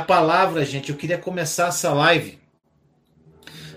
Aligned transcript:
palavra, 0.00 0.64
gente, 0.64 0.90
eu 0.90 0.96
queria 0.96 1.18
começar 1.18 1.68
essa 1.68 1.92
live 1.92 2.38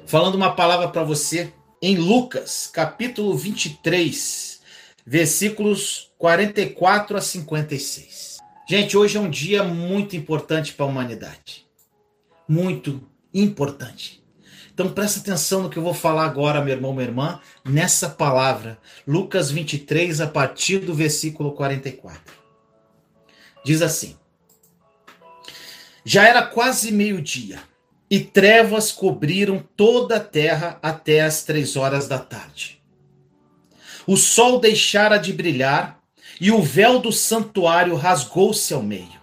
falando 0.06 0.36
uma 0.36 0.56
palavra 0.56 0.88
para 0.88 1.04
você 1.04 1.54
em 1.82 1.98
Lucas, 1.98 2.70
capítulo 2.72 3.36
23, 3.36 4.62
versículos 5.06 6.12
44 6.18 7.18
a 7.18 7.22
56. 7.22 8.38
Gente, 8.70 8.96
hoje 8.96 9.18
é 9.18 9.20
um 9.20 9.30
dia 9.30 9.64
muito 9.64 10.16
importante 10.16 10.74
para 10.74 10.86
a 10.86 10.90
humanidade. 10.90 11.68
Muito 12.48 13.02
importante. 13.34 14.24
Então 14.74 14.90
presta 14.90 15.20
atenção 15.20 15.64
no 15.64 15.70
que 15.70 15.78
eu 15.78 15.84
vou 15.84 15.94
falar 15.94 16.26
agora, 16.26 16.64
meu 16.64 16.74
irmão, 16.74 16.94
minha 16.94 17.06
irmã, 17.06 17.40
nessa 17.66 18.10
palavra. 18.10 18.80
Lucas 19.06 19.52
23, 19.52 20.22
a 20.22 20.28
partir 20.28 20.80
do 20.80 20.94
versículo 20.94 21.52
44. 21.52 22.22
Diz 23.64 23.82
assim: 23.82 24.16
Já 26.06 26.28
era 26.28 26.42
quase 26.42 26.92
meio-dia, 26.92 27.60
e 28.10 28.20
trevas 28.20 28.92
cobriram 28.92 29.64
toda 29.76 30.18
a 30.18 30.20
terra 30.20 30.80
até 30.82 31.22
as 31.22 31.44
três 31.44 31.76
horas 31.76 32.08
da 32.08 32.20
tarde. 32.20 32.82
O 34.06 34.18
sol 34.18 34.60
deixara 34.60 35.18
de 35.18 35.32
brilhar, 35.32 36.00
e 36.40 36.52
o 36.52 36.62
véu 36.62 37.00
do 37.00 37.12
santuário 37.12 37.96
rasgou-se 37.96 38.74
ao 38.74 38.84
meio. 38.84 39.22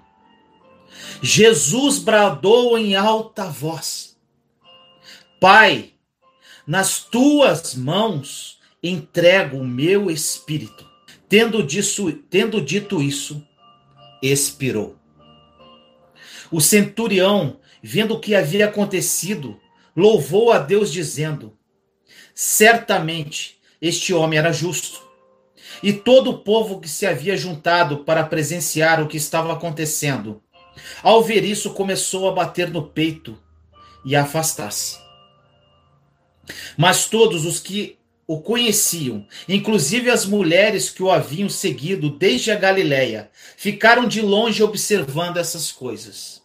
Jesus 1.23 1.99
bradou 1.99 2.79
em 2.79 2.95
alta 2.95 3.45
voz 3.45 4.11
Pai, 5.41 5.93
nas 6.67 6.99
tuas 7.03 7.75
mãos 7.75 8.59
entrego 8.83 9.57
o 9.57 9.67
meu 9.67 10.11
espírito. 10.11 10.87
Tendo, 11.31 11.63
disso, 11.63 12.13
tendo 12.29 12.61
dito 12.61 13.01
isso, 13.01 13.43
expirou. 14.23 15.00
O 16.51 16.61
centurião, 16.61 17.59
vendo 17.83 18.15
o 18.15 18.21
que 18.21 18.35
havia 18.35 18.67
acontecido, 18.67 19.61
louvou 19.97 20.53
a 20.53 20.59
Deus, 20.59 20.93
dizendo: 20.93 21.57
Certamente 22.35 23.59
este 23.81 24.13
homem 24.13 24.39
era 24.39 24.53
justo. 24.53 25.01
E 25.83 25.93
todo 25.93 26.31
o 26.31 26.39
povo 26.39 26.81
que 26.81 26.89
se 26.89 27.07
havia 27.07 27.37
juntado 27.37 28.05
para 28.05 28.25
presenciar 28.25 29.03
o 29.03 29.07
que 29.07 29.17
estava 29.17 29.53
acontecendo, 29.53 30.43
ao 31.03 31.23
ver 31.23 31.45
isso, 31.45 31.71
começou 31.71 32.29
a 32.29 32.33
bater 32.33 32.71
no 32.71 32.89
peito 32.89 33.39
e 34.05 34.17
a 34.17 34.23
afastar-se. 34.23 34.99
Mas 36.77 37.07
todos 37.07 37.45
os 37.45 37.61
que 37.61 37.99
o 38.27 38.41
conheciam, 38.41 39.27
inclusive 39.49 40.11
as 40.11 40.25
mulheres 40.25 40.89
que 40.89 41.03
o 41.03 41.11
haviam 41.11 41.49
seguido 41.49 42.11
desde 42.11 42.51
a 42.51 42.57
Galiléia, 42.57 43.31
ficaram 43.57 44.07
de 44.07 44.21
longe 44.21 44.63
observando 44.63 45.37
essas 45.37 45.73
coisas. 45.73 46.40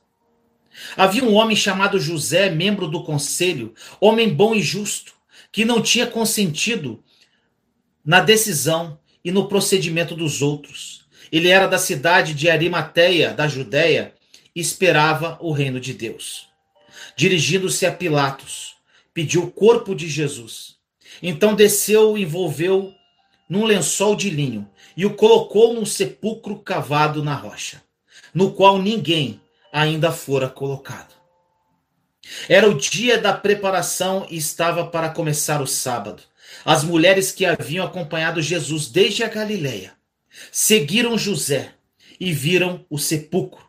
Havia 0.96 1.24
um 1.24 1.34
homem 1.34 1.56
chamado 1.56 2.00
José, 2.00 2.50
membro 2.50 2.88
do 2.88 3.04
conselho, 3.04 3.74
homem 4.00 4.34
bom 4.34 4.54
e 4.54 4.62
justo, 4.62 5.14
que 5.52 5.66
não 5.66 5.82
tinha 5.82 6.06
consentido 6.06 7.04
na 8.04 8.20
decisão 8.20 9.00
e 9.24 9.32
no 9.32 9.48
procedimento 9.48 10.16
dos 10.16 10.42
outros. 10.42 11.06
Ele 11.32 11.50
era 11.50 11.68
da 11.68 11.78
cidade 11.78 12.34
de 12.34 12.50
Arimateia, 12.50 13.34
da 13.34 13.48
Judéia, 13.48 14.14
e 14.56 14.60
esperava 14.60 15.38
o 15.42 15.52
reino 15.52 15.80
de 15.80 15.94
Deus. 15.94 16.48
Dirigindo-se 17.16 17.86
a 17.86 17.92
Pilatos, 17.92 18.76
pediu 19.14 19.44
o 19.44 19.52
corpo 19.52 19.96
de 19.96 20.08
Jesus. 20.08 20.76
Então 21.22 21.56
desceu 21.56 22.18
e 22.18 22.24
envolveu 22.24 22.94
num 23.50 23.66
lençol 23.66 24.16
de 24.16 24.30
linho 24.30 24.70
e 24.98 25.06
o 25.06 25.14
colocou 25.14 25.74
num 25.74 25.86
sepulcro 25.86 26.60
cavado 26.60 27.24
na 27.24 27.34
rocha, 27.34 27.82
no 28.34 28.52
qual 28.52 28.82
ninguém 28.82 29.42
ainda 29.76 30.10
fora 30.10 30.48
colocado. 30.48 31.14
Era 32.48 32.70
o 32.70 32.78
dia 32.78 33.18
da 33.18 33.34
preparação 33.34 34.26
e 34.30 34.38
estava 34.38 34.88
para 34.88 35.10
começar 35.10 35.62
o 35.62 35.68
sábado. 35.68 36.24
As 36.64 36.82
mulheres 36.82 37.34
que 37.34 37.46
haviam 37.46 37.86
acompanhado 37.86 38.42
Jesus 38.42 38.88
desde 38.88 39.26
a 39.26 39.28
Galileia 39.28 39.92
seguiram 40.50 41.18
José 41.18 41.74
e 42.18 42.32
viram 42.32 42.86
o 42.90 42.98
sepulcro. 42.98 43.66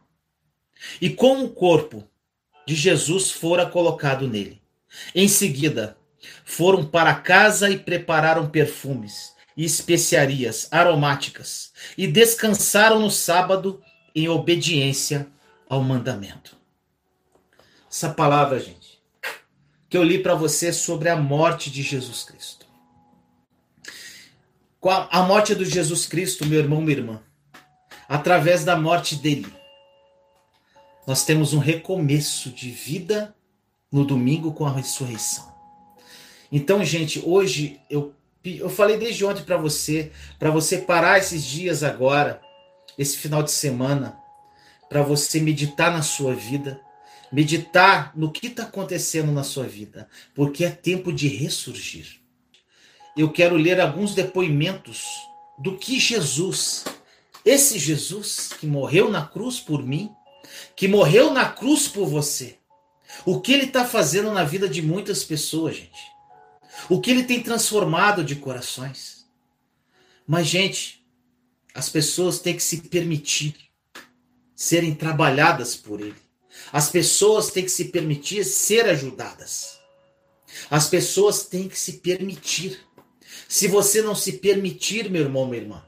E 1.01 1.11
como 1.11 1.47
o 1.47 1.51
corpo 1.51 2.09
de 2.65 2.77
Jesus 2.77 3.33
fora 3.33 3.67
colocado 3.67 4.29
nele. 4.29 4.63
Em 5.13 5.27
seguida, 5.27 5.97
foram 6.45 6.87
para 6.87 7.17
casa 7.17 7.69
e 7.69 7.81
prepararam 7.81 8.49
perfumes 8.49 9.33
e 9.57 9.65
especiarias 9.65 10.69
aromáticas 10.71 11.73
e 11.99 12.07
descansaram 12.07 13.01
no 13.01 13.11
sábado 13.11 13.83
em 14.15 14.29
obediência 14.29 15.27
ao 15.69 15.83
mandamento. 15.83 16.57
Essa 17.91 18.11
palavra, 18.11 18.59
gente, 18.59 19.01
que 19.89 19.97
eu 19.97 20.03
li 20.03 20.23
para 20.23 20.35
você 20.35 20.73
sobre 20.73 21.09
a 21.09 21.17
morte 21.17 21.71
de 21.71 21.83
Jesus 21.83 22.25
Cristo. 22.25 22.67
A 25.11 25.23
morte 25.23 25.55
de 25.55 25.65
Jesus 25.65 26.07
Cristo, 26.07 26.47
meu 26.47 26.61
irmão, 26.61 26.81
minha 26.81 26.99
irmã, 26.99 27.23
através 28.09 28.65
da 28.65 28.77
morte 28.77 29.17
dele, 29.17 29.53
nós 31.07 31.25
temos 31.25 31.53
um 31.53 31.59
recomeço 31.59 32.51
de 32.51 32.71
vida 32.71 33.35
no 33.91 34.05
domingo 34.05 34.53
com 34.53 34.67
a 34.67 34.73
ressurreição. 34.73 35.53
Então, 36.53 36.85
gente, 36.85 37.21
hoje 37.25 37.81
eu, 37.91 38.15
eu 38.45 38.69
falei 38.69 38.97
desde 38.97 39.25
ontem 39.25 39.43
para 39.43 39.57
você, 39.57 40.13
para 40.39 40.51
você 40.51 40.79
parar 40.79 41.19
esses 41.19 41.45
dias 41.45 41.83
agora, 41.83 42.41
esse 42.97 43.17
final 43.17 43.43
de 43.43 43.51
semana, 43.51 44.17
para 44.89 45.03
você 45.03 45.41
meditar 45.41 45.93
na 45.93 46.03
sua 46.03 46.35
vida, 46.35 46.81
meditar 47.33 48.13
no 48.15 48.31
que 48.31 48.47
está 48.47 48.65
acontecendo 48.65 49.33
na 49.33 49.43
sua 49.43 49.65
vida, 49.65 50.09
porque 50.35 50.65
é 50.65 50.71
tempo 50.71 51.13
de 51.13 51.29
ressurgir. 51.29 52.21
Eu 53.17 53.33
quero 53.33 53.57
ler 53.57 53.81
alguns 53.81 54.15
depoimentos 54.15 55.05
do 55.59 55.77
que 55.77 55.99
Jesus, 55.99 56.85
esse 57.45 57.79
Jesus 57.79 58.51
que 58.59 58.67
morreu 58.67 59.11
na 59.11 59.27
cruz 59.27 59.59
por 59.59 59.83
mim, 59.83 60.11
que 60.75 60.87
morreu 60.87 61.33
na 61.33 61.49
cruz 61.49 61.89
por 61.89 62.07
você, 62.07 62.59
o 63.25 63.41
que 63.41 63.53
ele 63.53 63.65
está 63.65 63.85
fazendo 63.85 64.31
na 64.33 64.45
vida 64.45 64.69
de 64.69 64.83
muitas 64.83 65.25
pessoas, 65.25 65.77
gente. 65.77 66.17
O 66.89 67.01
que 67.01 67.11
ele 67.11 67.25
tem 67.25 67.43
transformado 67.43 68.23
de 68.23 68.37
corações. 68.37 69.27
Mas, 70.27 70.47
gente, 70.47 71.03
as 71.75 71.89
pessoas 71.89 72.39
têm 72.39 72.55
que 72.55 72.63
se 72.63 72.83
permitir 72.83 73.66
serem 74.57 74.95
trabalhadas 74.95 75.77
por 75.77 76.01
ele. 76.01 76.17
As 76.73 76.89
pessoas 76.89 77.51
têm 77.51 77.65
que 77.65 77.71
se 77.71 77.87
permitir 77.87 78.43
ser 78.45 78.87
ajudadas. 78.87 79.79
As 80.71 80.89
pessoas 80.89 81.45
têm 81.45 81.69
que 81.69 81.79
se 81.79 81.95
permitir. 81.99 82.81
Se 83.47 83.69
você 83.69 84.01
não 84.01 84.15
se 84.15 84.33
permitir, 84.39 85.11
meu 85.11 85.23
irmão, 85.23 85.47
minha 85.47 85.63
irmã, 85.63 85.85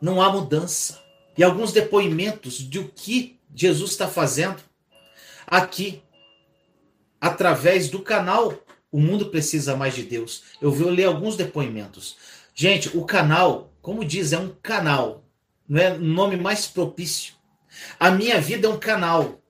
não 0.00 0.22
há 0.22 0.30
mudança. 0.32 1.02
E 1.36 1.42
alguns 1.42 1.72
depoimentos 1.72 2.58
de 2.58 2.78
o 2.78 2.88
que 2.88 3.40
Jesus 3.54 3.90
está 3.90 4.06
fazendo 4.06 4.62
aqui 5.46 6.02
através 7.20 7.88
do 7.88 8.00
canal 8.00 8.54
O 8.90 9.00
Mundo 9.00 9.30
Precisa 9.30 9.76
Mais 9.76 9.94
de 9.94 10.02
Deus. 10.04 10.44
Eu 10.60 10.70
vou 10.70 10.90
ler 10.90 11.04
alguns 11.04 11.36
depoimentos. 11.36 12.16
Gente, 12.54 12.96
o 12.96 13.04
canal, 13.04 13.72
como 13.80 14.04
diz, 14.04 14.32
é 14.32 14.38
um 14.38 14.54
canal. 14.62 15.24
Não 15.68 15.80
é 15.80 15.92
o 15.92 15.98
nome 15.98 16.36
mais 16.36 16.66
propício. 16.66 17.34
A 17.98 18.10
minha 18.10 18.40
vida 18.40 18.66
é 18.66 18.70
um 18.70 18.78
canal. 18.78 19.42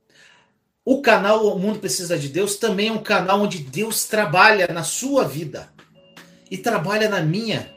O 0.84 1.00
canal 1.00 1.46
O 1.46 1.58
Mundo 1.58 1.78
Precisa 1.78 2.18
de 2.18 2.28
Deus 2.28 2.56
também 2.56 2.88
é 2.88 2.92
um 2.92 3.02
canal 3.02 3.40
onde 3.40 3.58
Deus 3.58 4.04
trabalha 4.04 4.66
na 4.68 4.82
sua 4.82 5.24
vida 5.24 5.72
e 6.50 6.58
trabalha 6.58 7.08
na 7.08 7.20
minha. 7.20 7.72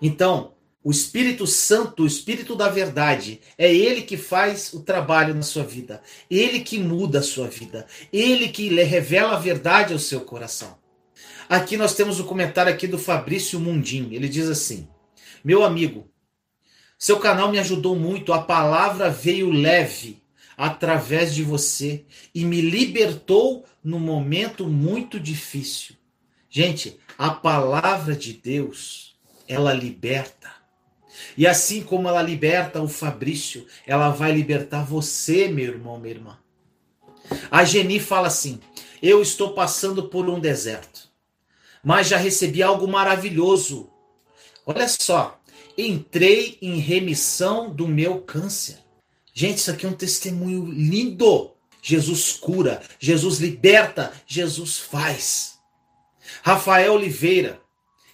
Então, 0.00 0.54
o 0.82 0.90
Espírito 0.90 1.46
Santo, 1.46 2.02
o 2.02 2.06
Espírito 2.06 2.54
da 2.54 2.68
Verdade, 2.68 3.40
é 3.56 3.74
ele 3.74 4.02
que 4.02 4.16
faz 4.16 4.72
o 4.74 4.80
trabalho 4.80 5.34
na 5.34 5.42
sua 5.42 5.64
vida, 5.64 6.02
ele 6.30 6.60
que 6.60 6.78
muda 6.78 7.20
a 7.20 7.22
sua 7.22 7.48
vida, 7.48 7.86
ele 8.12 8.48
que 8.48 8.68
lhe 8.68 8.82
revela 8.82 9.34
a 9.34 9.38
verdade 9.38 9.94
ao 9.94 9.98
seu 9.98 10.20
coração. 10.20 10.76
Aqui 11.48 11.76
nós 11.76 11.94
temos 11.94 12.20
o 12.20 12.24
um 12.24 12.26
comentário 12.26 12.72
aqui 12.72 12.86
do 12.86 12.98
Fabrício 12.98 13.60
Mundim. 13.60 14.12
Ele 14.12 14.28
diz 14.28 14.48
assim: 14.48 14.88
Meu 15.42 15.62
amigo, 15.62 16.10
seu 16.98 17.18
canal 17.18 17.50
me 17.50 17.58
ajudou 17.58 17.96
muito, 17.96 18.32
a 18.32 18.42
palavra 18.42 19.10
veio 19.10 19.50
leve 19.50 20.22
através 20.56 21.34
de 21.34 21.42
você 21.42 22.04
e 22.34 22.44
me 22.44 22.60
libertou 22.60 23.64
num 23.82 23.98
momento 23.98 24.66
muito 24.66 25.18
difícil. 25.18 25.96
Gente, 26.48 26.98
a 27.18 27.30
palavra 27.30 28.14
de 28.14 28.32
Deus, 28.32 29.16
ela 29.48 29.72
liberta. 29.72 30.52
E 31.36 31.46
assim 31.46 31.82
como 31.82 32.08
ela 32.08 32.22
liberta 32.22 32.80
o 32.80 32.88
Fabrício, 32.88 33.66
ela 33.86 34.10
vai 34.10 34.32
libertar 34.32 34.84
você, 34.84 35.48
meu 35.48 35.64
irmão, 35.64 35.98
minha 35.98 36.14
irmã. 36.14 36.38
A 37.50 37.64
Geni 37.64 37.98
fala 37.98 38.28
assim: 38.28 38.60
Eu 39.02 39.22
estou 39.22 39.52
passando 39.52 40.08
por 40.08 40.28
um 40.28 40.38
deserto, 40.38 41.08
mas 41.82 42.08
já 42.08 42.16
recebi 42.16 42.62
algo 42.62 42.86
maravilhoso. 42.86 43.90
Olha 44.66 44.88
só, 44.88 45.40
entrei 45.76 46.58
em 46.60 46.78
remissão 46.78 47.70
do 47.70 47.86
meu 47.86 48.20
câncer. 48.20 48.78
Gente, 49.32 49.58
isso 49.58 49.70
aqui 49.70 49.84
é 49.86 49.88
um 49.88 49.94
testemunho 49.94 50.64
lindo. 50.66 51.52
Jesus 51.82 52.32
cura, 52.32 52.82
Jesus 52.98 53.38
liberta, 53.38 54.12
Jesus 54.26 54.78
faz. 54.78 55.58
Rafael 56.42 56.94
Oliveira, 56.94 57.60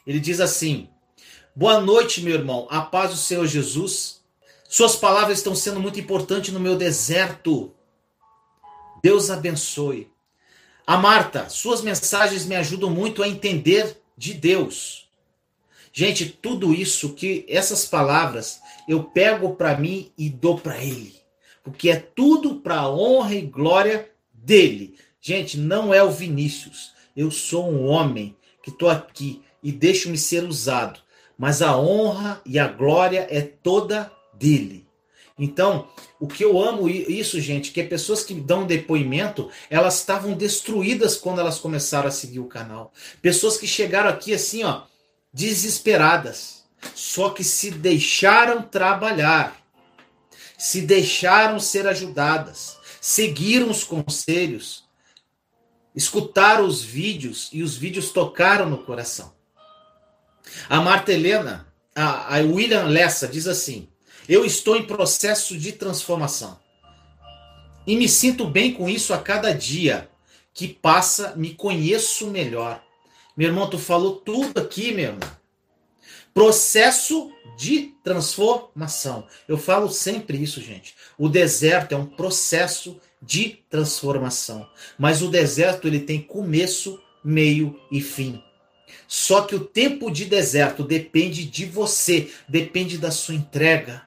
ele 0.07 0.19
diz 0.19 0.41
assim: 0.41 0.89
Boa 1.55 1.81
noite, 1.81 2.23
meu 2.23 2.35
irmão, 2.35 2.67
a 2.71 2.81
paz 2.81 3.11
do 3.11 3.17
Senhor 3.17 3.47
Jesus. 3.47 4.21
Suas 4.69 4.97
palavras 4.97 5.39
estão 5.39 5.55
sendo 5.55 5.81
muito 5.81 6.01
importantes 6.01 6.53
no 6.53 6.61
meu 6.61 6.77
deserto. 6.77 7.75
Deus 9.03 9.31
abençoe. 9.31 10.11
A 10.87 10.97
Marta, 10.97 11.49
suas 11.49 11.83
mensagens 11.83 12.47
me 12.47 12.57
ajudam 12.57 12.91
muito 12.91 13.23
a 13.23 13.29
entender 13.29 14.01
de 14.17 14.35
Deus. 14.35 15.10
Gente, 15.93 16.27
tudo 16.27 16.73
isso 16.73 17.15
que 17.15 17.45
essas 17.49 17.85
palavras 17.85 18.61
eu 18.89 19.05
pego 19.05 19.55
para 19.55 19.77
mim 19.77 20.11
e 20.17 20.31
dou 20.31 20.59
para 20.59 20.83
ele 20.83 21.21
porque 21.63 21.91
é 21.91 21.97
tudo 21.97 22.57
para 22.57 22.89
honra 22.89 23.35
e 23.35 23.43
glória 23.43 24.11
dele. 24.33 24.97
Gente, 25.21 25.59
não 25.59 25.93
é 25.93 26.03
o 26.03 26.11
Vinícius. 26.11 26.93
Eu 27.17 27.31
sou 27.31 27.71
um 27.71 27.87
homem 27.87 28.37
que 28.63 28.71
estou 28.71 28.89
aqui 28.89 29.43
e 29.63 29.71
deixo-me 29.71 30.17
ser 30.17 30.45
usado, 30.45 31.01
mas 31.37 31.61
a 31.61 31.77
honra 31.79 32.41
e 32.47 32.59
a 32.59 32.67
glória 32.67 33.27
é 33.31 33.43
toda 33.43 34.11
dele. 34.35 34.87
Então, 35.39 35.89
o 36.19 36.27
que 36.27 36.45
eu 36.45 36.61
amo 36.63 36.89
isso, 36.89 37.41
gente, 37.41 37.73
que 37.73 37.81
é 37.81 37.85
pessoas 37.85 38.23
que 38.23 38.35
dão 38.35 38.67
depoimento, 38.67 39.51
elas 39.71 39.99
estavam 39.99 40.35
destruídas 40.35 41.17
quando 41.17 41.41
elas 41.41 41.59
começaram 41.59 42.09
a 42.09 42.13
seguir 42.13 42.41
o 42.41 42.47
canal. 42.47 42.93
Pessoas 43.23 43.57
que 43.57 43.67
chegaram 43.67 44.11
aqui 44.11 44.35
assim, 44.35 44.65
ó, 44.65 44.83
desesperadas, 45.33 46.65
só 46.95 47.31
que 47.31 47.45
se 47.45 47.71
deixaram 47.71 48.63
trabalhar 48.63 49.61
se 50.61 50.83
deixaram 50.83 51.59
ser 51.59 51.87
ajudadas, 51.87 52.77
seguiram 53.01 53.71
os 53.71 53.83
conselhos, 53.83 54.85
escutaram 55.97 56.67
os 56.67 56.83
vídeos 56.83 57.49
e 57.51 57.63
os 57.63 57.79
vídeos 57.79 58.11
tocaram 58.11 58.69
no 58.69 58.85
coração. 58.85 59.33
A 60.69 60.79
Marta 60.83 61.15
Helena, 61.15 61.67
a, 61.97 62.37
a 62.37 62.41
William 62.41 62.85
Lessa 62.85 63.27
diz 63.27 63.47
assim: 63.47 63.89
Eu 64.29 64.45
estou 64.45 64.77
em 64.77 64.87
processo 64.87 65.57
de 65.57 65.73
transformação 65.73 66.61
e 67.87 67.97
me 67.97 68.07
sinto 68.07 68.45
bem 68.45 68.75
com 68.75 68.87
isso 68.87 69.15
a 69.15 69.19
cada 69.19 69.55
dia 69.55 70.11
que 70.53 70.69
passa, 70.69 71.35
me 71.37 71.55
conheço 71.55 72.27
melhor. 72.27 72.85
Meu 73.37 73.49
irmão, 73.49 73.69
tu 73.69 73.79
falou 73.79 74.17
tudo 74.17 74.59
aqui, 74.59 74.93
meu 74.93 75.07
irmão. 75.07 75.31
Processo 76.33 77.31
de 77.57 77.95
transformação. 78.03 79.27
Eu 79.49 79.59
falo 79.59 79.91
sempre 79.91 80.43
isso, 80.43 80.61
gente. 80.61 80.95
O 81.19 81.29
deserto 81.29 81.93
é 81.93 81.97
um 81.97 82.07
processo 82.07 83.01
de 83.21 83.59
transformação. 83.69 84.69
Mas 84.99 85.23
o 85.23 85.29
deserto 85.29 85.87
ele 85.87 86.01
tem 86.01 86.21
começo, 86.21 87.01
meio 87.23 87.79
e 87.91 88.01
fim. 88.01 88.43
Só 89.07 89.43
que 89.43 89.55
o 89.55 89.65
tempo 89.65 90.11
de 90.11 90.25
deserto 90.25 90.85
depende 90.85 91.45
de 91.45 91.65
você, 91.65 92.31
depende 92.49 92.97
da 92.97 93.11
sua 93.11 93.35
entrega, 93.35 94.03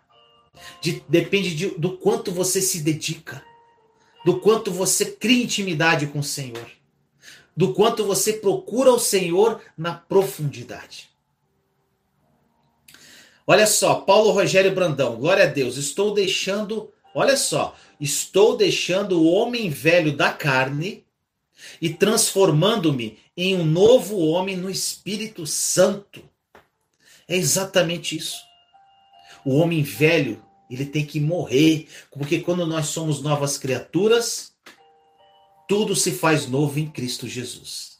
de, 0.81 1.03
depende 1.07 1.55
de, 1.55 1.67
do 1.77 1.97
quanto 1.97 2.31
você 2.31 2.61
se 2.61 2.79
dedica, 2.79 3.43
do 4.25 4.39
quanto 4.39 4.71
você 4.71 5.05
cria 5.05 5.43
intimidade 5.43 6.07
com 6.07 6.19
o 6.19 6.23
Senhor, 6.23 6.69
do 7.55 7.73
quanto 7.73 8.05
você 8.05 8.33
procura 8.33 8.91
o 8.91 8.99
Senhor 8.99 9.61
na 9.77 9.93
profundidade. 9.93 11.09
Olha 13.45 13.67
só, 13.67 13.95
Paulo 13.95 14.31
Rogério 14.31 14.73
Brandão, 14.73 15.17
glória 15.17 15.43
a 15.43 15.47
Deus, 15.47 15.75
estou 15.75 16.13
deixando, 16.13 16.91
olha 17.13 17.35
só, 17.35 17.75
estou 17.99 18.55
deixando 18.55 19.21
o 19.21 19.31
homem 19.31 19.69
velho 19.69 20.15
da 20.15 20.31
carne 20.31 21.03
e 21.81 21.89
transformando-me 21.89 23.19
em 23.35 23.55
um 23.55 23.65
novo 23.65 24.17
homem 24.19 24.55
no 24.55 24.69
Espírito 24.69 25.45
Santo. 25.45 26.23
É 27.27 27.35
exatamente 27.35 28.15
isso. 28.15 28.37
O 29.43 29.57
homem 29.57 29.83
velho, 29.83 30.41
ele 30.69 30.85
tem 30.85 31.05
que 31.05 31.19
morrer, 31.19 31.87
porque 32.11 32.39
quando 32.39 32.65
nós 32.65 32.87
somos 32.87 33.21
novas 33.21 33.57
criaturas, 33.57 34.52
tudo 35.73 35.95
se 35.95 36.11
faz 36.11 36.45
novo 36.45 36.77
em 36.77 36.87
Cristo 36.87 37.27
Jesus. 37.27 37.97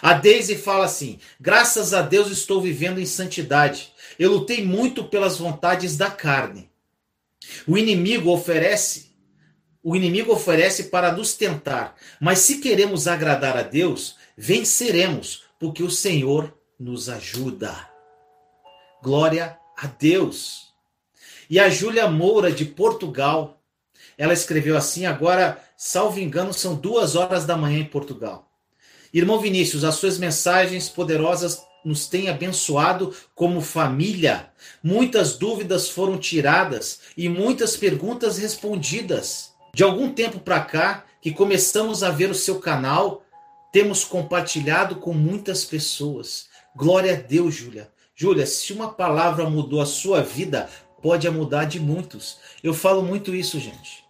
A 0.00 0.14
Daisy 0.14 0.56
fala 0.56 0.86
assim: 0.86 1.18
graças 1.38 1.92
a 1.92 2.00
Deus 2.00 2.30
estou 2.30 2.62
vivendo 2.62 2.98
em 2.98 3.04
santidade 3.04 3.92
eu 4.18 4.30
lutei 4.30 4.64
muito 4.64 5.04
pelas 5.04 5.38
vontades 5.38 5.96
da 5.96 6.10
carne. 6.10 6.70
O 7.66 7.76
inimigo 7.76 8.30
oferece, 8.30 9.14
o 9.82 9.94
inimigo 9.94 10.32
oferece 10.32 10.84
para 10.84 11.12
nos 11.12 11.34
tentar, 11.34 11.96
mas 12.20 12.38
se 12.38 12.58
queremos 12.58 13.06
agradar 13.06 13.56
a 13.56 13.62
Deus, 13.62 14.16
venceremos, 14.36 15.44
porque 15.58 15.82
o 15.82 15.90
Senhor 15.90 16.56
nos 16.78 17.08
ajuda. 17.08 17.88
Glória 19.02 19.58
a 19.76 19.86
Deus. 19.86 20.72
E 21.50 21.60
a 21.60 21.68
Júlia 21.68 22.08
Moura 22.08 22.50
de 22.50 22.64
Portugal, 22.64 23.60
ela 24.16 24.32
escreveu 24.32 24.76
assim, 24.76 25.04
agora, 25.04 25.62
salvo 25.86 26.18
engano, 26.18 26.50
são 26.54 26.74
duas 26.74 27.14
horas 27.14 27.44
da 27.44 27.58
manhã 27.58 27.80
em 27.80 27.84
Portugal. 27.84 28.50
Irmão 29.12 29.38
Vinícius, 29.38 29.84
as 29.84 29.96
suas 29.96 30.16
mensagens 30.16 30.88
poderosas 30.88 31.62
nos 31.84 32.06
tem 32.06 32.30
abençoado 32.30 33.14
como 33.34 33.60
família. 33.60 34.50
Muitas 34.82 35.36
dúvidas 35.36 35.90
foram 35.90 36.16
tiradas 36.16 37.00
e 37.14 37.28
muitas 37.28 37.76
perguntas 37.76 38.38
respondidas. 38.38 39.52
De 39.74 39.84
algum 39.84 40.10
tempo 40.10 40.40
para 40.40 40.60
cá, 40.60 41.04
que 41.20 41.30
começamos 41.30 42.02
a 42.02 42.10
ver 42.10 42.30
o 42.30 42.34
seu 42.34 42.58
canal, 42.60 43.22
temos 43.70 44.04
compartilhado 44.04 44.96
com 44.96 45.12
muitas 45.12 45.66
pessoas. 45.66 46.46
Glória 46.74 47.12
a 47.12 47.16
Deus, 47.16 47.54
Júlia. 47.54 47.92
Júlia, 48.16 48.46
se 48.46 48.72
uma 48.72 48.90
palavra 48.90 49.50
mudou 49.50 49.82
a 49.82 49.86
sua 49.86 50.22
vida, 50.22 50.66
pode 51.02 51.28
mudar 51.28 51.64
de 51.66 51.78
muitos. 51.78 52.38
Eu 52.62 52.72
falo 52.72 53.02
muito 53.02 53.34
isso, 53.34 53.60
gente. 53.60 54.03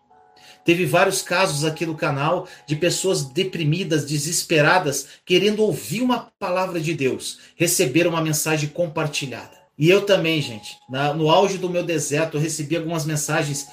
Teve 0.65 0.87
vários 0.87 1.21
casos 1.21 1.63
aqui 1.65 1.85
no 1.85 1.95
canal 1.95 2.49
de 2.67 2.75
pessoas 2.75 3.23
deprimidas, 3.23 4.07
desesperadas, 4.07 5.09
querendo 5.25 5.63
ouvir 5.63 6.01
uma 6.01 6.33
palavra 6.39 6.81
de 6.81 6.95
Deus, 6.95 7.39
receber 7.55 8.07
uma 8.07 8.23
mensagem 8.23 8.71
compartilhada. 8.71 9.63
E 9.77 9.91
eu 9.91 10.07
também, 10.07 10.41
gente, 10.41 10.79
na, 10.89 11.13
no 11.13 11.29
auge 11.29 11.59
do 11.59 11.69
meu 11.69 11.83
deserto, 11.83 12.37
eu 12.37 12.41
recebi 12.41 12.77
algumas 12.77 13.05
mensagens 13.05 13.69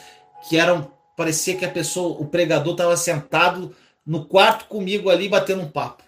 que 0.49 0.57
eram. 0.57 0.91
Parecia 1.15 1.55
que 1.55 1.63
a 1.63 1.71
pessoa, 1.71 2.19
o 2.19 2.25
pregador, 2.25 2.73
estava 2.73 2.97
sentado 2.97 3.75
no 4.05 4.25
quarto 4.25 4.65
comigo 4.65 5.09
ali 5.09 5.29
batendo 5.29 5.61
um 5.61 5.69
papo. 5.69 6.03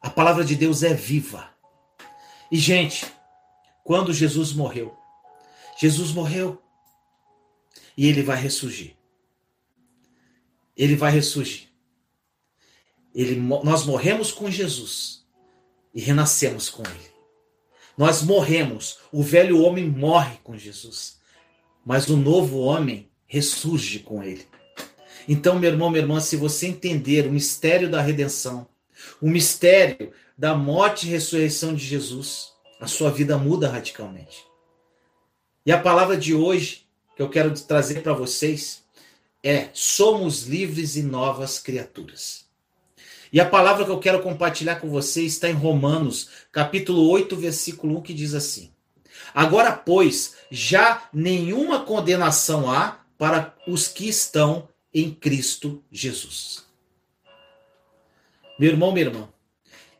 A 0.00 0.08
palavra 0.08 0.44
de 0.44 0.54
Deus 0.54 0.82
é 0.82 0.94
viva. 0.94 1.48
E, 2.50 2.56
gente, 2.56 3.04
quando 3.84 4.12
Jesus 4.12 4.52
morreu, 4.52 4.96
Jesus 5.78 6.12
morreu 6.12 6.62
e 7.96 8.06
ele 8.08 8.22
vai 8.22 8.40
ressurgir 8.40 9.01
ele 10.76 10.96
vai 10.96 11.12
ressurgir. 11.12 11.68
Ele, 13.14 13.36
nós 13.36 13.84
morremos 13.84 14.32
com 14.32 14.50
Jesus 14.50 15.24
e 15.94 16.00
renascemos 16.00 16.70
com 16.70 16.82
ele. 16.82 17.12
Nós 17.96 18.22
morremos, 18.22 18.98
o 19.12 19.22
velho 19.22 19.60
homem 19.62 19.84
morre 19.88 20.38
com 20.42 20.56
Jesus, 20.56 21.18
mas 21.84 22.08
o 22.08 22.16
novo 22.16 22.60
homem 22.60 23.10
ressurge 23.26 23.98
com 23.98 24.22
ele. 24.22 24.46
Então, 25.28 25.58
meu 25.58 25.70
irmão, 25.70 25.90
minha 25.90 26.02
irmã, 26.02 26.20
se 26.20 26.36
você 26.36 26.66
entender 26.66 27.26
o 27.26 27.32
mistério 27.32 27.90
da 27.90 28.00
redenção, 28.00 28.66
o 29.20 29.28
mistério 29.28 30.12
da 30.36 30.54
morte 30.54 31.06
e 31.06 31.10
ressurreição 31.10 31.74
de 31.74 31.84
Jesus, 31.84 32.52
a 32.80 32.86
sua 32.86 33.10
vida 33.10 33.38
muda 33.38 33.68
radicalmente. 33.68 34.44
E 35.64 35.70
a 35.70 35.78
palavra 35.78 36.16
de 36.16 36.34
hoje 36.34 36.86
que 37.14 37.22
eu 37.22 37.28
quero 37.28 37.52
trazer 37.52 38.02
para 38.02 38.12
vocês 38.12 38.81
é: 39.42 39.68
somos 39.72 40.44
livres 40.44 40.96
e 40.96 41.02
novas 41.02 41.58
criaturas. 41.58 42.42
E 43.32 43.40
a 43.40 43.48
palavra 43.48 43.84
que 43.84 43.90
eu 43.90 43.98
quero 43.98 44.22
compartilhar 44.22 44.76
com 44.76 44.90
você 44.90 45.22
está 45.22 45.48
em 45.48 45.54
Romanos, 45.54 46.28
capítulo 46.52 47.08
8, 47.08 47.34
versículo 47.34 47.96
1, 47.98 48.02
que 48.02 48.14
diz 48.14 48.34
assim: 48.34 48.70
Agora, 49.34 49.72
pois, 49.72 50.36
já 50.50 51.08
nenhuma 51.12 51.80
condenação 51.84 52.70
há 52.70 53.00
para 53.16 53.54
os 53.66 53.88
que 53.88 54.08
estão 54.08 54.68
em 54.92 55.10
Cristo 55.10 55.82
Jesus. 55.90 56.64
Meu 58.58 58.70
irmão, 58.70 58.92
minha 58.92 59.06
irmã, 59.06 59.28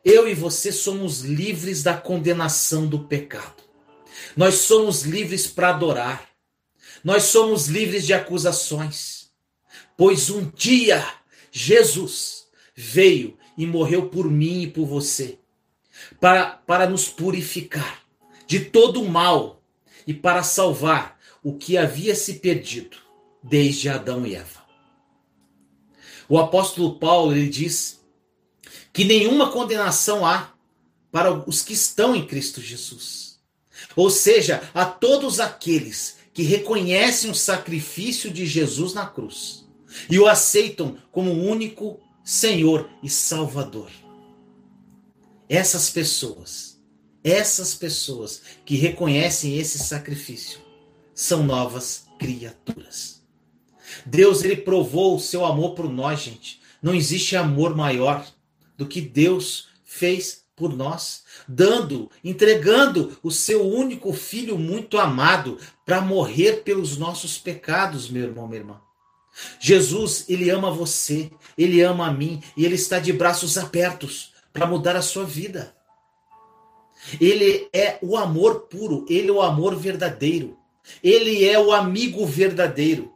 eu 0.05 0.27
e 0.27 0.35
você 0.35 0.71
somos 0.71 1.21
livres 1.21 1.81
da 1.81 1.97
condenação 1.97 2.85
do 2.85 2.99
pecado. 2.99 3.63
Nós 4.37 4.55
somos 4.55 5.03
livres 5.03 5.47
para 5.47 5.69
adorar. 5.69 6.29
Nós 7.03 7.23
somos 7.23 7.67
livres 7.67 8.05
de 8.05 8.13
acusações 8.13 9.22
pois 10.03 10.29
um 10.29 10.51
dia 10.53 11.01
Jesus 11.49 12.47
veio 12.75 13.37
e 13.57 13.65
morreu 13.65 14.09
por 14.09 14.29
mim 14.29 14.63
e 14.63 14.67
por 14.67 14.85
você, 14.85 15.39
para, 16.19 16.57
para 16.57 16.89
nos 16.89 17.07
purificar 17.07 18.03
de 18.45 18.65
todo 18.65 19.01
o 19.01 19.09
mal 19.09 19.63
e 20.05 20.13
para 20.13 20.43
salvar 20.43 21.17
o 21.41 21.53
que 21.53 21.77
havia 21.77 22.15
se 22.15 22.33
perdido 22.33 22.97
desde 23.41 23.87
Adão 23.87 24.27
e 24.27 24.35
Eva. 24.35 24.65
O 26.27 26.37
apóstolo 26.37 26.99
Paulo 26.99 27.31
ele 27.31 27.47
diz 27.47 28.03
que 28.91 29.05
nenhuma 29.05 29.53
condenação 29.53 30.25
há 30.25 30.51
para 31.13 31.31
os 31.47 31.61
que 31.61 31.71
estão 31.71 32.13
em 32.13 32.27
Cristo 32.27 32.59
Jesus. 32.59 33.39
Ou 33.95 34.09
seja, 34.09 34.69
a 34.73 34.83
todos 34.83 35.39
aqueles 35.39 36.17
que 36.33 36.43
reconhecem 36.43 37.31
o 37.31 37.35
sacrifício 37.35 38.29
de 38.29 38.45
Jesus 38.45 38.93
na 38.93 39.05
cruz 39.05 39.62
e 40.09 40.19
o 40.19 40.27
aceitam 40.27 40.97
como 41.11 41.31
único 41.31 41.99
Senhor 42.23 42.89
e 43.01 43.09
Salvador. 43.09 43.91
Essas 45.49 45.89
pessoas, 45.89 46.81
essas 47.23 47.75
pessoas 47.75 48.41
que 48.65 48.75
reconhecem 48.75 49.57
esse 49.57 49.77
sacrifício, 49.77 50.59
são 51.13 51.43
novas 51.43 52.05
criaturas. 52.17 53.21
Deus 54.05 54.43
ele 54.43 54.57
provou 54.57 55.15
o 55.15 55.19
seu 55.19 55.45
amor 55.45 55.75
por 55.75 55.89
nós, 55.89 56.21
gente. 56.21 56.61
Não 56.81 56.95
existe 56.95 57.35
amor 57.35 57.75
maior 57.75 58.25
do 58.77 58.87
que 58.87 58.99
Deus 58.99 59.69
fez 59.83 60.43
por 60.55 60.75
nós, 60.75 61.23
dando, 61.47 62.09
entregando 62.23 63.17
o 63.23 63.31
seu 63.31 63.67
único 63.67 64.13
filho 64.13 64.57
muito 64.57 64.97
amado 64.97 65.57
para 65.85 66.01
morrer 66.01 66.63
pelos 66.63 66.97
nossos 66.97 67.37
pecados, 67.37 68.09
meu 68.09 68.23
irmão, 68.23 68.47
minha 68.47 68.61
irmã. 68.61 68.81
Jesus, 69.59 70.25
ele 70.29 70.49
ama 70.49 70.71
você, 70.71 71.31
ele 71.57 71.81
ama 71.81 72.07
a 72.07 72.13
mim 72.13 72.41
e 72.55 72.65
ele 72.65 72.75
está 72.75 72.99
de 72.99 73.11
braços 73.11 73.57
abertos 73.57 74.33
para 74.51 74.67
mudar 74.67 74.95
a 74.95 75.01
sua 75.01 75.25
vida. 75.25 75.75
Ele 77.19 77.67
é 77.73 77.97
o 78.01 78.15
amor 78.15 78.61
puro, 78.61 79.05
ele 79.09 79.29
é 79.29 79.31
o 79.31 79.41
amor 79.41 79.75
verdadeiro. 79.75 80.57
Ele 81.01 81.45
é 81.45 81.59
o 81.59 81.71
amigo 81.71 82.25
verdadeiro. 82.25 83.13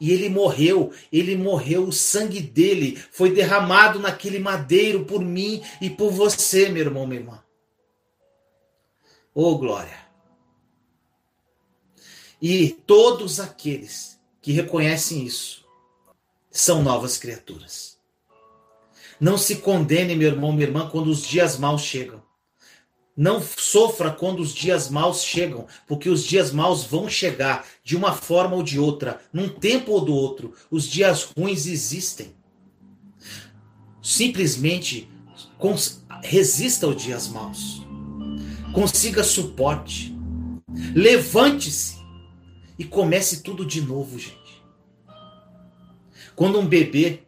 E 0.00 0.12
ele 0.12 0.28
morreu, 0.28 0.92
ele 1.12 1.36
morreu, 1.36 1.84
o 1.84 1.92
sangue 1.92 2.40
dele 2.40 2.96
foi 3.10 3.32
derramado 3.32 3.98
naquele 3.98 4.38
madeiro 4.38 5.04
por 5.04 5.20
mim 5.20 5.60
e 5.80 5.90
por 5.90 6.12
você, 6.12 6.68
meu 6.68 6.84
irmão, 6.84 7.06
minha 7.06 7.20
irmã. 7.20 7.42
Oh, 9.34 9.58
glória! 9.58 10.06
E 12.40 12.68
todos 12.68 13.40
aqueles 13.40 14.17
que 14.40 14.52
reconhecem 14.52 15.24
isso 15.24 15.64
são 16.50 16.82
novas 16.82 17.16
criaturas. 17.16 17.98
Não 19.20 19.36
se 19.36 19.56
condene, 19.56 20.14
meu 20.14 20.28
irmão, 20.28 20.52
minha 20.52 20.66
irmã, 20.66 20.88
quando 20.88 21.08
os 21.08 21.22
dias 21.22 21.58
maus 21.58 21.82
chegam. 21.82 22.22
Não 23.16 23.42
sofra 23.42 24.12
quando 24.12 24.38
os 24.38 24.54
dias 24.54 24.88
maus 24.88 25.24
chegam, 25.24 25.66
porque 25.88 26.08
os 26.08 26.22
dias 26.22 26.52
maus 26.52 26.84
vão 26.84 27.08
chegar 27.08 27.66
de 27.82 27.96
uma 27.96 28.12
forma 28.12 28.54
ou 28.54 28.62
de 28.62 28.78
outra, 28.78 29.20
num 29.32 29.48
tempo 29.48 29.90
ou 29.90 30.00
do 30.04 30.14
outro. 30.14 30.54
Os 30.70 30.86
dias 30.86 31.24
ruins 31.36 31.66
existem. 31.66 32.32
Simplesmente 34.00 35.10
resista 36.22 36.86
aos 36.86 37.02
dias 37.02 37.26
maus. 37.26 37.82
Consiga 38.72 39.24
suporte. 39.24 40.16
Levante-se 40.94 41.97
e 42.78 42.84
comece 42.84 43.42
tudo 43.42 43.64
de 43.64 43.80
novo, 43.80 44.18
gente. 44.18 44.62
Quando 46.36 46.58
um 46.58 46.66
bebê 46.66 47.22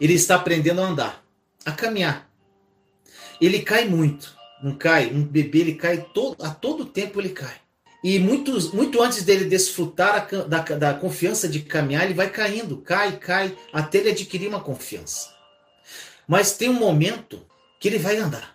ele 0.00 0.14
está 0.14 0.36
aprendendo 0.36 0.80
a 0.80 0.84
andar, 0.84 1.24
a 1.64 1.72
caminhar, 1.72 2.30
ele 3.40 3.62
cai 3.62 3.88
muito 3.88 4.34
não 4.64 4.74
cai. 4.74 5.12
Um 5.12 5.22
bebê 5.22 5.58
ele 5.58 5.74
cai 5.74 6.06
todo, 6.14 6.42
a 6.42 6.48
todo 6.48 6.86
tempo 6.86 7.20
ele 7.20 7.28
cai. 7.28 7.56
E 8.02 8.18
muito, 8.18 8.58
antes 9.02 9.22
dele 9.22 9.44
desfrutar 9.44 10.14
a, 10.16 10.42
da, 10.44 10.60
da 10.60 10.94
confiança 10.94 11.46
de 11.46 11.60
caminhar, 11.60 12.04
ele 12.04 12.14
vai 12.14 12.30
caindo, 12.30 12.78
cai, 12.78 13.18
cai, 13.18 13.56
até 13.72 13.98
ele 13.98 14.10
adquirir 14.10 14.48
uma 14.48 14.60
confiança. 14.60 15.34
Mas 16.26 16.56
tem 16.56 16.70
um 16.70 16.74
momento 16.74 17.44
que 17.78 17.88
ele 17.88 17.98
vai 17.98 18.16
andar. 18.16 18.53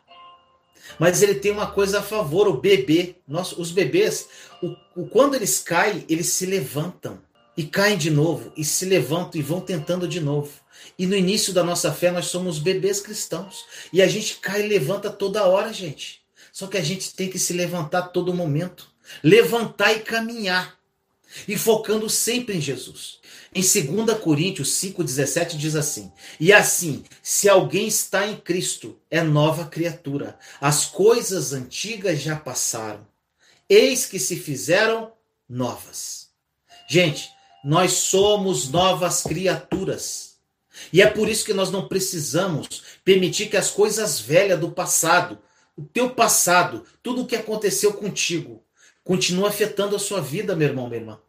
Mas 0.97 1.21
ele 1.21 1.35
tem 1.35 1.51
uma 1.51 1.67
coisa 1.67 1.99
a 1.99 2.03
favor, 2.03 2.47
o 2.47 2.57
bebê. 2.57 3.15
Nós, 3.27 3.51
os 3.51 3.71
bebês, 3.71 4.27
o, 4.61 4.75
o, 4.95 5.07
quando 5.07 5.35
eles 5.35 5.59
caem, 5.59 6.05
eles 6.09 6.27
se 6.27 6.45
levantam. 6.45 7.19
E 7.55 7.63
caem 7.63 7.97
de 7.97 8.09
novo, 8.09 8.53
e 8.55 8.63
se 8.63 8.85
levantam 8.85 9.39
e 9.39 9.43
vão 9.43 9.59
tentando 9.59 10.07
de 10.07 10.21
novo. 10.21 10.49
E 10.97 11.05
no 11.05 11.15
início 11.15 11.51
da 11.51 11.61
nossa 11.61 11.91
fé, 11.91 12.09
nós 12.09 12.27
somos 12.27 12.57
bebês 12.57 13.01
cristãos. 13.01 13.65
E 13.91 14.01
a 14.01 14.07
gente 14.07 14.35
cai 14.35 14.63
e 14.63 14.67
levanta 14.67 15.09
toda 15.09 15.45
hora, 15.45 15.73
gente. 15.73 16.21
Só 16.53 16.67
que 16.67 16.77
a 16.77 16.81
gente 16.81 17.13
tem 17.13 17.29
que 17.29 17.37
se 17.37 17.51
levantar 17.51 18.03
todo 18.03 18.33
momento. 18.33 18.87
Levantar 19.21 19.91
e 19.91 19.99
caminhar. 19.99 20.78
E 21.47 21.57
focando 21.57 22.09
sempre 22.09 22.57
em 22.57 22.61
Jesus. 22.61 23.19
Em 23.53 23.61
2 23.61 24.19
Coríntios 24.19 24.69
5,17 24.79 25.57
diz 25.57 25.75
assim: 25.75 26.11
E 26.39 26.53
assim, 26.53 27.03
se 27.21 27.49
alguém 27.49 27.87
está 27.87 28.27
em 28.27 28.37
Cristo, 28.37 28.99
é 29.09 29.21
nova 29.21 29.65
criatura. 29.65 30.37
As 30.61 30.85
coisas 30.85 31.53
antigas 31.53 32.19
já 32.19 32.35
passaram. 32.35 33.07
Eis 33.67 34.05
que 34.05 34.19
se 34.19 34.35
fizeram 34.35 35.11
novas. 35.47 36.29
Gente, 36.87 37.29
nós 37.63 37.93
somos 37.93 38.69
novas 38.69 39.23
criaturas. 39.23 40.37
E 40.93 41.01
é 41.01 41.07
por 41.07 41.27
isso 41.27 41.45
que 41.45 41.53
nós 41.53 41.71
não 41.71 41.87
precisamos 41.87 42.83
permitir 43.03 43.47
que 43.47 43.57
as 43.57 43.69
coisas 43.69 44.19
velhas 44.19 44.59
do 44.59 44.71
passado, 44.71 45.39
o 45.75 45.83
teu 45.83 46.11
passado, 46.11 46.85
tudo 47.03 47.23
o 47.23 47.25
que 47.27 47.35
aconteceu 47.35 47.93
contigo, 47.93 48.63
continue 49.09 49.47
afetando 49.47 49.95
a 49.95 49.99
sua 49.99 50.21
vida, 50.21 50.55
meu 50.55 50.67
irmão, 50.67 50.87
minha 50.87 51.01
irmã. 51.01 51.19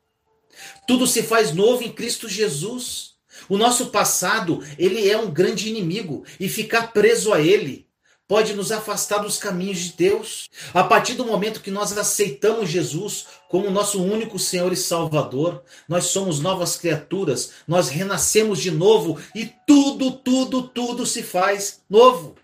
Tudo 0.86 1.06
se 1.06 1.22
faz 1.22 1.54
novo 1.54 1.82
em 1.82 1.90
Cristo 1.90 2.28
Jesus. 2.28 3.14
O 3.48 3.56
nosso 3.56 3.86
passado, 3.86 4.62
ele 4.78 5.08
é 5.08 5.16
um 5.16 5.30
grande 5.30 5.66
inimigo 5.70 6.22
e 6.38 6.46
ficar 6.46 6.92
preso 6.92 7.32
a 7.32 7.40
ele 7.40 7.88
pode 8.28 8.52
nos 8.52 8.70
afastar 8.70 9.20
dos 9.20 9.38
caminhos 9.38 9.78
de 9.78 9.92
Deus. 9.94 10.50
A 10.74 10.84
partir 10.84 11.14
do 11.14 11.24
momento 11.24 11.62
que 11.62 11.70
nós 11.70 11.96
aceitamos 11.96 12.68
Jesus 12.68 13.26
como 13.48 13.70
nosso 13.70 14.00
único 14.00 14.38
Senhor 14.38 14.72
e 14.74 14.76
Salvador, 14.76 15.64
nós 15.88 16.04
somos 16.04 16.38
novas 16.38 16.76
criaturas, 16.76 17.52
nós 17.66 17.88
renascemos 17.88 18.60
de 18.60 18.70
novo 18.70 19.18
e 19.34 19.46
tudo, 19.66 20.12
tudo, 20.12 20.68
tudo 20.68 21.06
se 21.06 21.22
faz 21.22 21.80
novo. 21.88 22.36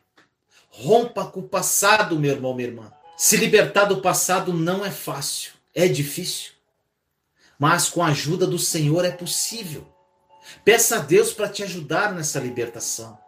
Rompa 0.71 1.27
com 1.27 1.41
o 1.41 1.49
passado, 1.49 2.19
meu 2.19 2.33
irmão, 2.33 2.55
minha 2.55 2.69
irmã. 2.69 2.96
Se 3.17 3.37
libertar 3.37 3.87
do 3.87 4.03
passado 4.03 4.53
não 4.53 4.85
é 4.85 4.91
fácil, 4.91 5.53
é 5.75 5.89
difícil. 5.89 6.53
Mas 7.59 7.89
com 7.89 8.03
a 8.03 8.09
ajuda 8.09 8.47
do 8.47 8.59
Senhor 8.59 9.05
é 9.07 9.11
possível. 9.11 9.87
Peça 10.65 10.97
a 10.97 10.99
Deus 10.99 11.33
para 11.33 11.49
te 11.49 11.63
ajudar 11.63 12.15
nessa 12.15 12.39
libertação. 12.39 13.19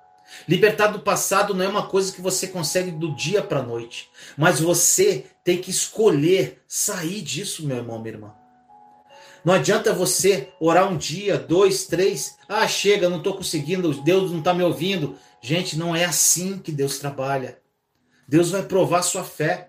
Libertar 0.46 0.88
do 0.88 1.00
passado 1.00 1.54
não 1.54 1.64
é 1.64 1.68
uma 1.68 1.86
coisa 1.86 2.12
que 2.12 2.20
você 2.20 2.46
consegue 2.46 2.90
do 2.90 3.14
dia 3.14 3.42
para 3.42 3.60
a 3.60 3.62
noite, 3.62 4.10
mas 4.36 4.60
você 4.60 5.24
tem 5.42 5.58
que 5.58 5.70
escolher 5.70 6.62
sair 6.68 7.22
disso, 7.22 7.66
meu 7.66 7.78
irmão, 7.78 7.98
minha 7.98 8.14
irmã. 8.14 8.34
Não 9.42 9.54
adianta 9.54 9.94
você 9.94 10.50
orar 10.60 10.92
um 10.92 10.98
dia, 10.98 11.38
dois, 11.38 11.86
três, 11.86 12.36
ah, 12.46 12.68
chega, 12.68 13.08
não 13.08 13.18
estou 13.18 13.34
conseguindo, 13.34 14.02
Deus 14.02 14.30
não 14.30 14.40
está 14.40 14.52
me 14.52 14.62
ouvindo. 14.62 15.16
Gente, 15.40 15.78
não 15.78 15.96
é 15.96 16.04
assim 16.04 16.58
que 16.58 16.70
Deus 16.70 16.98
trabalha. 16.98 17.58
Deus 18.28 18.50
vai 18.50 18.62
provar 18.62 19.00
sua 19.00 19.24
fé. 19.24 19.67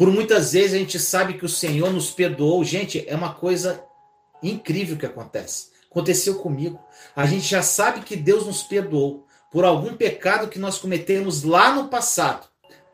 Por 0.00 0.10
muitas 0.10 0.54
vezes 0.54 0.72
a 0.72 0.78
gente 0.78 0.98
sabe 0.98 1.34
que 1.34 1.44
o 1.44 1.48
Senhor 1.48 1.92
nos 1.92 2.10
perdoou. 2.10 2.64
Gente, 2.64 3.04
é 3.06 3.14
uma 3.14 3.34
coisa 3.34 3.84
incrível 4.42 4.96
que 4.96 5.04
acontece. 5.04 5.66
Aconteceu 5.90 6.36
comigo. 6.36 6.82
A 7.14 7.26
gente 7.26 7.46
já 7.46 7.60
sabe 7.60 8.00
que 8.00 8.16
Deus 8.16 8.46
nos 8.46 8.62
perdoou 8.62 9.26
por 9.52 9.62
algum 9.62 9.94
pecado 9.94 10.48
que 10.48 10.58
nós 10.58 10.78
cometemos 10.78 11.42
lá 11.42 11.74
no 11.74 11.88
passado. 11.88 12.48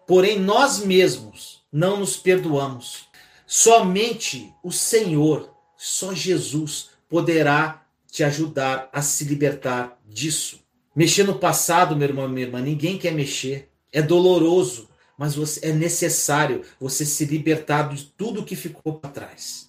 Porém, 0.04 0.40
nós 0.40 0.80
mesmos 0.80 1.62
não 1.70 1.96
nos 2.00 2.16
perdoamos. 2.16 3.08
Somente 3.46 4.52
o 4.60 4.72
Senhor, 4.72 5.54
só 5.76 6.12
Jesus, 6.12 6.90
poderá 7.08 7.84
te 8.10 8.24
ajudar 8.24 8.90
a 8.92 9.00
se 9.00 9.22
libertar 9.22 9.96
disso. 10.04 10.58
Mexer 10.92 11.22
no 11.22 11.38
passado, 11.38 11.94
meu 11.94 12.08
irmão 12.08 12.28
minha 12.28 12.46
irmã, 12.46 12.60
ninguém 12.60 12.98
quer 12.98 13.12
mexer. 13.12 13.70
É 13.92 14.02
doloroso, 14.02 14.88
mas 15.16 15.34
você, 15.34 15.60
é 15.66 15.72
necessário 15.72 16.62
você 16.78 17.06
se 17.06 17.24
libertar 17.24 17.88
de 17.88 18.04
tudo 18.16 18.44
que 18.44 18.56
ficou 18.56 18.98
para 18.98 19.10
trás. 19.10 19.68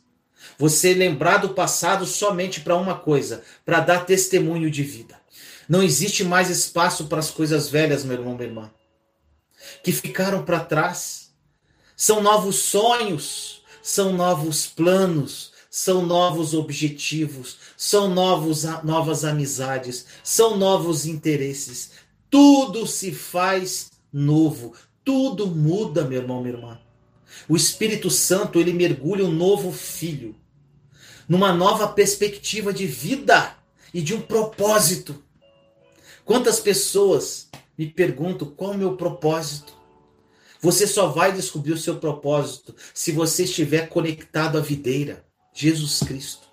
Você 0.58 0.94
lembrar 0.94 1.38
do 1.38 1.50
passado 1.50 2.06
somente 2.06 2.62
para 2.62 2.76
uma 2.76 2.96
coisa, 2.96 3.44
para 3.66 3.80
dar 3.80 4.06
testemunho 4.06 4.70
de 4.72 4.84
vida. 4.84 5.20
Não 5.70 5.84
existe 5.84 6.24
mais 6.24 6.50
espaço 6.50 7.08
para 7.08 7.20
as 7.20 7.30
coisas 7.30 7.70
velhas, 7.70 8.04
meu 8.04 8.18
irmão, 8.18 8.36
minha 8.36 8.48
irmã, 8.48 8.72
que 9.84 9.92
ficaram 9.92 10.44
para 10.44 10.62
trás. 10.62 11.32
São 11.96 12.22
novos 12.22 12.56
sonhos, 12.58 13.64
são 13.82 14.14
novos 14.14 14.66
planos, 14.66 15.52
são 15.70 16.06
novos 16.06 16.54
objetivos, 16.54 17.58
são 17.76 18.10
novos, 18.10 18.64
novas 18.84 19.24
amizades, 19.24 20.06
são 20.24 20.58
novos 20.58 21.06
interesses. 21.06 21.92
Tudo 22.30 22.88
se 22.88 23.12
faz 23.12 23.92
novo, 24.12 24.74
tudo 25.08 25.48
muda, 25.48 26.04
meu 26.04 26.20
irmão, 26.20 26.42
minha 26.42 26.54
irmã. 26.54 26.78
O 27.48 27.56
Espírito 27.56 28.10
Santo, 28.10 28.60
ele 28.60 28.74
mergulha 28.74 29.24
um 29.24 29.32
novo 29.32 29.72
filho 29.72 30.36
numa 31.30 31.54
nova 31.54 31.88
perspectiva 31.88 32.74
de 32.74 32.86
vida 32.86 33.56
e 33.94 34.02
de 34.02 34.14
um 34.14 34.20
propósito. 34.20 35.24
Quantas 36.26 36.60
pessoas 36.60 37.48
me 37.78 37.88
perguntam 37.88 38.50
qual 38.50 38.74
é 38.74 38.76
o 38.76 38.78
meu 38.78 38.98
propósito? 38.98 39.74
Você 40.60 40.86
só 40.86 41.08
vai 41.08 41.32
descobrir 41.32 41.72
o 41.72 41.78
seu 41.78 41.96
propósito 41.96 42.76
se 42.94 43.14
você 43.14 43.46
estiver 43.46 43.88
conectado 43.88 44.58
à 44.58 44.62
videira, 44.62 45.26
Jesus 45.54 46.00
Cristo. 46.00 46.48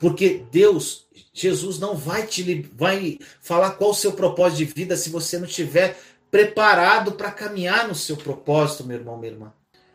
Porque 0.00 0.46
Deus, 0.50 1.06
Jesus 1.34 1.78
não 1.78 1.94
vai 1.94 2.26
te 2.26 2.62
vai 2.74 3.18
falar 3.42 3.72
qual 3.72 3.90
o 3.90 3.94
seu 3.94 4.12
propósito 4.12 4.58
de 4.58 4.64
vida 4.64 4.96
se 4.96 5.10
você 5.10 5.36
não 5.36 5.46
estiver 5.46 5.98
preparado 6.34 7.12
para 7.12 7.30
caminhar 7.30 7.86
no 7.86 7.94
seu 7.94 8.16
propósito, 8.16 8.82
meu 8.82 8.96
irmão, 8.96 9.16
minha 9.16 9.32
irmã. 9.32 9.52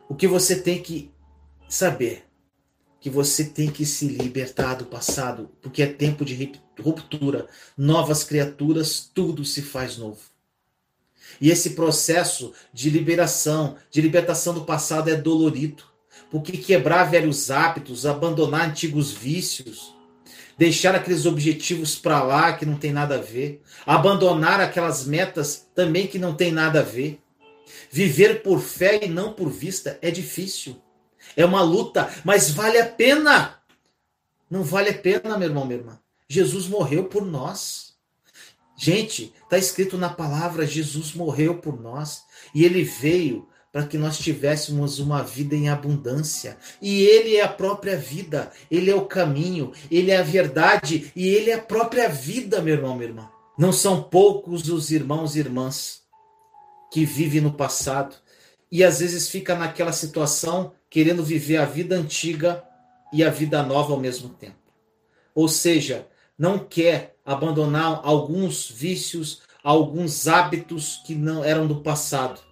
O 0.08 0.16
que 0.16 0.26
você 0.26 0.58
tem 0.58 0.82
que 0.82 1.12
saber 1.68 2.24
que 2.98 3.10
você 3.10 3.44
tem 3.44 3.70
que 3.70 3.86
se 3.86 4.08
libertar 4.08 4.76
do 4.76 4.86
passado, 4.86 5.50
porque 5.62 5.84
é 5.84 5.88
tempo 5.88 6.24
de 6.24 6.54
ruptura, 6.82 7.46
novas 7.78 8.24
criaturas, 8.24 9.12
tudo 9.14 9.44
se 9.44 9.62
faz 9.62 9.98
novo. 9.98 10.22
E 11.42 11.52
esse 11.52 11.72
processo 11.72 12.54
de 12.72 12.90
liberação, 12.90 13.76
de 13.92 14.00
libertação 14.00 14.54
do 14.54 14.64
passado 14.64 15.10
é 15.10 15.18
dolorido, 15.18 15.84
porque 16.32 16.54
quebrar 16.58 17.04
velhos 17.12 17.52
hábitos, 17.52 18.06
abandonar 18.06 18.70
antigos 18.70 19.12
vícios, 19.12 19.94
deixar 20.60 20.94
aqueles 20.94 21.26
objetivos 21.26 21.96
para 21.96 22.22
lá 22.22 22.52
que 22.52 22.66
não 22.66 22.76
tem 22.76 22.92
nada 22.92 23.16
a 23.16 23.22
ver, 23.22 23.62
abandonar 23.86 24.60
aquelas 24.60 25.06
metas 25.06 25.66
também 25.74 26.06
que 26.06 26.20
não 26.20 26.36
tem 26.36 26.52
nada 26.52 26.82
a 26.82 26.84
ver. 26.84 27.24
Viver 27.90 28.44
por 28.44 28.60
fé 28.60 29.06
e 29.06 29.08
não 29.08 29.32
por 29.32 29.50
vista 29.50 29.98
é 30.02 30.12
difícil. 30.12 30.76
É 31.38 31.46
uma 31.46 31.62
luta, 31.62 32.10
mas 32.26 32.52
vale 32.52 32.78
a 32.78 32.86
pena. 32.86 33.62
Não 34.52 34.62
vale 34.62 34.90
a 34.90 34.94
pena, 34.94 35.38
meu 35.38 35.48
irmão, 35.48 35.66
minha 35.66 35.80
irmã. 35.80 35.98
Jesus 36.28 36.68
morreu 36.68 37.06
por 37.06 37.26
nós. 37.26 37.94
Gente, 38.76 39.34
está 39.42 39.58
escrito 39.58 39.98
na 39.98 40.10
palavra: 40.10 40.68
Jesus 40.68 41.14
morreu 41.14 41.60
por 41.60 41.80
nós. 41.80 42.24
E 42.54 42.66
ele 42.66 42.84
veio 42.84 43.48
para 43.72 43.86
que 43.86 43.98
nós 43.98 44.18
tivéssemos 44.18 45.00
uma 45.00 45.22
vida 45.24 45.56
em 45.56 45.70
abundância. 45.70 46.58
E 46.82 47.02
Ele 47.04 47.36
é 47.36 47.44
a 47.44 47.48
própria 47.48 47.96
vida, 47.96 48.52
Ele 48.70 48.90
é 48.90 48.96
o 48.96 49.06
caminho, 49.06 49.72
Ele 49.92 50.12
é 50.12 50.18
a 50.18 50.24
verdade 50.24 51.12
e 51.16 51.28
Ele 51.28 51.52
é 51.52 51.56
a 51.56 51.62
própria 51.62 52.10
vida, 52.10 52.62
meu 52.62 52.76
irmão, 52.76 52.96
minha 52.96 53.10
irmã. 53.10 53.30
Não 53.58 53.72
são 53.72 54.02
poucos 54.02 54.70
os 54.70 54.92
irmãos 54.92 55.36
e 55.36 55.40
irmãs 55.40 56.02
que 56.92 57.06
vivem 57.06 57.42
no 57.42 57.54
passado 57.54 58.16
e 58.72 58.84
às 58.84 59.00
vezes 59.00 59.30
fica 59.30 59.56
naquela 59.56 59.92
situação 59.92 60.74
querendo 60.90 61.24
viver 61.24 61.58
a 61.58 61.66
vida 61.66 61.96
antiga 61.96 62.64
e 63.14 63.24
a 63.24 63.30
vida 63.30 63.62
nova 63.62 63.94
ao 63.94 64.00
mesmo 64.00 64.30
tempo. 64.30 64.56
Ou 65.36 65.48
seja, 65.48 66.08
não 66.38 66.58
quer 66.58 67.16
abandonar 67.24 68.02
alguns 68.04 68.70
vícios, 68.70 69.42
alguns 69.64 70.28
hábitos 70.28 71.02
que 71.06 71.14
não 71.14 71.44
eram 71.44 71.68
do 71.68 71.82
passado 71.82 72.49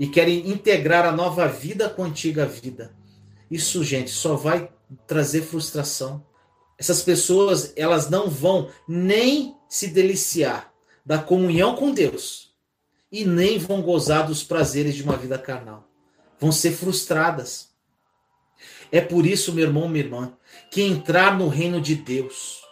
e 0.00 0.08
querem 0.08 0.48
integrar 0.48 1.04
a 1.04 1.12
nova 1.12 1.46
vida 1.46 1.90
com 1.90 2.02
a 2.02 2.06
antiga 2.06 2.46
vida. 2.46 2.96
Isso, 3.50 3.84
gente, 3.84 4.10
só 4.10 4.34
vai 4.34 4.72
trazer 5.06 5.42
frustração. 5.42 6.24
Essas 6.78 7.02
pessoas, 7.02 7.74
elas 7.76 8.08
não 8.08 8.30
vão 8.30 8.70
nem 8.88 9.54
se 9.68 9.88
deliciar 9.88 10.72
da 11.04 11.18
comunhão 11.18 11.76
com 11.76 11.92
Deus 11.92 12.54
e 13.12 13.26
nem 13.26 13.58
vão 13.58 13.82
gozar 13.82 14.26
dos 14.26 14.42
prazeres 14.42 14.94
de 14.94 15.02
uma 15.02 15.18
vida 15.18 15.36
carnal. 15.36 15.86
Vão 16.38 16.50
ser 16.50 16.72
frustradas. 16.72 17.68
É 18.90 19.02
por 19.02 19.26
isso, 19.26 19.52
meu 19.52 19.66
irmão, 19.66 19.86
minha 19.86 20.04
irmã, 20.04 20.32
que 20.70 20.80
entrar 20.80 21.36
no 21.36 21.48
reino 21.48 21.78
de 21.78 21.94
Deus 21.94 22.62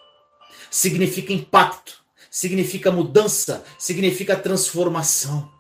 significa 0.70 1.30
impacto, 1.30 2.02
significa 2.30 2.90
mudança, 2.90 3.64
significa 3.78 4.34
transformação. 4.34 5.57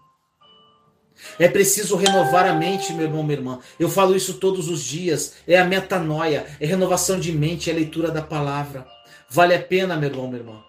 É 1.38 1.48
preciso 1.48 1.96
renovar 1.96 2.46
a 2.46 2.54
mente, 2.54 2.92
meu 2.92 3.06
irmão, 3.06 3.22
minha 3.22 3.38
irmã. 3.38 3.58
Eu 3.78 3.88
falo 3.88 4.16
isso 4.16 4.34
todos 4.34 4.68
os 4.68 4.82
dias. 4.82 5.34
É 5.46 5.58
a 5.58 5.64
metanoia, 5.64 6.46
é 6.60 6.66
renovação 6.66 7.18
de 7.18 7.32
mente, 7.32 7.70
é 7.70 7.72
a 7.72 7.76
leitura 7.76 8.10
da 8.10 8.22
palavra. 8.22 8.86
Vale 9.28 9.54
a 9.54 9.62
pena, 9.62 9.96
meu 9.96 10.08
irmão, 10.08 10.28
minha 10.28 10.40
irmã. 10.40 10.62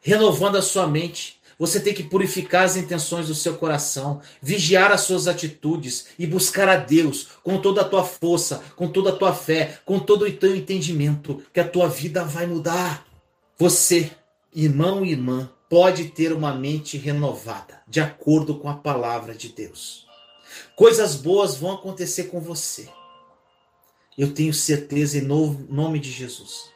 Renovando 0.00 0.56
a 0.56 0.62
sua 0.62 0.86
mente, 0.86 1.40
você 1.58 1.78
tem 1.78 1.94
que 1.94 2.02
purificar 2.02 2.64
as 2.64 2.76
intenções 2.76 3.28
do 3.28 3.34
seu 3.34 3.54
coração, 3.54 4.20
vigiar 4.42 4.90
as 4.90 5.02
suas 5.02 5.28
atitudes 5.28 6.06
e 6.18 6.26
buscar 6.26 6.68
a 6.68 6.76
Deus 6.76 7.28
com 7.42 7.58
toda 7.58 7.82
a 7.82 7.84
tua 7.84 8.04
força, 8.04 8.62
com 8.76 8.88
toda 8.88 9.10
a 9.10 9.16
tua 9.16 9.32
fé, 9.32 9.78
com 9.84 9.98
todo 9.98 10.24
o 10.24 10.32
teu 10.32 10.54
entendimento, 10.54 11.42
que 11.52 11.60
a 11.60 11.68
tua 11.68 11.88
vida 11.88 12.24
vai 12.24 12.46
mudar. 12.46 13.06
Você, 13.56 14.10
irmão 14.52 15.04
e 15.04 15.12
irmã, 15.12 15.48
pode 15.74 16.04
ter 16.10 16.32
uma 16.32 16.54
mente 16.54 16.96
renovada, 16.96 17.82
de 17.88 17.98
acordo 18.00 18.60
com 18.60 18.68
a 18.68 18.76
palavra 18.76 19.34
de 19.34 19.48
Deus. 19.48 20.06
Coisas 20.76 21.16
boas 21.16 21.56
vão 21.56 21.72
acontecer 21.72 22.26
com 22.30 22.40
você. 22.40 22.88
Eu 24.16 24.32
tenho 24.32 24.54
certeza 24.54 25.18
em 25.18 25.22
nome 25.22 25.98
de 25.98 26.12
Jesus. 26.12 26.70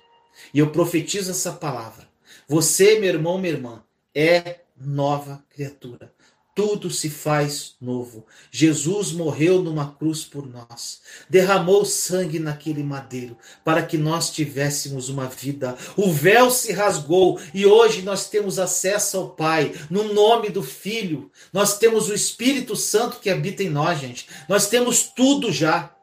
E 0.52 0.58
eu 0.58 0.72
profetizo 0.72 1.30
essa 1.30 1.52
palavra. 1.52 2.08
Você, 2.48 2.98
meu 2.98 3.10
irmão, 3.10 3.38
minha 3.38 3.52
irmã, 3.52 3.84
é 4.12 4.62
nova 4.76 5.44
criatura. 5.48 6.12
Tudo 6.58 6.90
se 6.90 7.08
faz 7.08 7.76
novo. 7.80 8.26
Jesus 8.50 9.12
morreu 9.12 9.62
numa 9.62 9.92
cruz 9.92 10.24
por 10.24 10.44
nós, 10.44 11.00
derramou 11.30 11.84
sangue 11.84 12.40
naquele 12.40 12.82
madeiro 12.82 13.38
para 13.64 13.80
que 13.80 13.96
nós 13.96 14.32
tivéssemos 14.32 15.08
uma 15.08 15.28
vida. 15.28 15.76
O 15.96 16.12
véu 16.12 16.50
se 16.50 16.72
rasgou 16.72 17.38
e 17.54 17.64
hoje 17.64 18.02
nós 18.02 18.28
temos 18.28 18.58
acesso 18.58 19.18
ao 19.18 19.30
Pai, 19.30 19.72
no 19.88 20.12
nome 20.12 20.48
do 20.48 20.60
Filho. 20.60 21.30
Nós 21.52 21.78
temos 21.78 22.08
o 22.08 22.12
Espírito 22.12 22.74
Santo 22.74 23.20
que 23.20 23.30
habita 23.30 23.62
em 23.62 23.70
nós, 23.70 24.00
gente. 24.00 24.26
Nós 24.48 24.66
temos 24.66 25.04
tudo 25.04 25.52
já. 25.52 25.94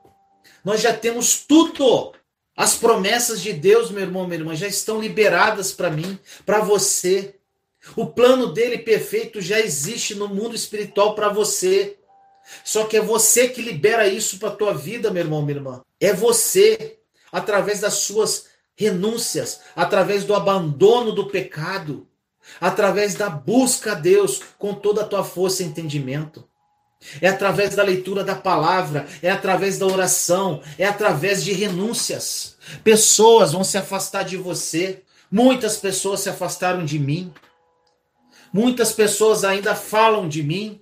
Nós 0.63 0.79
já 0.79 0.93
temos 0.93 1.35
tudo. 1.45 2.13
As 2.55 2.75
promessas 2.75 3.41
de 3.41 3.51
Deus, 3.51 3.91
meu 3.91 4.03
irmão, 4.03 4.25
minha 4.25 4.39
irmã, 4.39 4.55
já 4.55 4.67
estão 4.67 5.01
liberadas 5.01 5.73
para 5.73 5.91
mim, 5.91 6.17
para 6.45 6.61
você. 6.61 7.34
O 7.95 8.07
plano 8.07 8.47
dele 8.47 8.79
perfeito 8.79 9.41
já 9.41 9.59
existe 9.59 10.15
no 10.15 10.27
mundo 10.27 10.55
espiritual 10.55 11.13
para 11.13 11.29
você. 11.29 11.97
Só 12.63 12.85
que 12.85 12.97
é 12.97 13.01
você 13.01 13.49
que 13.49 13.61
libera 13.61 14.07
isso 14.07 14.39
para 14.39 14.49
a 14.49 14.55
tua 14.55 14.73
vida, 14.73 15.11
meu 15.11 15.23
irmão, 15.23 15.41
minha 15.41 15.57
irmã. 15.57 15.81
É 15.99 16.13
você, 16.13 16.97
através 17.31 17.81
das 17.81 17.95
suas 17.95 18.47
renúncias, 18.75 19.61
através 19.75 20.23
do 20.23 20.35
abandono 20.35 21.11
do 21.11 21.27
pecado, 21.27 22.07
através 22.59 23.15
da 23.15 23.29
busca 23.29 23.93
a 23.93 23.95
Deus 23.95 24.41
com 24.57 24.73
toda 24.73 25.01
a 25.01 25.07
tua 25.07 25.23
força 25.23 25.63
e 25.63 25.65
entendimento. 25.65 26.47
É 27.21 27.27
através 27.27 27.75
da 27.75 27.83
leitura 27.83 28.23
da 28.23 28.35
palavra, 28.35 29.05
é 29.21 29.29
através 29.29 29.77
da 29.77 29.85
oração, 29.85 30.61
é 30.77 30.85
através 30.85 31.43
de 31.43 31.53
renúncias. 31.53 32.57
Pessoas 32.83 33.51
vão 33.51 33.63
se 33.63 33.77
afastar 33.77 34.23
de 34.23 34.37
você. 34.37 35.03
Muitas 35.29 35.77
pessoas 35.77 36.21
se 36.21 36.29
afastaram 36.29 36.83
de 36.83 36.97
mim. 36.97 37.33
Muitas 38.55 38.93
pessoas 38.93 39.43
ainda 39.43 39.75
falam 39.75 40.29
de 40.29 40.41
mim, 40.41 40.81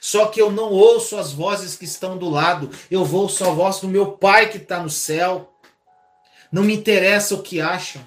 só 0.00 0.24
que 0.24 0.40
eu 0.40 0.50
não 0.50 0.72
ouço 0.72 1.18
as 1.18 1.34
vozes 1.34 1.76
que 1.76 1.84
estão 1.84 2.16
do 2.16 2.30
lado, 2.30 2.70
eu 2.90 3.02
ouço 3.02 3.44
a 3.44 3.50
voz 3.50 3.78
do 3.78 3.88
meu 3.88 4.12
Pai 4.12 4.48
que 4.48 4.56
está 4.56 4.82
no 4.82 4.88
céu. 4.88 5.52
Não 6.50 6.62
me 6.62 6.72
interessa 6.74 7.34
o 7.34 7.42
que 7.42 7.60
acham, 7.60 8.00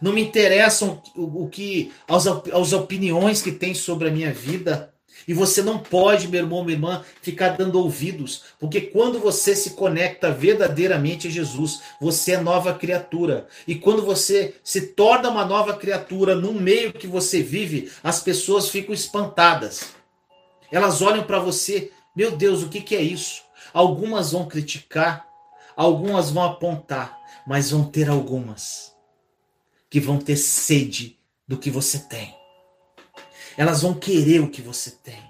não 0.00 0.14
me 0.14 0.22
interessam 0.22 1.02
o, 1.14 1.44
o 1.44 1.48
que 1.50 1.92
as, 2.08 2.26
as 2.26 2.72
opiniões 2.72 3.42
que 3.42 3.52
têm 3.52 3.74
sobre 3.74 4.08
a 4.08 4.10
minha 4.10 4.32
vida. 4.32 4.94
E 5.28 5.34
você 5.34 5.60
não 5.60 5.78
pode, 5.78 6.26
meu 6.26 6.40
irmão, 6.40 6.64
minha 6.64 6.74
irmã, 6.74 7.04
ficar 7.20 7.50
dando 7.50 7.78
ouvidos, 7.78 8.44
porque 8.58 8.80
quando 8.80 9.20
você 9.20 9.54
se 9.54 9.72
conecta 9.72 10.32
verdadeiramente 10.32 11.28
a 11.28 11.30
Jesus, 11.30 11.82
você 12.00 12.32
é 12.32 12.40
nova 12.40 12.72
criatura. 12.72 13.46
E 13.66 13.74
quando 13.74 14.02
você 14.02 14.54
se 14.64 14.86
torna 14.86 15.28
uma 15.28 15.44
nova 15.44 15.76
criatura 15.76 16.34
no 16.34 16.54
meio 16.54 16.94
que 16.94 17.06
você 17.06 17.42
vive, 17.42 17.92
as 18.02 18.20
pessoas 18.20 18.70
ficam 18.70 18.94
espantadas. 18.94 19.92
Elas 20.72 21.02
olham 21.02 21.24
para 21.24 21.38
você, 21.38 21.92
meu 22.16 22.30
Deus, 22.34 22.62
o 22.62 22.70
que, 22.70 22.80
que 22.80 22.96
é 22.96 23.02
isso? 23.02 23.42
Algumas 23.74 24.32
vão 24.32 24.48
criticar, 24.48 25.26
algumas 25.76 26.30
vão 26.30 26.42
apontar, 26.42 27.18
mas 27.46 27.70
vão 27.70 27.84
ter 27.84 28.08
algumas 28.08 28.94
que 29.90 30.00
vão 30.00 30.18
ter 30.18 30.36
sede 30.36 31.18
do 31.46 31.58
que 31.58 31.70
você 31.70 31.98
tem. 31.98 32.37
Elas 33.58 33.82
vão 33.82 33.92
querer 33.92 34.40
o 34.40 34.48
que 34.48 34.62
você 34.62 34.92
tem. 34.92 35.20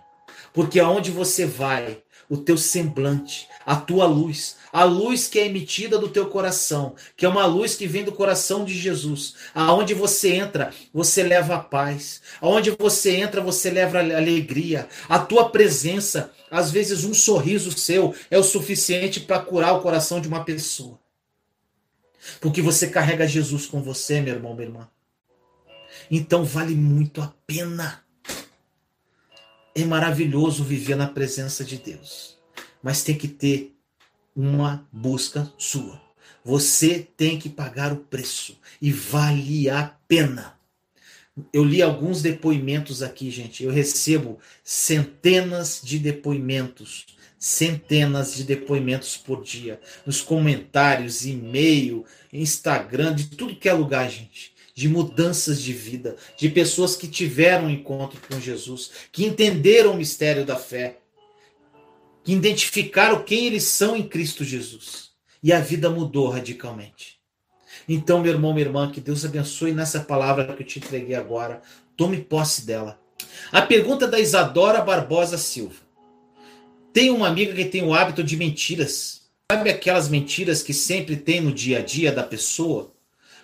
Porque 0.52 0.78
aonde 0.78 1.10
você 1.10 1.46
vai, 1.46 2.02
o 2.28 2.36
teu 2.36 2.58
semblante, 2.58 3.48
a 3.64 3.74
tua 3.74 4.04
luz, 4.04 4.56
a 4.70 4.84
luz 4.84 5.26
que 5.26 5.38
é 5.38 5.46
emitida 5.46 5.98
do 5.98 6.10
teu 6.10 6.26
coração, 6.28 6.94
que 7.16 7.24
é 7.24 7.28
uma 7.28 7.46
luz 7.46 7.74
que 7.74 7.86
vem 7.86 8.04
do 8.04 8.12
coração 8.12 8.66
de 8.66 8.74
Jesus. 8.74 9.34
Aonde 9.54 9.94
você 9.94 10.34
entra, 10.34 10.74
você 10.92 11.22
leva 11.22 11.54
a 11.54 11.58
paz. 11.58 12.20
Aonde 12.38 12.70
você 12.78 13.16
entra, 13.16 13.40
você 13.40 13.70
leva 13.70 13.98
a 13.98 14.02
alegria. 14.02 14.86
A 15.08 15.18
tua 15.18 15.48
presença, 15.48 16.30
às 16.50 16.70
vezes 16.70 17.04
um 17.04 17.14
sorriso 17.14 17.72
seu 17.72 18.14
é 18.30 18.38
o 18.38 18.44
suficiente 18.44 19.20
para 19.20 19.40
curar 19.40 19.72
o 19.72 19.80
coração 19.80 20.20
de 20.20 20.28
uma 20.28 20.44
pessoa. 20.44 20.98
Porque 22.42 22.60
você 22.60 22.88
carrega 22.88 23.26
Jesus 23.26 23.64
com 23.64 23.80
você, 23.80 24.20
meu 24.20 24.34
irmão, 24.34 24.54
minha 24.54 24.68
irmã. 24.68 24.88
Então 26.10 26.44
vale 26.44 26.74
muito 26.74 27.22
a 27.22 27.32
pena. 27.46 28.07
É 29.80 29.84
maravilhoso 29.84 30.64
viver 30.64 30.96
na 30.96 31.06
presença 31.06 31.64
de 31.64 31.76
Deus, 31.76 32.36
mas 32.82 33.04
tem 33.04 33.16
que 33.16 33.28
ter 33.28 33.76
uma 34.34 34.84
busca 34.90 35.52
sua. 35.56 36.02
Você 36.44 37.06
tem 37.16 37.38
que 37.38 37.48
pagar 37.48 37.92
o 37.92 37.98
preço 37.98 38.58
e 38.82 38.90
vale 38.90 39.70
a 39.70 39.84
pena. 40.08 40.58
Eu 41.52 41.62
li 41.62 41.80
alguns 41.80 42.20
depoimentos 42.20 43.04
aqui, 43.04 43.30
gente. 43.30 43.62
Eu 43.62 43.70
recebo 43.70 44.40
centenas 44.64 45.80
de 45.80 46.00
depoimentos, 46.00 47.06
centenas 47.38 48.34
de 48.34 48.42
depoimentos 48.42 49.16
por 49.16 49.44
dia, 49.44 49.80
nos 50.04 50.20
comentários, 50.20 51.24
e-mail, 51.24 52.04
Instagram, 52.32 53.14
de 53.14 53.28
tudo 53.28 53.54
que 53.54 53.68
é 53.68 53.72
lugar, 53.72 54.10
gente. 54.10 54.57
De 54.78 54.88
mudanças 54.88 55.60
de 55.60 55.72
vida, 55.72 56.14
de 56.36 56.48
pessoas 56.48 56.94
que 56.94 57.08
tiveram 57.08 57.64
um 57.64 57.70
encontro 57.70 58.20
com 58.30 58.40
Jesus, 58.40 58.92
que 59.10 59.26
entenderam 59.26 59.90
o 59.90 59.96
mistério 59.96 60.46
da 60.46 60.54
fé, 60.54 61.00
que 62.22 62.32
identificaram 62.32 63.24
quem 63.24 63.46
eles 63.46 63.64
são 63.64 63.96
em 63.96 64.06
Cristo 64.06 64.44
Jesus. 64.44 65.10
E 65.42 65.52
a 65.52 65.58
vida 65.58 65.90
mudou 65.90 66.28
radicalmente. 66.28 67.18
Então, 67.88 68.20
meu 68.20 68.32
irmão, 68.32 68.54
minha 68.54 68.66
irmã, 68.66 68.88
que 68.88 69.00
Deus 69.00 69.24
abençoe 69.24 69.72
nessa 69.72 69.98
palavra 69.98 70.54
que 70.54 70.62
eu 70.62 70.66
te 70.68 70.78
entreguei 70.78 71.16
agora. 71.16 71.60
Tome 71.96 72.18
posse 72.18 72.64
dela. 72.64 73.00
A 73.50 73.62
pergunta 73.62 74.06
da 74.06 74.20
Isadora 74.20 74.80
Barbosa 74.80 75.36
Silva. 75.36 75.82
Tem 76.92 77.10
uma 77.10 77.26
amiga 77.26 77.52
que 77.52 77.64
tem 77.64 77.82
o 77.82 77.92
hábito 77.92 78.22
de 78.22 78.36
mentiras. 78.36 79.22
Sabe 79.50 79.70
aquelas 79.70 80.08
mentiras 80.08 80.62
que 80.62 80.72
sempre 80.72 81.16
tem 81.16 81.40
no 81.40 81.52
dia 81.52 81.80
a 81.80 81.82
dia 81.82 82.12
da 82.12 82.22
pessoa? 82.22 82.96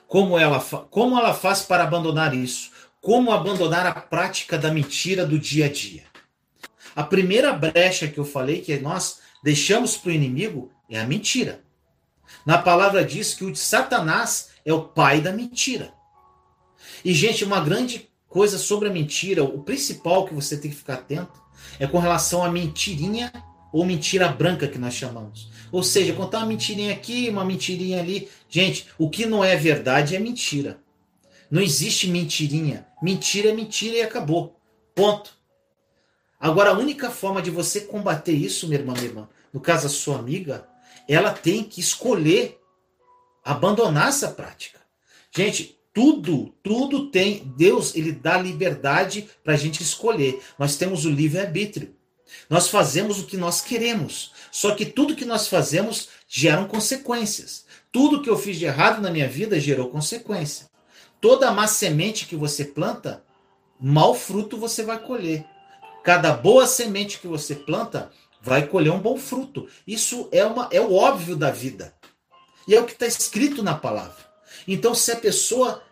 Como 0.07 0.39
ela, 0.39 0.61
como 0.91 1.19
ela 1.19 1.35
faz 1.35 1.63
para 1.63 1.83
abandonar 1.83 2.35
isso? 2.35 2.71
Como 3.01 3.33
abandonar 3.33 3.87
a 3.87 3.93
prática 3.93 4.57
da 4.57 4.71
mentira 4.71 5.27
do 5.27 5.39
dia 5.39 5.67
a 5.67 5.69
dia? 5.69 6.05
A 6.95 7.03
primeira 7.03 7.53
brecha 7.53 8.09
que 8.09 8.19
eu 8.19 8.25
falei 8.25 8.61
que 8.61 8.79
nós 8.79 9.19
deixamos 9.43 9.97
para 9.97 10.11
o 10.11 10.15
inimigo 10.15 10.71
é 10.89 11.01
a 11.01 11.07
mentira. 11.07 11.63
Na 12.47 12.59
palavra 12.59 13.05
diz 13.05 13.35
que 13.35 13.45
o 13.45 13.53
de 13.53 13.59
Satanás 13.59 14.51
é 14.65 14.73
o 14.73 14.83
pai 14.83 15.21
da 15.21 15.33
mentira. 15.33 15.93
E, 17.05 17.13
gente, 17.13 17.45
uma 17.45 17.61
grande 17.61 18.09
coisa 18.29 18.59
sobre 18.59 18.89
a 18.89 18.93
mentira, 18.93 19.45
o 19.45 19.63
principal 19.63 20.27
que 20.27 20.35
você 20.35 20.57
tem 20.57 20.71
que 20.71 20.77
ficar 20.77 20.95
atento, 20.95 21.43
é 21.79 21.87
com 21.87 21.99
relação 21.99 22.45
à 22.45 22.51
mentirinha 22.51 23.33
ou 23.73 23.85
mentira 23.85 24.29
branca 24.29 24.69
que 24.69 24.79
nós 24.79 24.95
chamamos. 24.95 25.51
Ou 25.75 25.83
seja, 25.83 26.13
contar 26.13 26.39
uma 26.39 26.47
mentirinha 26.47 26.93
aqui, 26.93 27.29
uma 27.29 27.45
mentirinha 27.45 27.99
ali. 27.99 28.29
Gente, 28.49 28.87
o 28.97 29.11
que 29.11 29.27
não 29.27 29.43
é 29.43 29.57
verdade 29.57 30.15
é 30.15 30.21
mentira. 30.21 30.79
Não 31.51 31.61
existe 31.61 32.07
mentirinha. 32.07 32.87
Mentira 33.03 33.51
é 33.51 33.53
mentira 33.53 33.97
e 33.97 34.03
acabou. 34.03 34.57
Ponto. 34.95 35.37
Agora, 36.39 36.71
a 36.71 36.79
única 36.79 37.11
forma 37.11 37.43
de 37.43 37.51
você 37.51 37.81
combater 37.81 38.31
isso, 38.31 38.69
minha 38.69 38.79
irmã, 38.79 38.93
minha 38.93 39.07
irmã, 39.07 39.29
no 39.53 39.59
caso 39.61 39.89
a 39.89 39.91
sua 39.91 40.17
amiga, 40.17 40.65
ela 41.09 41.33
tem 41.33 41.65
que 41.65 41.81
escolher 41.81 42.57
abandonar 43.45 44.11
essa 44.11 44.29
prática. 44.29 44.79
Gente, 45.35 45.77
tudo, 45.93 46.55
tudo 46.63 47.11
tem. 47.11 47.53
Deus, 47.57 47.97
ele 47.97 48.13
dá 48.13 48.39
liberdade 48.39 49.29
para 49.43 49.55
a 49.55 49.57
gente 49.57 49.83
escolher. 49.83 50.41
Nós 50.57 50.77
temos 50.77 51.05
o 51.05 51.11
livre-arbítrio. 51.11 51.97
Nós 52.49 52.69
fazemos 52.69 53.19
o 53.19 53.27
que 53.27 53.37
nós 53.37 53.61
queremos. 53.61 54.33
Só 54.55 54.73
que 54.73 54.87
tudo 54.87 55.17
que 55.17 55.25
nós 55.25 55.49
fazemos 55.49 56.11
geram 56.29 56.69
consequências. 56.69 57.65
Tudo 57.91 58.23
que 58.23 58.31
eu 58.31 58.39
fiz 58.39 58.57
de 58.57 58.67
errado 58.67 59.03
na 59.03 59.11
minha 59.11 59.29
vida 59.29 59.59
gerou 59.59 59.91
consequência. 59.91 60.71
Toda 61.21 61.51
má 61.51 61.67
semente 61.67 62.25
que 62.25 62.37
você 62.37 62.65
planta, 62.65 63.25
mau 63.81 64.15
fruto 64.15 64.57
você 64.57 64.85
vai 64.85 65.03
colher. 65.03 65.45
Cada 66.05 66.33
boa 66.33 66.69
semente 66.69 67.19
que 67.19 67.27
você 67.27 67.57
planta, 67.57 68.13
vai 68.41 68.65
colher 68.65 68.93
um 68.93 69.01
bom 69.01 69.17
fruto. 69.17 69.67
Isso 69.85 70.29
é, 70.31 70.47
uma, 70.47 70.69
é 70.71 70.81
o 70.81 70.95
óbvio 70.95 71.35
da 71.35 71.51
vida. 71.51 71.93
E 72.69 72.77
é 72.77 72.81
o 72.81 72.87
que 72.87 72.93
está 72.93 73.09
escrito 73.09 73.61
na 73.61 73.75
palavra. 73.75 74.25
Então, 74.69 74.95
se 74.95 75.11
a 75.11 75.17
pessoa 75.17 75.83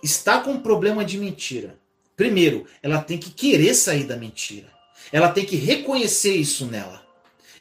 está 0.00 0.40
com 0.40 0.52
um 0.52 0.60
problema 0.60 1.04
de 1.04 1.18
mentira, 1.18 1.76
primeiro, 2.14 2.68
ela 2.80 3.02
tem 3.02 3.18
que 3.18 3.32
querer 3.32 3.74
sair 3.74 4.04
da 4.04 4.16
mentira. 4.16 4.68
Ela 5.10 5.28
tem 5.28 5.44
que 5.44 5.56
reconhecer 5.56 6.36
isso 6.36 6.66
nela. 6.66 7.04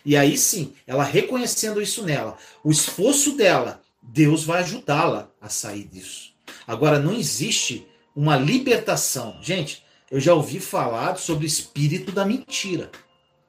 E 0.05 0.15
aí 0.15 0.37
sim, 0.37 0.73
ela 0.85 1.03
reconhecendo 1.03 1.81
isso 1.81 2.03
nela, 2.03 2.37
o 2.63 2.69
esforço 2.69 3.35
dela, 3.35 3.81
Deus 4.01 4.43
vai 4.43 4.61
ajudá-la 4.61 5.29
a 5.41 5.49
sair 5.49 5.85
disso. 5.85 6.33
Agora, 6.67 6.99
não 6.99 7.13
existe 7.13 7.87
uma 8.15 8.37
libertação. 8.37 9.37
Gente, 9.41 9.83
eu 10.09 10.19
já 10.19 10.33
ouvi 10.33 10.59
falar 10.59 11.17
sobre 11.17 11.45
o 11.45 11.47
espírito 11.47 12.11
da 12.11 12.23
mentira. 12.23 12.91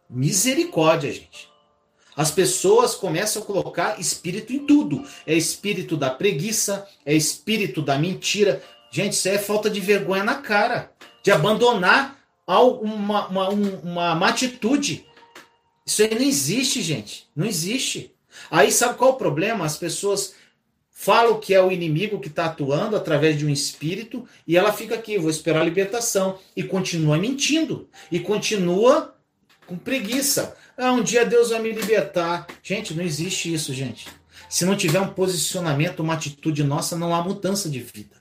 Misericórdia, 0.08 1.12
gente. 1.12 1.48
As 2.16 2.30
pessoas 2.30 2.94
começam 2.94 3.42
a 3.42 3.44
colocar 3.44 4.00
espírito 4.00 4.52
em 4.52 4.60
tudo. 4.66 5.04
É 5.26 5.34
espírito 5.34 5.96
da 5.96 6.08
preguiça, 6.08 6.86
é 7.04 7.14
espírito 7.14 7.82
da 7.82 7.98
mentira. 7.98 8.62
Gente, 8.90 9.12
isso 9.12 9.28
é 9.28 9.38
falta 9.38 9.68
de 9.68 9.80
vergonha 9.80 10.24
na 10.24 10.36
cara. 10.36 10.90
De 11.22 11.30
abandonar 11.30 12.18
uma, 12.46 13.28
uma, 13.28 13.48
uma, 13.50 14.14
uma 14.14 14.28
atitude. 14.28 15.06
Isso 15.86 16.02
aí 16.02 16.12
não 16.12 16.26
existe, 16.26 16.82
gente. 16.82 17.28
Não 17.34 17.46
existe. 17.46 18.12
Aí 18.50 18.72
sabe 18.72 18.98
qual 18.98 19.10
é 19.10 19.14
o 19.14 19.16
problema? 19.16 19.64
As 19.64 19.78
pessoas 19.78 20.34
falam 20.90 21.38
que 21.38 21.54
é 21.54 21.62
o 21.62 21.70
inimigo 21.70 22.18
que 22.18 22.28
está 22.28 22.46
atuando 22.46 22.96
através 22.96 23.38
de 23.38 23.46
um 23.46 23.50
espírito 23.50 24.26
e 24.46 24.56
ela 24.56 24.72
fica 24.72 24.94
aqui, 24.94 25.18
vou 25.18 25.30
esperar 25.30 25.60
a 25.60 25.64
libertação. 25.64 26.38
E 26.56 26.62
continua 26.62 27.16
mentindo. 27.16 27.88
E 28.10 28.18
continua 28.18 29.14
com 29.66 29.78
preguiça. 29.78 30.56
Ah, 30.76 30.92
um 30.92 31.02
dia 31.02 31.24
Deus 31.24 31.50
vai 31.50 31.60
me 31.60 31.70
libertar. 31.72 32.46
Gente, 32.62 32.92
não 32.92 33.04
existe 33.04 33.52
isso, 33.52 33.72
gente. 33.72 34.08
Se 34.48 34.64
não 34.64 34.76
tiver 34.76 35.00
um 35.00 35.08
posicionamento, 35.08 36.00
uma 36.00 36.14
atitude 36.14 36.62
nossa, 36.64 36.96
não 36.96 37.14
há 37.14 37.22
mudança 37.22 37.68
de 37.68 37.80
vida. 37.80 38.16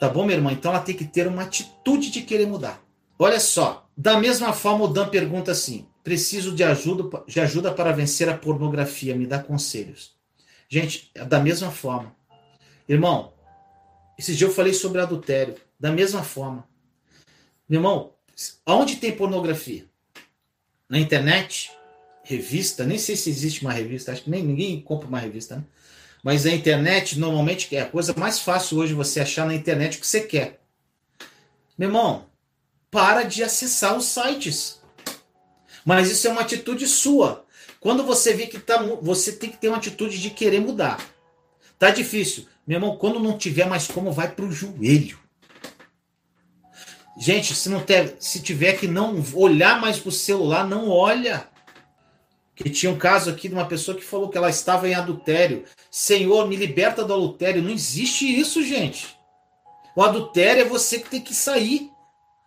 Tá 0.00 0.08
bom, 0.08 0.24
minha 0.24 0.36
irmã? 0.36 0.52
Então 0.52 0.72
ela 0.72 0.80
tem 0.80 0.96
que 0.96 1.04
ter 1.04 1.26
uma 1.26 1.42
atitude 1.42 2.10
de 2.10 2.22
querer 2.22 2.46
mudar. 2.46 2.82
Olha 3.18 3.38
só, 3.38 3.88
da 3.96 4.18
mesma 4.18 4.52
forma 4.52 4.84
o 4.84 4.88
Dan 4.88 5.08
pergunta 5.08 5.52
assim: 5.52 5.86
preciso 6.02 6.54
de 6.54 6.64
ajuda, 6.64 7.24
de 7.26 7.40
ajuda 7.40 7.72
para 7.72 7.92
vencer 7.92 8.28
a 8.28 8.36
pornografia, 8.36 9.14
me 9.14 9.26
dá 9.26 9.38
conselhos. 9.38 10.14
Gente, 10.68 11.10
é 11.14 11.24
da 11.24 11.40
mesma 11.40 11.70
forma. 11.70 12.14
Irmão, 12.88 13.32
esse 14.18 14.34
dia 14.34 14.46
eu 14.46 14.52
falei 14.52 14.72
sobre 14.72 15.00
adultério. 15.00 15.56
Da 15.78 15.90
mesma 15.90 16.22
forma. 16.22 16.66
Meu 17.68 17.78
irmão, 17.78 18.12
aonde 18.64 18.96
tem 18.96 19.12
pornografia? 19.12 19.86
na 20.92 20.98
internet, 20.98 21.72
revista, 22.22 22.84
nem 22.84 22.98
sei 22.98 23.16
se 23.16 23.30
existe 23.30 23.62
uma 23.62 23.72
revista, 23.72 24.12
acho 24.12 24.24
que 24.24 24.30
nem 24.30 24.42
ninguém 24.42 24.78
compra 24.78 25.08
uma 25.08 25.18
revista, 25.18 25.56
né? 25.56 25.64
Mas 26.22 26.44
a 26.44 26.50
internet, 26.50 27.18
normalmente, 27.18 27.74
é 27.74 27.80
a 27.80 27.88
coisa 27.88 28.14
mais 28.14 28.40
fácil 28.40 28.76
hoje 28.76 28.92
você 28.92 29.18
achar 29.18 29.46
na 29.46 29.54
internet 29.54 29.96
o 29.96 30.00
que 30.02 30.06
você 30.06 30.20
quer. 30.20 30.60
Meu 31.78 31.88
irmão, 31.88 32.26
para 32.90 33.22
de 33.22 33.42
acessar 33.42 33.96
os 33.96 34.04
sites. 34.04 34.81
Mas 35.84 36.10
isso 36.10 36.28
é 36.28 36.30
uma 36.30 36.42
atitude 36.42 36.86
sua. 36.86 37.44
Quando 37.80 38.04
você 38.04 38.32
vê 38.32 38.46
que 38.46 38.58
tá, 38.58 38.82
você 39.02 39.32
tem 39.32 39.50
que 39.50 39.56
ter 39.56 39.68
uma 39.68 39.78
atitude 39.78 40.20
de 40.20 40.30
querer 40.30 40.60
mudar. 40.60 41.00
Tá 41.78 41.90
difícil. 41.90 42.46
Meu 42.66 42.76
irmão, 42.76 42.96
quando 42.96 43.18
não 43.18 43.36
tiver 43.36 43.66
mais 43.66 43.88
como, 43.88 44.12
vai 44.12 44.30
pro 44.30 44.52
joelho. 44.52 45.18
Gente, 47.18 47.54
se 47.54 47.68
não 47.68 47.80
ter, 47.80 48.16
se 48.20 48.40
tiver 48.40 48.74
que 48.74 48.86
não 48.86 49.22
olhar 49.34 49.80
mais 49.80 49.98
para 49.98 50.08
o 50.08 50.12
celular, 50.12 50.66
não 50.66 50.88
olha. 50.88 51.48
Que 52.54 52.70
tinha 52.70 52.92
um 52.92 52.98
caso 52.98 53.30
aqui 53.30 53.48
de 53.48 53.54
uma 53.54 53.66
pessoa 53.66 53.96
que 53.96 54.04
falou 54.04 54.28
que 54.28 54.38
ela 54.38 54.48
estava 54.48 54.88
em 54.88 54.94
adultério. 54.94 55.64
Senhor, 55.90 56.46
me 56.48 56.56
liberta 56.56 57.04
do 57.04 57.12
adultério. 57.12 57.62
Não 57.62 57.70
existe 57.70 58.24
isso, 58.24 58.62
gente. 58.62 59.16
O 59.96 60.02
adultério 60.02 60.62
é 60.62 60.68
você 60.68 61.00
que 61.00 61.10
tem 61.10 61.20
que 61.20 61.34
sair. 61.34 61.90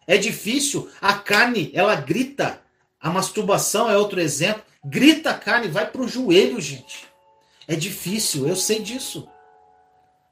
É 0.08 0.18
difícil. 0.18 0.90
A 1.02 1.14
carne, 1.14 1.72
ela 1.74 1.96
grita. 1.96 2.62
A 3.00 3.10
masturbação 3.10 3.90
é 3.90 3.98
outro 3.98 4.20
exemplo. 4.20 4.64
Grita 4.84 5.32
a 5.32 5.38
carne, 5.38 5.68
vai 5.68 5.90
para 5.90 6.02
o 6.02 6.08
joelho, 6.08 6.60
gente. 6.62 7.06
É 7.68 7.76
difícil, 7.76 8.48
eu 8.48 8.56
sei 8.56 8.82
disso. 8.82 9.28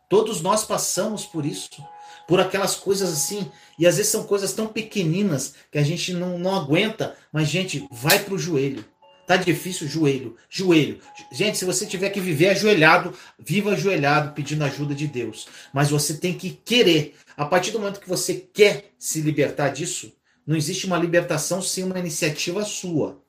Todos 0.09 0.41
nós 0.41 0.63
passamos 0.63 1.25
por 1.25 1.45
isso 1.45 1.83
por 2.27 2.39
aquelas 2.39 2.75
coisas 2.75 3.11
assim. 3.11 3.51
E 3.77 3.87
às 3.87 3.97
vezes 3.97 4.11
são 4.11 4.23
coisas 4.23 4.53
tão 4.53 4.67
pequeninas 4.67 5.55
que 5.71 5.77
a 5.77 5.83
gente 5.83 6.13
não, 6.13 6.37
não 6.37 6.55
aguenta, 6.55 7.15
mas, 7.31 7.49
gente, 7.49 7.87
vai 7.91 8.19
pro 8.19 8.37
joelho. 8.37 8.85
Tá 9.25 9.37
difícil, 9.37 9.87
joelho, 9.87 10.35
joelho. 10.49 10.99
Gente, 11.31 11.57
se 11.57 11.63
você 11.63 11.85
tiver 11.85 12.09
que 12.09 12.19
viver 12.19 12.49
ajoelhado, 12.49 13.13
viva 13.39 13.71
ajoelhado 13.71 14.33
pedindo 14.33 14.65
ajuda 14.65 14.93
de 14.93 15.07
Deus. 15.07 15.47
Mas 15.73 15.89
você 15.89 16.15
tem 16.15 16.33
que 16.33 16.51
querer. 16.51 17.15
A 17.37 17.45
partir 17.45 17.71
do 17.71 17.79
momento 17.79 18.01
que 18.01 18.09
você 18.09 18.33
quer 18.35 18.91
se 18.99 19.21
libertar 19.21 19.69
disso, 19.69 20.11
não 20.45 20.55
existe 20.55 20.85
uma 20.85 20.97
libertação 20.97 21.61
sem 21.61 21.83
uma 21.83 21.99
iniciativa 21.99 22.63
sua. 22.65 23.21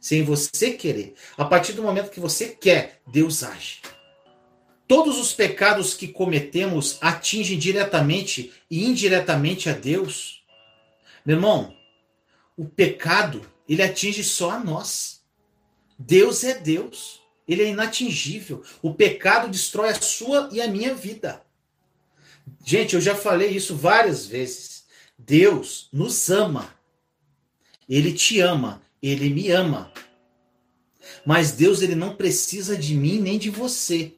Sem 0.00 0.22
você 0.22 0.72
querer. 0.72 1.14
A 1.36 1.44
partir 1.44 1.72
do 1.74 1.82
momento 1.82 2.10
que 2.10 2.20
você 2.20 2.48
quer, 2.48 3.00
Deus 3.06 3.42
age. 3.42 3.80
todos 4.88 5.18
os 5.18 5.32
pecados 5.32 5.94
que 5.94 6.08
cometemos 6.08 6.98
atingem 7.00 7.56
diretamente 7.56 8.52
e 8.68 8.84
indiretamente 8.84 9.68
a 9.70 9.72
Deus, 9.72 10.42
meu 11.24 11.36
irmão, 11.36 11.76
o 12.56 12.64
pecado, 12.64 13.40
ele 13.68 13.82
atinge 13.82 14.24
só 14.24 14.50
a 14.50 14.58
nós. 14.58 15.22
Deus 15.98 16.42
é 16.44 16.54
Deus. 16.58 17.20
Ele 17.46 17.62
é 17.62 17.68
inatingível. 17.68 18.62
O 18.82 18.92
pecado 18.94 19.48
destrói 19.48 19.90
a 19.90 20.00
sua 20.00 20.48
e 20.52 20.60
a 20.60 20.68
minha 20.68 20.94
vida. 20.94 21.42
Gente, 22.64 22.94
eu 22.94 23.00
já 23.00 23.14
falei 23.14 23.50
isso 23.50 23.76
várias 23.76 24.26
vezes. 24.26 24.79
Deus 25.26 25.88
nos 25.92 26.30
ama. 26.30 26.74
Ele 27.88 28.12
te 28.12 28.40
ama. 28.40 28.82
Ele 29.02 29.30
me 29.30 29.50
ama. 29.50 29.92
Mas 31.24 31.52
Deus 31.52 31.82
ele 31.82 31.94
não 31.94 32.16
precisa 32.16 32.76
de 32.76 32.94
mim 32.94 33.20
nem 33.20 33.38
de 33.38 33.50
você. 33.50 34.14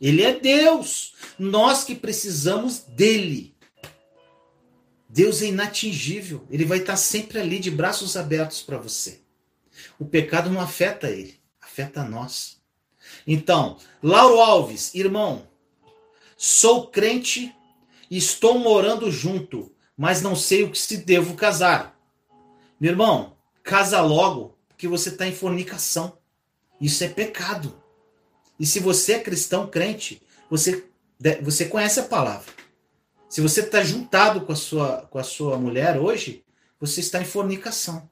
Ele 0.00 0.22
é 0.22 0.38
Deus. 0.38 1.14
Nós 1.38 1.84
que 1.84 1.94
precisamos 1.94 2.78
dele. 2.80 3.54
Deus 5.08 5.42
é 5.42 5.46
inatingível. 5.46 6.46
Ele 6.50 6.64
vai 6.64 6.78
estar 6.78 6.96
sempre 6.96 7.38
ali 7.38 7.58
de 7.58 7.70
braços 7.70 8.16
abertos 8.16 8.62
para 8.62 8.78
você. 8.78 9.20
O 9.98 10.04
pecado 10.04 10.50
não 10.50 10.60
afeta 10.60 11.10
ele, 11.10 11.40
afeta 11.60 12.04
nós. 12.04 12.60
Então, 13.26 13.78
Lauro 14.02 14.40
Alves, 14.40 14.94
irmão, 14.94 15.48
sou 16.36 16.88
crente 16.88 17.54
estou 18.16 18.58
morando 18.58 19.10
junto, 19.10 19.71
mas 19.96 20.22
não 20.22 20.34
sei 20.34 20.62
o 20.64 20.70
que 20.70 20.78
se 20.78 20.98
devo 20.98 21.34
casar. 21.34 21.98
Meu 22.80 22.90
irmão, 22.90 23.36
casa 23.62 24.00
logo, 24.00 24.56
porque 24.68 24.88
você 24.88 25.10
está 25.10 25.26
em 25.26 25.34
fornicação. 25.34 26.18
Isso 26.80 27.04
é 27.04 27.08
pecado. 27.08 27.80
E 28.58 28.66
se 28.66 28.80
você 28.80 29.14
é 29.14 29.20
cristão, 29.20 29.66
crente, 29.66 30.22
você, 30.50 30.84
você 31.42 31.66
conhece 31.66 32.00
a 32.00 32.04
palavra. 32.04 32.52
Se 33.28 33.40
você 33.40 33.60
está 33.60 33.82
juntado 33.82 34.42
com 34.42 34.52
a, 34.52 34.56
sua, 34.56 35.08
com 35.10 35.18
a 35.18 35.24
sua 35.24 35.56
mulher 35.56 35.98
hoje, 35.98 36.44
você 36.78 37.00
está 37.00 37.20
em 37.20 37.24
fornicação. 37.24 38.10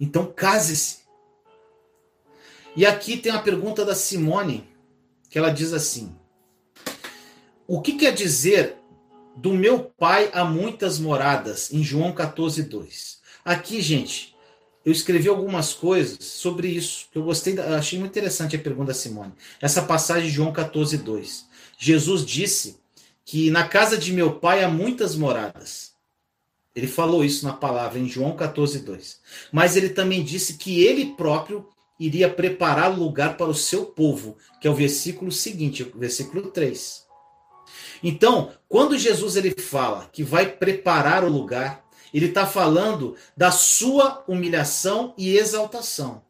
Então 0.00 0.26
case-se. 0.26 1.04
E 2.76 2.84
aqui 2.84 3.16
tem 3.16 3.30
a 3.30 3.40
pergunta 3.40 3.84
da 3.84 3.94
Simone, 3.94 4.68
que 5.30 5.38
ela 5.38 5.50
diz 5.50 5.72
assim: 5.72 6.16
O 7.66 7.80
que 7.80 7.92
quer 7.92 8.12
dizer 8.12 8.76
do 9.36 9.52
meu 9.52 9.80
pai 9.80 10.30
há 10.32 10.44
muitas 10.44 10.98
moradas, 10.98 11.72
em 11.72 11.82
João 11.82 12.12
14, 12.12 12.62
2? 12.62 13.18
Aqui, 13.44 13.80
gente, 13.80 14.34
eu 14.84 14.92
escrevi 14.92 15.28
algumas 15.28 15.72
coisas 15.72 16.24
sobre 16.24 16.68
isso, 16.68 17.06
que 17.10 17.18
eu 17.18 17.24
gostei, 17.24 17.58
achei 17.58 17.98
muito 17.98 18.12
interessante 18.12 18.54
a 18.54 18.58
pergunta 18.58 18.88
da 18.88 18.94
Simone. 18.94 19.32
Essa 19.60 19.82
passagem 19.82 20.28
de 20.28 20.34
João 20.34 20.52
14, 20.52 20.98
2. 20.98 21.46
Jesus 21.78 22.24
disse 22.24 22.78
que 23.24 23.50
na 23.50 23.66
casa 23.66 23.96
de 23.96 24.12
meu 24.12 24.38
pai 24.38 24.62
há 24.62 24.68
muitas 24.68 25.16
moradas. 25.16 25.92
Ele 26.74 26.86
falou 26.86 27.24
isso 27.24 27.46
na 27.46 27.52
palavra 27.52 27.98
em 27.98 28.08
João 28.08 28.36
14, 28.36 28.80
2. 28.80 29.20
Mas 29.50 29.76
ele 29.76 29.88
também 29.88 30.22
disse 30.22 30.54
que 30.54 30.84
ele 30.84 31.14
próprio 31.14 31.66
iria 31.98 32.28
preparar 32.28 32.96
lugar 32.96 33.36
para 33.36 33.46
o 33.46 33.54
seu 33.54 33.86
povo, 33.86 34.36
que 34.60 34.66
é 34.66 34.70
o 34.70 34.74
versículo 34.74 35.30
seguinte, 35.30 35.82
o 35.82 35.98
versículo 35.98 36.50
3. 36.50 37.03
Então, 38.06 38.52
quando 38.68 38.98
Jesus 38.98 39.34
ele 39.34 39.50
fala 39.52 40.10
que 40.12 40.22
vai 40.22 40.44
preparar 40.46 41.24
o 41.24 41.30
lugar, 41.30 41.82
ele 42.12 42.26
está 42.26 42.46
falando 42.46 43.16
da 43.34 43.50
sua 43.50 44.22
humilhação 44.28 45.14
e 45.16 45.34
exaltação. 45.34 46.22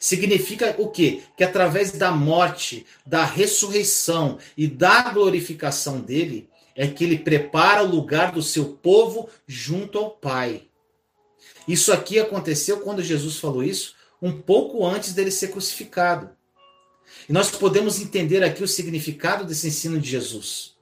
Significa 0.00 0.74
o 0.78 0.88
quê? 0.90 1.22
Que 1.36 1.44
através 1.44 1.92
da 1.92 2.10
morte, 2.10 2.84
da 3.06 3.24
ressurreição 3.24 4.38
e 4.56 4.66
da 4.66 5.12
glorificação 5.12 6.00
dele, 6.00 6.50
é 6.74 6.88
que 6.88 7.04
ele 7.04 7.18
prepara 7.18 7.84
o 7.84 7.90
lugar 7.90 8.32
do 8.32 8.42
seu 8.42 8.64
povo 8.64 9.30
junto 9.46 9.98
ao 9.98 10.10
Pai. 10.10 10.64
Isso 11.68 11.92
aqui 11.92 12.18
aconteceu 12.18 12.80
quando 12.80 13.00
Jesus 13.00 13.36
falou 13.36 13.62
isso, 13.62 13.94
um 14.20 14.32
pouco 14.32 14.84
antes 14.84 15.14
dele 15.14 15.30
ser 15.30 15.48
crucificado. 15.52 16.30
E 17.28 17.32
nós 17.32 17.48
podemos 17.52 18.00
entender 18.00 18.42
aqui 18.42 18.64
o 18.64 18.68
significado 18.68 19.44
desse 19.44 19.68
ensino 19.68 20.00
de 20.00 20.10
Jesus. 20.10 20.75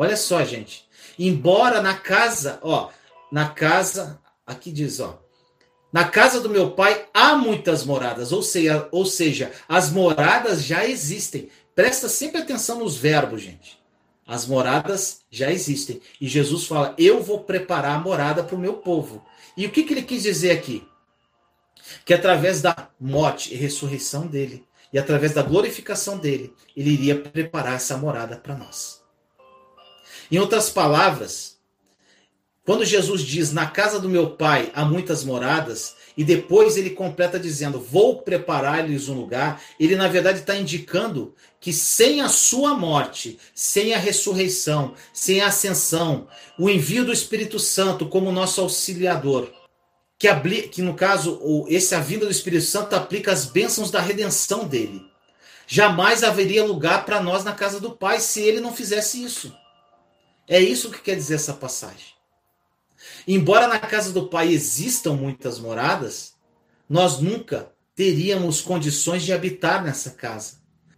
Olha 0.00 0.16
só, 0.16 0.44
gente. 0.44 0.88
Embora 1.18 1.82
na 1.82 1.96
casa, 1.96 2.60
ó, 2.62 2.90
na 3.32 3.48
casa, 3.48 4.20
aqui 4.46 4.70
diz, 4.70 5.00
ó, 5.00 5.20
na 5.92 6.04
casa 6.04 6.40
do 6.40 6.48
meu 6.48 6.70
pai 6.70 7.08
há 7.12 7.34
muitas 7.34 7.84
moradas, 7.84 8.30
ou 8.30 8.40
seja, 8.40 8.88
ou 8.92 9.04
seja, 9.04 9.50
as 9.68 9.90
moradas 9.90 10.62
já 10.62 10.86
existem. 10.86 11.50
Presta 11.74 12.08
sempre 12.08 12.40
atenção 12.40 12.78
nos 12.78 12.96
verbos, 12.96 13.42
gente. 13.42 13.76
As 14.24 14.46
moradas 14.46 15.22
já 15.30 15.50
existem. 15.50 16.00
E 16.20 16.28
Jesus 16.28 16.66
fala: 16.66 16.94
Eu 16.96 17.20
vou 17.20 17.40
preparar 17.40 17.96
a 17.96 18.00
morada 18.00 18.44
para 18.44 18.54
o 18.54 18.60
meu 18.60 18.74
povo. 18.74 19.26
E 19.56 19.66
o 19.66 19.70
que, 19.70 19.82
que 19.82 19.94
ele 19.94 20.02
quis 20.02 20.22
dizer 20.22 20.52
aqui? 20.52 20.86
Que 22.04 22.14
através 22.14 22.62
da 22.62 22.88
morte 23.00 23.52
e 23.52 23.56
ressurreição 23.56 24.28
dele, 24.28 24.64
e 24.92 24.98
através 24.98 25.32
da 25.32 25.42
glorificação 25.42 26.18
dele, 26.18 26.54
ele 26.76 26.90
iria 26.90 27.18
preparar 27.18 27.74
essa 27.74 27.96
morada 27.96 28.36
para 28.36 28.54
nós. 28.54 28.97
Em 30.30 30.38
outras 30.38 30.68
palavras, 30.68 31.58
quando 32.68 32.84
Jesus 32.84 33.22
diz, 33.22 33.50
na 33.50 33.66
casa 33.66 33.98
do 33.98 34.10
meu 34.10 34.30
pai 34.30 34.70
há 34.74 34.84
muitas 34.84 35.24
moradas, 35.24 35.96
e 36.18 36.22
depois 36.22 36.76
ele 36.76 36.90
completa 36.90 37.40
dizendo, 37.40 37.80
vou 37.80 38.20
preparar-lhes 38.20 39.08
um 39.08 39.14
lugar, 39.14 39.62
ele 39.80 39.96
na 39.96 40.06
verdade 40.06 40.40
está 40.40 40.54
indicando 40.54 41.34
que 41.58 41.72
sem 41.72 42.20
a 42.20 42.28
sua 42.28 42.74
morte, 42.74 43.38
sem 43.54 43.94
a 43.94 43.98
ressurreição, 43.98 44.92
sem 45.14 45.40
a 45.40 45.46
ascensão, 45.46 46.28
o 46.58 46.68
envio 46.68 47.06
do 47.06 47.12
Espírito 47.12 47.58
Santo 47.58 48.06
como 48.06 48.30
nosso 48.30 48.60
auxiliador, 48.60 49.50
que, 50.18 50.28
que 50.68 50.82
no 50.82 50.92
caso, 50.92 51.40
esse 51.68 51.94
a 51.94 52.00
vinda 52.00 52.26
do 52.26 52.32
Espírito 52.32 52.66
Santo 52.66 52.94
aplica 52.94 53.32
as 53.32 53.46
bênçãos 53.46 53.90
da 53.90 54.00
redenção 54.00 54.68
dele. 54.68 55.06
Jamais 55.66 56.22
haveria 56.22 56.64
lugar 56.64 57.06
para 57.06 57.22
nós 57.22 57.44
na 57.44 57.52
casa 57.52 57.80
do 57.80 57.92
Pai 57.92 58.20
se 58.20 58.42
ele 58.42 58.60
não 58.60 58.74
fizesse 58.74 59.22
isso. 59.22 59.56
É 60.48 60.58
isso 60.58 60.90
que 60.90 61.00
quer 61.00 61.14
dizer 61.14 61.34
essa 61.34 61.52
passagem. 61.52 62.14
Embora 63.26 63.68
na 63.68 63.78
casa 63.78 64.12
do 64.12 64.28
Pai 64.28 64.48
existam 64.48 65.12
muitas 65.12 65.58
moradas, 65.58 66.34
nós 66.88 67.20
nunca 67.20 67.70
teríamos 67.94 68.60
condições 68.60 69.22
de 69.22 69.32
habitar 69.32 69.84
nessa 69.84 70.12
casa, 70.12 70.54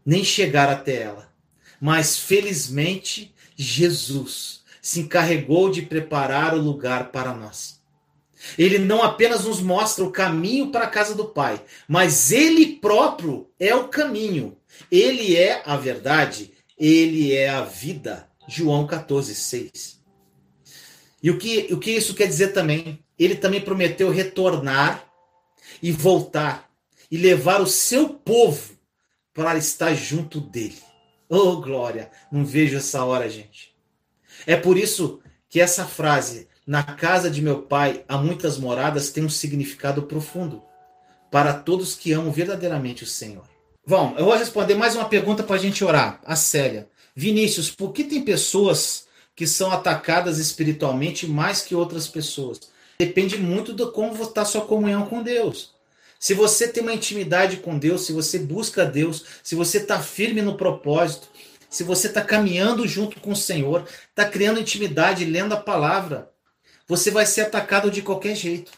nem 0.07 0.23
chegar 0.23 0.69
até 0.69 1.03
ela. 1.03 1.33
Mas 1.81 2.17
felizmente, 2.17 3.35
Jesus 3.57 4.63
se 4.81 5.01
encarregou 5.01 5.71
de 5.71 5.83
preparar 5.83 6.55
o 6.55 6.61
lugar 6.61 7.11
para 7.11 7.35
nós. 7.35 7.81
Ele 8.57 8.79
não 8.79 9.03
apenas 9.03 9.45
nos 9.45 9.61
mostra 9.61 10.05
o 10.05 10.13
caminho 10.13 10.71
para 10.71 10.85
a 10.85 10.91
casa 10.91 11.15
do 11.15 11.27
Pai, 11.27 11.63
mas 11.89 12.31
ele 12.31 12.77
próprio 12.77 13.51
é 13.59 13.75
o 13.75 13.89
caminho. 13.89 14.57
Ele 14.91 15.37
é 15.37 15.63
a 15.67 15.77
verdade, 15.77 16.53
ele 16.79 17.35
é 17.35 17.51
a 17.51 17.63
vida. 17.63 18.30
João 18.51 18.85
14, 18.85 19.33
6. 19.33 20.01
E 21.23 21.31
o 21.31 21.39
que, 21.39 21.73
o 21.73 21.79
que 21.79 21.93
isso 21.93 22.15
quer 22.15 22.27
dizer 22.27 22.49
também? 22.49 22.99
Ele 23.17 23.37
também 23.37 23.61
prometeu 23.61 24.11
retornar 24.11 25.07
e 25.81 25.93
voltar 25.93 26.69
e 27.09 27.17
levar 27.17 27.61
o 27.61 27.67
seu 27.67 28.09
povo 28.09 28.75
para 29.33 29.57
estar 29.57 29.95
junto 29.95 30.41
dele. 30.41 30.79
Oh, 31.29 31.61
glória! 31.61 32.11
Não 32.33 32.45
vejo 32.45 32.77
essa 32.77 33.05
hora, 33.05 33.31
gente. 33.31 33.73
É 34.47 34.57
por 34.57 34.77
isso 34.77 35.21
que 35.49 35.61
essa 35.61 35.87
frase, 35.87 36.49
na 36.67 36.83
casa 36.83 37.31
de 37.31 37.41
meu 37.41 37.63
pai 37.63 38.05
há 38.09 38.19
muitas 38.19 38.59
moradas, 38.59 39.11
tem 39.11 39.25
um 39.25 39.29
significado 39.29 40.03
profundo 40.03 40.61
para 41.31 41.55
todos 41.55 41.95
que 41.95 42.13
amam 42.13 42.33
verdadeiramente 42.33 43.05
o 43.05 43.07
Senhor. 43.07 43.49
Bom, 43.87 44.15
eu 44.19 44.25
vou 44.25 44.35
responder 44.35 44.75
mais 44.75 44.97
uma 44.97 45.09
pergunta 45.09 45.45
para 45.45 45.55
a 45.55 45.59
gente 45.59 45.85
orar. 45.85 46.21
A 46.25 46.35
Célia. 46.35 46.90
Vinícius, 47.15 47.71
por 47.71 47.93
que 47.93 48.05
tem 48.05 48.23
pessoas 48.23 49.09
que 49.41 49.47
são 49.47 49.71
atacadas 49.71 50.39
espiritualmente 50.39 51.27
mais 51.27 51.63
que 51.63 51.75
outras 51.75 52.07
pessoas. 52.07 52.61
Depende 52.99 53.39
muito 53.39 53.73
de 53.73 53.91
como 53.91 54.23
está 54.23 54.45
sua 54.45 54.67
comunhão 54.67 55.07
com 55.07 55.23
Deus. 55.23 55.73
Se 56.19 56.35
você 56.35 56.69
tem 56.69 56.83
uma 56.83 56.93
intimidade 56.93 57.57
com 57.57 57.79
Deus, 57.79 58.03
se 58.03 58.13
você 58.13 58.39
busca 58.39 58.85
Deus, 58.85 59.25
se 59.43 59.55
você 59.55 59.79
está 59.79 59.99
firme 59.99 60.43
no 60.43 60.59
propósito, 60.59 61.27
se 61.71 61.83
você 61.83 62.09
está 62.09 62.21
caminhando 62.21 62.87
junto 62.87 63.19
com 63.19 63.33
o 63.33 63.37
Senhor, 63.37 63.89
está 64.11 64.29
criando 64.29 64.61
intimidade, 64.61 65.25
lendo 65.25 65.55
a 65.55 65.57
palavra, 65.57 66.31
você 66.87 67.11
vai 67.11 67.25
ser 67.25 67.41
atacado 67.41 67.91
de 67.91 68.03
qualquer 68.03 68.37
jeito. 68.37 68.71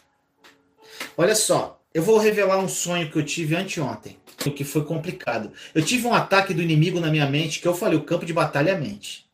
Olha 1.17 1.35
só, 1.35 1.82
eu 1.95 2.03
vou 2.03 2.19
revelar 2.19 2.59
um 2.59 2.69
sonho 2.69 3.11
que 3.11 3.17
eu 3.17 3.25
tive 3.25 3.55
anteontem, 3.55 4.19
que 4.37 4.65
foi 4.65 4.85
complicado. 4.85 5.53
Eu 5.75 5.85
tive 5.85 6.07
um 6.07 6.15
ataque 6.15 6.55
do 6.55 6.63
inimigo 6.63 7.01
na 7.01 7.11
minha 7.11 7.27
mente, 7.27 7.61
que 7.61 7.69
eu 7.69 7.75
falei, 7.75 7.99
o 7.99 8.05
campo 8.05 8.25
de 8.25 8.33
batalha 8.33 8.71
é 8.71 8.75
a 8.75 8.79
mente. 8.79 9.27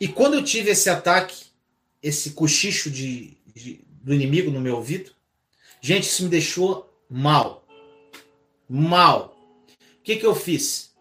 E 0.00 0.08
quando 0.08 0.34
eu 0.34 0.44
tive 0.44 0.70
esse 0.70 0.90
ataque, 0.90 1.44
esse 2.02 2.30
cochicho 2.30 2.90
de, 2.90 3.36
de, 3.54 3.80
do 4.02 4.12
inimigo 4.14 4.50
no 4.50 4.60
meu 4.60 4.76
ouvido, 4.76 5.12
gente, 5.80 6.04
isso 6.04 6.24
me 6.24 6.28
deixou 6.28 6.92
mal. 7.08 7.66
Mal. 8.68 9.36
O 9.98 10.02
que, 10.02 10.16
que 10.16 10.26
eu 10.26 10.34
fiz? 10.34 10.94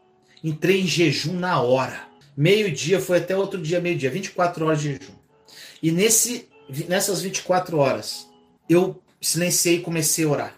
entrei 0.44 0.82
em 0.82 0.88
jejum 0.88 1.34
na 1.34 1.62
hora. 1.62 2.08
Meio-dia 2.36 3.00
foi 3.00 3.20
até 3.20 3.36
outro 3.36 3.62
dia, 3.62 3.80
meio-dia, 3.80 4.10
24 4.10 4.66
horas 4.66 4.82
de 4.82 4.94
jejum. 4.94 5.14
E 5.82 5.92
nesse, 5.92 6.50
nessas 6.88 7.22
24 7.22 7.78
horas, 7.78 8.28
eu 8.68 9.02
silenciei 9.22 9.76
e 9.78 9.82
comecei 9.82 10.26
a 10.26 10.30
orar. 10.30 10.56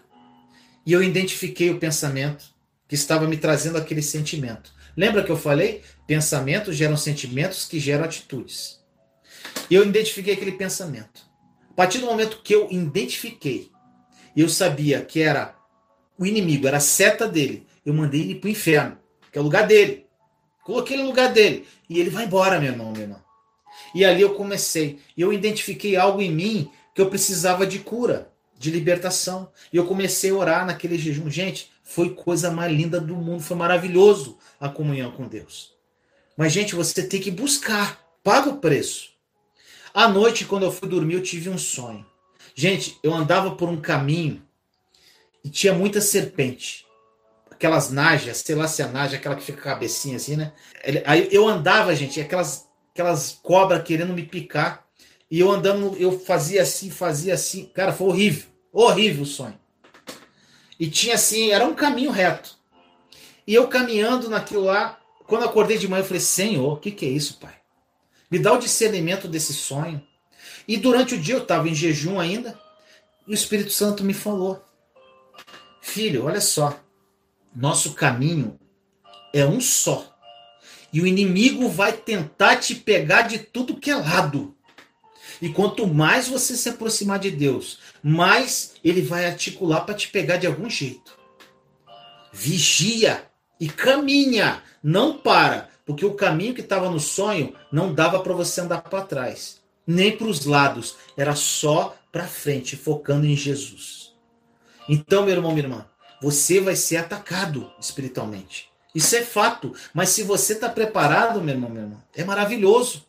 E 0.86 0.92
eu 0.92 1.02
identifiquei 1.02 1.68
o 1.70 1.80
pensamento 1.80 2.46
que 2.86 2.94
estava 2.94 3.26
me 3.26 3.36
trazendo 3.36 3.76
aquele 3.76 4.00
sentimento. 4.00 4.72
Lembra 4.96 5.24
que 5.24 5.30
eu 5.30 5.36
falei? 5.36 5.82
Pensamentos 6.06 6.76
geram 6.76 6.96
sentimentos 6.96 7.64
que 7.64 7.80
geram 7.80 8.04
atitudes. 8.04 8.80
E 9.68 9.74
eu 9.74 9.84
identifiquei 9.84 10.34
aquele 10.34 10.52
pensamento. 10.52 11.26
A 11.70 11.74
partir 11.74 11.98
do 11.98 12.06
momento 12.06 12.40
que 12.42 12.54
eu 12.54 12.68
identifiquei, 12.70 13.70
eu 14.36 14.48
sabia 14.48 15.02
que 15.02 15.20
era 15.20 15.56
o 16.18 16.24
inimigo, 16.24 16.66
era 16.66 16.76
a 16.76 16.80
seta 16.80 17.28
dele, 17.28 17.66
eu 17.84 17.92
mandei 17.92 18.20
ele 18.20 18.36
para 18.36 18.48
o 18.48 18.50
inferno, 18.50 18.98
que 19.30 19.38
é 19.38 19.40
o 19.40 19.44
lugar 19.44 19.66
dele. 19.66 20.06
Coloquei 20.64 20.96
ele 20.96 21.02
no 21.02 21.10
lugar 21.10 21.32
dele. 21.32 21.66
E 21.88 22.00
ele 22.00 22.10
vai 22.10 22.24
embora, 22.24 22.58
meu 22.58 22.72
irmão, 22.72 22.92
meu 22.92 23.02
irmão. 23.02 23.22
E 23.94 24.04
ali 24.04 24.22
eu 24.22 24.34
comecei. 24.34 24.98
E 25.16 25.20
eu 25.20 25.32
identifiquei 25.32 25.96
algo 25.96 26.22
em 26.22 26.30
mim 26.30 26.70
que 26.94 27.00
eu 27.00 27.10
precisava 27.10 27.66
de 27.66 27.78
cura, 27.80 28.32
de 28.58 28.70
libertação. 28.70 29.50
E 29.72 29.76
eu 29.76 29.86
comecei 29.86 30.30
a 30.30 30.34
orar 30.34 30.66
naquele 30.66 30.98
jejum. 30.98 31.30
Gente, 31.30 31.70
foi 31.82 32.10
coisa 32.10 32.50
mais 32.50 32.72
linda 32.72 33.00
do 33.00 33.14
mundo. 33.16 33.42
Foi 33.42 33.56
maravilhoso 33.56 34.38
a 34.58 34.68
comunhão 34.68 35.12
com 35.12 35.26
Deus. 35.26 35.74
Mas, 36.36 36.52
gente, 36.52 36.74
você 36.74 37.02
tem 37.02 37.20
que 37.20 37.30
buscar. 37.30 38.00
Paga 38.22 38.50
o 38.50 38.58
preço. 38.58 39.10
À 39.94 40.08
noite, 40.08 40.44
quando 40.44 40.64
eu 40.64 40.72
fui 40.72 40.88
dormir, 40.88 41.14
eu 41.14 41.22
tive 41.22 41.48
um 41.48 41.56
sonho. 41.56 42.04
Gente, 42.54 42.98
eu 43.02 43.14
andava 43.14 43.54
por 43.54 43.68
um 43.68 43.80
caminho 43.80 44.42
e 45.44 45.48
tinha 45.48 45.72
muita 45.72 46.00
serpente. 46.00 46.86
Aquelas 47.50 47.90
najas, 47.90 48.38
sei 48.38 48.54
lá 48.54 48.66
se 48.68 48.82
é 48.82 48.86
naja, 48.86 49.16
aquela 49.16 49.36
que 49.36 49.42
fica 49.42 49.62
com 49.62 49.68
a 49.68 49.72
cabecinha 49.72 50.16
assim, 50.16 50.36
né? 50.36 50.52
Aí 51.06 51.28
eu 51.30 51.48
andava, 51.48 51.94
gente, 51.94 52.20
aquelas, 52.20 52.68
aquelas 52.92 53.38
cobras 53.42 53.82
querendo 53.82 54.12
me 54.12 54.22
picar. 54.22 54.85
E 55.30 55.40
eu 55.40 55.50
andando, 55.50 55.96
eu 55.96 56.18
fazia 56.18 56.62
assim, 56.62 56.90
fazia 56.90 57.34
assim. 57.34 57.66
Cara, 57.74 57.92
foi 57.92 58.08
horrível. 58.08 58.48
Horrível 58.72 59.22
o 59.22 59.26
sonho. 59.26 59.58
E 60.78 60.88
tinha 60.88 61.14
assim, 61.14 61.50
era 61.50 61.66
um 61.66 61.74
caminho 61.74 62.10
reto. 62.10 62.56
E 63.46 63.54
eu 63.54 63.68
caminhando 63.68 64.28
naquilo 64.28 64.64
lá, 64.64 64.98
quando 65.26 65.44
acordei 65.44 65.78
de 65.78 65.88
manhã, 65.88 66.02
eu 66.02 66.06
falei: 66.06 66.20
Senhor, 66.20 66.72
o 66.72 66.76
que, 66.76 66.90
que 66.90 67.06
é 67.06 67.08
isso, 67.08 67.38
Pai? 67.38 67.54
Me 68.30 68.38
dá 68.38 68.52
o 68.52 68.58
discernimento 68.58 69.28
desse 69.28 69.54
sonho. 69.54 70.04
E 70.66 70.76
durante 70.76 71.14
o 71.14 71.20
dia 71.20 71.36
eu 71.36 71.42
estava 71.42 71.68
em 71.68 71.74
jejum 71.74 72.18
ainda, 72.18 72.58
e 73.26 73.30
o 73.30 73.34
Espírito 73.34 73.70
Santo 73.70 74.04
me 74.04 74.14
falou: 74.14 74.64
Filho, 75.80 76.24
olha 76.24 76.40
só, 76.40 76.78
nosso 77.54 77.94
caminho 77.94 78.58
é 79.32 79.46
um 79.46 79.60
só. 79.60 80.12
E 80.92 81.00
o 81.00 81.06
inimigo 81.06 81.68
vai 81.68 81.92
tentar 81.92 82.56
te 82.56 82.74
pegar 82.74 83.22
de 83.22 83.38
tudo 83.38 83.76
que 83.76 83.90
é 83.90 83.96
lado. 83.96 84.55
E 85.40 85.48
quanto 85.48 85.86
mais 85.86 86.28
você 86.28 86.56
se 86.56 86.68
aproximar 86.68 87.18
de 87.18 87.30
Deus, 87.30 87.78
mais 88.02 88.74
ele 88.82 89.02
vai 89.02 89.26
articular 89.26 89.82
para 89.82 89.94
te 89.94 90.08
pegar 90.08 90.36
de 90.36 90.46
algum 90.46 90.68
jeito. 90.68 91.18
Vigia 92.32 93.24
e 93.60 93.68
caminha, 93.68 94.62
não 94.82 95.16
para, 95.16 95.68
porque 95.84 96.04
o 96.04 96.14
caminho 96.14 96.54
que 96.54 96.60
estava 96.60 96.90
no 96.90 97.00
sonho 97.00 97.54
não 97.70 97.94
dava 97.94 98.20
para 98.20 98.34
você 98.34 98.60
andar 98.60 98.82
para 98.82 99.04
trás, 99.04 99.60
nem 99.86 100.16
para 100.16 100.26
os 100.26 100.44
lados, 100.44 100.96
era 101.16 101.34
só 101.34 101.96
para 102.10 102.26
frente, 102.26 102.76
focando 102.76 103.26
em 103.26 103.36
Jesus. 103.36 104.14
Então, 104.88 105.24
meu 105.24 105.34
irmão, 105.34 105.52
minha 105.52 105.64
irmã, 105.64 105.86
você 106.20 106.60
vai 106.60 106.76
ser 106.76 106.96
atacado 106.96 107.70
espiritualmente. 107.80 108.70
Isso 108.94 109.14
é 109.14 109.22
fato. 109.22 109.74
Mas 109.92 110.08
se 110.08 110.22
você 110.22 110.54
está 110.54 110.68
preparado, 110.68 111.40
meu 111.42 111.54
irmão, 111.54 111.68
meu 111.68 111.82
irmão, 111.82 112.02
é 112.14 112.24
maravilhoso. 112.24 113.05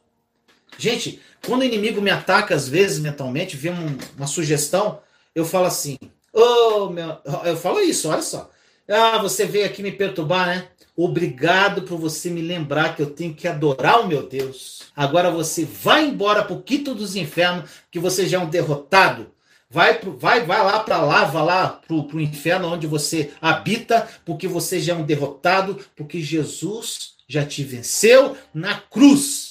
Gente, 0.77 1.21
quando 1.45 1.61
o 1.61 1.65
inimigo 1.65 2.01
me 2.01 2.09
ataca, 2.09 2.55
às 2.55 2.67
vezes, 2.67 2.99
mentalmente, 2.99 3.55
vem 3.55 3.71
um, 3.71 3.97
uma 4.17 4.27
sugestão, 4.27 4.99
eu 5.33 5.45
falo 5.45 5.65
assim, 5.65 5.97
oh, 6.33 6.89
meu... 6.89 7.17
eu 7.45 7.57
falo 7.57 7.79
isso, 7.79 8.09
olha 8.09 8.21
só. 8.21 8.49
Ah, 8.87 9.17
você 9.17 9.45
veio 9.45 9.65
aqui 9.65 9.83
me 9.83 9.91
perturbar, 9.91 10.47
né? 10.47 10.67
Obrigado 10.95 11.83
por 11.83 11.99
você 11.99 12.29
me 12.29 12.41
lembrar 12.41 12.95
que 12.95 13.01
eu 13.01 13.09
tenho 13.09 13.33
que 13.33 13.47
adorar 13.47 14.01
o 14.01 14.07
meu 14.07 14.23
Deus. 14.23 14.83
Agora 14.95 15.29
você 15.29 15.63
vai 15.63 16.05
embora 16.05 16.43
pro 16.43 16.61
quinto 16.61 16.95
dos 16.95 17.15
infernos, 17.15 17.69
que 17.91 17.99
você 17.99 18.27
já 18.27 18.39
é 18.39 18.41
um 18.41 18.49
derrotado. 18.49 19.31
Vai, 19.69 19.99
vai, 19.99 20.45
vai 20.45 20.63
lá 20.63 20.79
para 20.79 20.97
lá, 20.99 21.25
vai 21.25 21.45
lá 21.45 21.67
pro, 21.69 22.05
pro 22.05 22.21
inferno 22.21 22.73
onde 22.73 22.87
você 22.87 23.31
habita, 23.41 24.07
porque 24.25 24.47
você 24.47 24.79
já 24.79 24.93
é 24.93 24.95
um 24.95 25.05
derrotado, 25.05 25.77
porque 25.95 26.21
Jesus 26.21 27.15
já 27.27 27.45
te 27.45 27.63
venceu 27.63 28.35
na 28.53 28.75
cruz. 28.75 29.46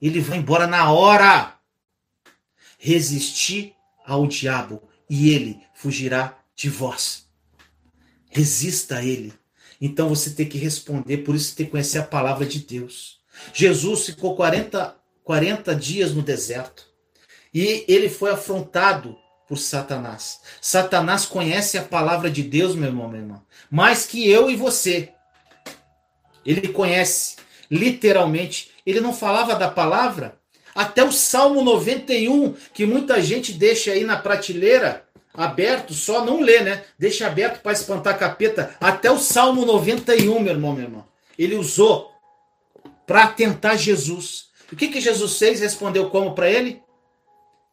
Ele 0.00 0.20
vai 0.20 0.38
embora 0.38 0.66
na 0.66 0.90
hora. 0.92 1.54
Resistir 2.78 3.74
ao 4.06 4.26
diabo 4.26 4.82
e 5.10 5.30
ele 5.30 5.60
fugirá 5.74 6.38
de 6.54 6.68
vós. 6.70 7.26
Resista 8.30 8.96
a 8.96 9.04
ele. 9.04 9.32
Então 9.80 10.08
você 10.08 10.30
tem 10.30 10.48
que 10.48 10.58
responder, 10.58 11.18
por 11.18 11.34
isso 11.34 11.54
tem 11.54 11.66
que 11.66 11.72
conhecer 11.72 11.98
a 11.98 12.04
palavra 12.04 12.44
de 12.44 12.60
Deus. 12.60 13.20
Jesus 13.52 14.06
ficou 14.06 14.34
40, 14.34 14.96
40 15.22 15.74
dias 15.74 16.12
no 16.12 16.22
deserto 16.22 16.86
e 17.54 17.84
ele 17.88 18.08
foi 18.08 18.30
afrontado 18.30 19.16
por 19.46 19.56
Satanás. 19.56 20.40
Satanás 20.60 21.24
conhece 21.24 21.78
a 21.78 21.82
palavra 21.82 22.30
de 22.30 22.42
Deus, 22.42 22.74
meu 22.74 22.88
irmão, 22.88 23.08
meu 23.08 23.20
irmão, 23.20 23.42
mais 23.70 24.04
que 24.04 24.28
eu 24.28 24.50
e 24.50 24.56
você. 24.56 25.12
Ele 26.44 26.68
conhece, 26.68 27.36
literalmente. 27.70 28.70
Ele 28.84 29.00
não 29.00 29.12
falava 29.12 29.54
da 29.54 29.68
palavra. 29.68 30.38
Até 30.74 31.02
o 31.02 31.12
Salmo 31.12 31.62
91, 31.62 32.54
que 32.72 32.86
muita 32.86 33.20
gente 33.22 33.52
deixa 33.52 33.92
aí 33.92 34.04
na 34.04 34.16
prateleira, 34.16 35.04
aberto, 35.34 35.92
só 35.92 36.24
não 36.24 36.40
lê, 36.40 36.60
né? 36.60 36.84
Deixa 36.98 37.26
aberto 37.26 37.60
para 37.60 37.72
espantar 37.72 38.18
capeta. 38.18 38.76
Até 38.80 39.10
o 39.10 39.18
Salmo 39.18 39.64
91, 39.64 40.40
meu 40.40 40.52
irmão, 40.52 40.72
meu 40.72 40.84
irmão. 40.84 41.04
Ele 41.38 41.56
usou 41.56 42.12
para 43.06 43.26
tentar 43.28 43.76
Jesus. 43.76 44.48
O 44.72 44.76
que, 44.76 44.88
que 44.88 45.00
Jesus 45.00 45.38
fez? 45.38 45.60
Respondeu 45.60 46.10
como 46.10 46.34
para 46.34 46.50
ele? 46.50 46.82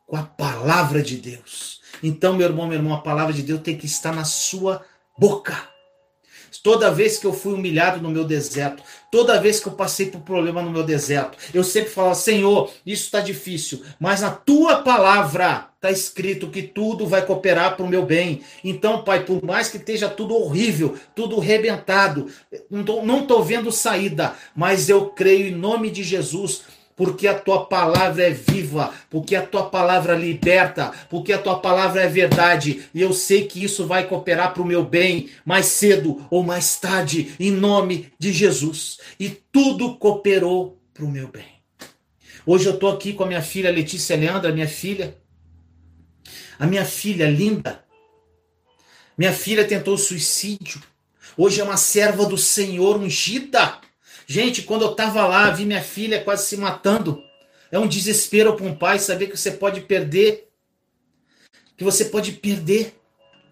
com 0.06 0.16
a 0.16 0.24
palavra 0.24 1.02
de 1.02 1.18
Deus. 1.18 1.82
Então, 2.04 2.34
meu 2.34 2.48
irmão, 2.48 2.68
meu 2.68 2.78
irmão, 2.78 2.94
a 2.94 3.02
palavra 3.02 3.34
de 3.34 3.42
Deus 3.42 3.62
tem 3.62 3.78
que 3.78 3.86
estar 3.86 4.14
na 4.14 4.24
sua 4.24 4.84
boca. 5.18 5.70
Toda 6.64 6.92
vez 6.92 7.18
que 7.18 7.26
eu 7.26 7.34
fui 7.34 7.54
humilhado 7.54 8.02
no 8.02 8.10
meu 8.10 8.24
deserto, 8.24 8.84
toda 9.12 9.40
vez 9.40 9.60
que 9.60 9.68
eu 9.68 9.74
passei 9.74 10.08
por 10.08 10.22
problema 10.22 10.62
no 10.62 10.72
meu 10.72 10.84
deserto, 10.84 11.38
eu 11.54 11.64
sempre 11.64 11.90
falava: 11.90 12.16
Senhor, 12.16 12.72
isso 12.86 13.06
está 13.06 13.20
difícil, 13.20 13.84
mas 14.00 14.22
na 14.22 14.32
tua 14.32 14.78
palavra 14.78 15.70
está 15.76 15.92
escrito 15.92 16.50
que 16.50 16.64
tudo 16.64 17.06
vai 17.06 17.24
cooperar 17.26 17.76
para 17.76 17.86
o 17.86 17.90
meu 17.90 18.04
bem. 18.04 18.42
Então, 18.64 19.04
Pai, 19.04 19.24
por 19.24 19.44
mais 19.44 19.70
que 19.70 19.78
esteja 19.78 20.10
tudo 20.10 20.36
horrível, 20.36 20.98
tudo 21.16 21.40
rebentado, 21.40 22.28
não 22.70 23.22
estou 23.22 23.44
vendo 23.44 23.72
saída, 23.72 24.34
mas 24.56 24.90
eu 24.90 25.08
creio 25.10 25.50
em 25.50 25.56
nome 25.56 25.92
de 25.92 26.04
Jesus 26.04 26.64
porque 26.96 27.28
a 27.28 27.38
tua 27.38 27.66
palavra 27.66 28.24
é 28.24 28.32
viva, 28.32 28.94
porque 29.10 29.36
a 29.36 29.46
tua 29.46 29.70
palavra 29.70 30.16
liberta, 30.16 30.92
porque 31.10 31.34
a 31.34 31.38
tua 31.38 31.60
palavra 31.60 32.02
é 32.02 32.08
verdade, 32.08 32.86
e 32.94 33.02
eu 33.02 33.12
sei 33.12 33.46
que 33.46 33.64
isso 33.64 33.86
vai 33.86 34.08
cooperar 34.08 34.54
para 34.54 34.62
o 34.62 34.66
meu 34.66 34.84
bem 34.84 35.30
mais 35.46 35.66
cedo 35.66 36.26
ou 36.30 36.44
mais 36.44 36.78
tarde, 36.78 37.36
em 37.40 37.52
nome 37.52 38.12
de 38.18 38.32
Jesus. 38.32 39.00
E 39.20 39.30
tudo 39.30 39.98
cooperou 39.98 40.80
para 40.94 41.06
o 41.06 41.12
meu 41.12 41.28
bem. 41.28 41.56
Hoje 42.46 42.68
eu 42.68 42.76
estou 42.76 42.92
aqui 42.92 43.14
com 43.14 43.24
a 43.24 43.28
minha 43.28 43.42
filha 43.42 43.72
Letícia 43.72 44.16
Leandra, 44.16 44.54
minha 44.54 44.68
filha, 44.68 45.18
a 46.60 46.66
minha 46.66 46.86
filha 46.86 47.30
linda. 47.30 47.84
Minha 49.18 49.34
filha 49.34 49.66
tentou 49.66 49.98
suicídio. 49.98 50.82
Hoje 51.38 51.60
é 51.60 51.64
uma 51.64 51.78
serva 51.78 52.26
do 52.26 52.38
Senhor 52.38 52.98
ungida. 52.98 53.80
Gente, 54.28 54.64
quando 54.64 54.84
eu 54.84 54.92
estava 54.92 55.26
lá, 55.28 55.50
vi 55.52 55.66
minha 55.66 55.82
filha 55.82 56.24
quase 56.24 56.46
se 56.46 56.58
matando. 56.58 57.24
É 57.72 57.78
um 57.78 57.88
desespero 57.88 58.56
para 58.56 58.66
um 58.66 58.76
pai 58.76 59.00
saber 59.00 59.28
que 59.28 59.38
você 59.38 59.52
pode 59.52 59.82
perder. 59.82 60.50
Que 61.78 61.84
você 61.84 62.06
pode 62.06 62.32
perder. 62.34 63.00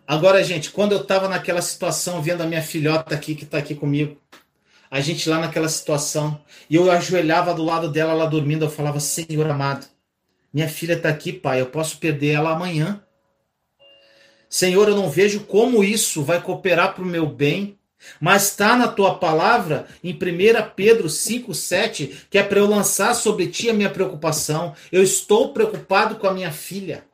Agora, 0.08 0.44
gente, 0.44 0.72
quando 0.72 0.94
eu 0.94 1.02
estava 1.02 1.30
naquela 1.30 1.62
situação, 1.62 2.22
vendo 2.22 2.42
a 2.42 2.46
minha 2.46 2.62
filhota 2.62 3.16
aqui, 3.16 3.36
que 3.36 3.44
está 3.44 3.58
aqui 3.58 3.74
comigo, 3.74 4.18
a 4.90 5.00
gente 5.00 5.30
lá 5.30 5.40
naquela 5.40 5.70
situação, 5.70 6.40
e 6.70 6.76
eu 6.76 6.92
ajoelhava 6.92 7.54
do 7.54 7.64
lado 7.64 7.90
dela, 7.90 8.14
lá 8.14 8.26
dormindo, 8.26 8.66
eu 8.66 8.70
falava: 8.70 9.00
Senhor 9.00 9.50
amado, 9.50 9.88
minha 10.54 10.68
filha 10.70 10.94
está 10.94 11.10
aqui, 11.10 11.34
pai, 11.34 11.62
eu 11.62 11.68
posso 11.68 11.98
perder 11.98 12.34
ela 12.34 12.52
amanhã. 12.52 13.02
Senhor, 14.50 14.88
eu 14.88 14.96
não 14.96 15.10
vejo 15.10 15.46
como 15.46 15.84
isso 15.84 16.22
vai 16.22 16.40
cooperar 16.40 16.94
para 16.94 17.04
o 17.04 17.08
meu 17.08 17.26
bem. 17.26 17.80
Mas 18.20 18.50
está 18.50 18.76
na 18.76 18.88
tua 18.88 19.16
palavra, 19.16 19.88
em 20.04 20.14
1 20.14 20.18
Pedro 20.76 21.08
5,7, 21.08 22.12
que 22.30 22.38
é 22.38 22.44
para 22.44 22.60
eu 22.60 22.68
lançar 22.68 23.14
sobre 23.14 23.48
ti 23.48 23.70
a 23.70 23.74
minha 23.74 23.90
preocupação. 23.90 24.74
Eu 24.92 25.04
estou 25.04 25.54
preocupado 25.54 26.16
com 26.16 26.28
a 26.28 26.34
minha 26.34 26.52
filha. 26.52 27.06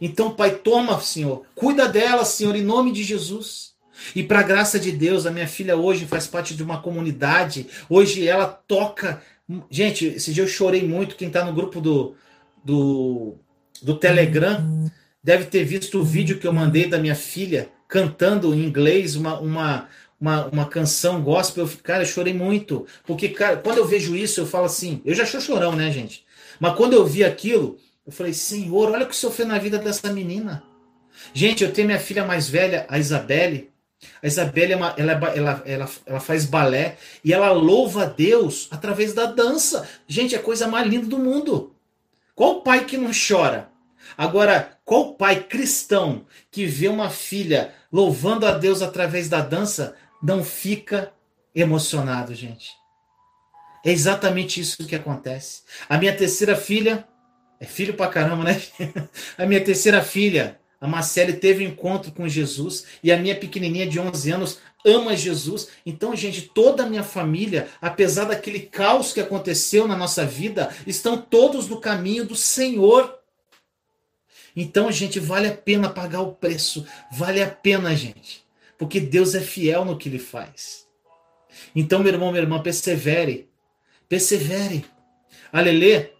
Então, 0.00 0.30
Pai, 0.30 0.54
toma, 0.56 1.00
Senhor. 1.00 1.44
Cuida 1.54 1.88
dela, 1.88 2.24
Senhor, 2.24 2.54
em 2.54 2.62
nome 2.62 2.92
de 2.92 3.02
Jesus. 3.02 3.72
E 4.14 4.22
para 4.22 4.42
graça 4.42 4.78
de 4.78 4.92
Deus, 4.92 5.26
a 5.26 5.30
minha 5.30 5.48
filha 5.48 5.76
hoje 5.76 6.06
faz 6.06 6.26
parte 6.26 6.54
de 6.54 6.62
uma 6.62 6.80
comunidade. 6.80 7.66
Hoje 7.88 8.26
ela 8.26 8.46
toca. 8.46 9.20
Gente, 9.70 10.06
esse 10.06 10.32
dia 10.32 10.44
eu 10.44 10.48
chorei 10.48 10.86
muito. 10.86 11.16
Quem 11.16 11.28
está 11.28 11.44
no 11.44 11.52
grupo 11.52 11.80
do, 11.80 12.14
do, 12.64 13.34
do 13.82 13.96
Telegram 13.96 14.88
deve 15.22 15.46
ter 15.46 15.64
visto 15.64 15.98
o 15.98 16.04
vídeo 16.04 16.38
que 16.38 16.46
eu 16.46 16.52
mandei 16.52 16.86
da 16.86 16.98
minha 16.98 17.16
filha 17.16 17.68
cantando 17.88 18.54
em 18.54 18.64
inglês 18.64 19.16
uma, 19.16 19.40
uma, 19.40 19.88
uma, 20.20 20.46
uma 20.46 20.66
canção 20.66 21.22
gospel. 21.22 21.64
Eu, 21.64 21.72
cara, 21.82 22.02
eu 22.02 22.06
chorei 22.06 22.34
muito. 22.34 22.86
Porque, 23.04 23.28
cara, 23.28 23.56
quando 23.56 23.78
eu 23.78 23.86
vejo 23.86 24.16
isso, 24.16 24.40
eu 24.40 24.46
falo 24.46 24.66
assim. 24.66 25.00
Eu 25.04 25.14
já 25.14 25.24
sou 25.24 25.40
chorão, 25.40 25.74
né, 25.74 25.90
gente? 25.90 26.24
Mas 26.58 26.74
quando 26.76 26.94
eu 26.94 27.06
vi 27.06 27.24
aquilo, 27.24 27.78
eu 28.06 28.12
falei, 28.12 28.32
Senhor, 28.32 28.90
olha 28.90 29.04
o 29.04 29.08
que 29.08 29.14
o 29.14 29.16
Senhor 29.16 29.32
fez 29.32 29.48
na 29.48 29.58
vida 29.58 29.78
dessa 29.78 30.12
menina. 30.12 30.62
Gente, 31.32 31.62
eu 31.62 31.72
tenho 31.72 31.86
minha 31.86 32.00
filha 32.00 32.24
mais 32.24 32.48
velha, 32.48 32.86
a 32.88 32.98
Isabelle. 32.98 33.70
A 34.22 34.26
Isabelle, 34.26 34.72
é 34.72 34.76
uma, 34.76 34.94
ela, 34.96 35.12
ela, 35.12 35.62
ela, 35.66 35.90
ela 36.06 36.20
faz 36.20 36.44
balé 36.44 36.96
e 37.24 37.32
ela 37.32 37.50
louva 37.50 38.04
a 38.04 38.06
Deus 38.06 38.68
através 38.70 39.12
da 39.12 39.26
dança. 39.26 39.88
Gente, 40.06 40.34
é 40.34 40.38
a 40.38 40.42
coisa 40.42 40.68
mais 40.68 40.86
linda 40.88 41.06
do 41.06 41.18
mundo. 41.18 41.74
Qual 42.34 42.62
pai 42.62 42.84
que 42.84 42.96
não 42.96 43.10
chora? 43.10 43.68
Agora, 44.16 44.78
qual 44.84 45.14
pai 45.14 45.42
cristão 45.42 46.24
que 46.50 46.64
vê 46.64 46.88
uma 46.88 47.10
filha 47.10 47.74
louvando 47.92 48.46
a 48.46 48.52
Deus 48.52 48.82
através 48.82 49.28
da 49.28 49.40
dança 49.40 49.96
não 50.22 50.44
fica 50.44 51.12
emocionado, 51.54 52.34
gente? 52.34 52.72
É 53.84 53.90
exatamente 53.90 54.60
isso 54.60 54.86
que 54.86 54.94
acontece. 54.94 55.62
A 55.88 55.96
minha 55.98 56.16
terceira 56.16 56.56
filha, 56.56 57.06
é 57.60 57.64
filho 57.64 57.94
pra 57.94 58.08
caramba, 58.08 58.44
né? 58.44 58.62
A 59.36 59.46
minha 59.46 59.62
terceira 59.62 60.02
filha, 60.02 60.60
a 60.80 60.86
Marcele 60.86 61.32
teve 61.32 61.66
um 61.66 61.70
encontro 61.70 62.12
com 62.12 62.28
Jesus 62.28 62.84
e 63.02 63.10
a 63.10 63.16
minha 63.16 63.34
pequenininha 63.34 63.86
de 63.86 63.98
11 63.98 64.30
anos 64.30 64.58
ama 64.86 65.16
Jesus. 65.16 65.68
Então, 65.84 66.14
gente, 66.14 66.42
toda 66.42 66.84
a 66.84 66.86
minha 66.86 67.02
família, 67.02 67.68
apesar 67.80 68.26
daquele 68.26 68.60
caos 68.60 69.12
que 69.12 69.20
aconteceu 69.20 69.88
na 69.88 69.96
nossa 69.96 70.24
vida, 70.24 70.72
estão 70.86 71.20
todos 71.20 71.68
no 71.68 71.80
caminho 71.80 72.24
do 72.24 72.36
Senhor. 72.36 73.18
Então, 74.54 74.90
gente, 74.92 75.18
vale 75.18 75.48
a 75.48 75.56
pena 75.56 75.90
pagar 75.90 76.20
o 76.20 76.32
preço. 76.32 76.86
Vale 77.10 77.42
a 77.42 77.48
pena, 77.48 77.94
gente. 77.96 78.46
Porque 78.78 79.00
Deus 79.00 79.34
é 79.34 79.40
fiel 79.40 79.84
no 79.84 79.98
que 79.98 80.08
ele 80.08 80.18
faz. 80.18 80.86
Então, 81.74 81.98
meu 81.98 82.12
irmão, 82.12 82.30
minha 82.30 82.42
irmã, 82.42 82.62
persevere. 82.62 83.48
Persevere. 84.08 84.84
Alelê, 85.52 86.10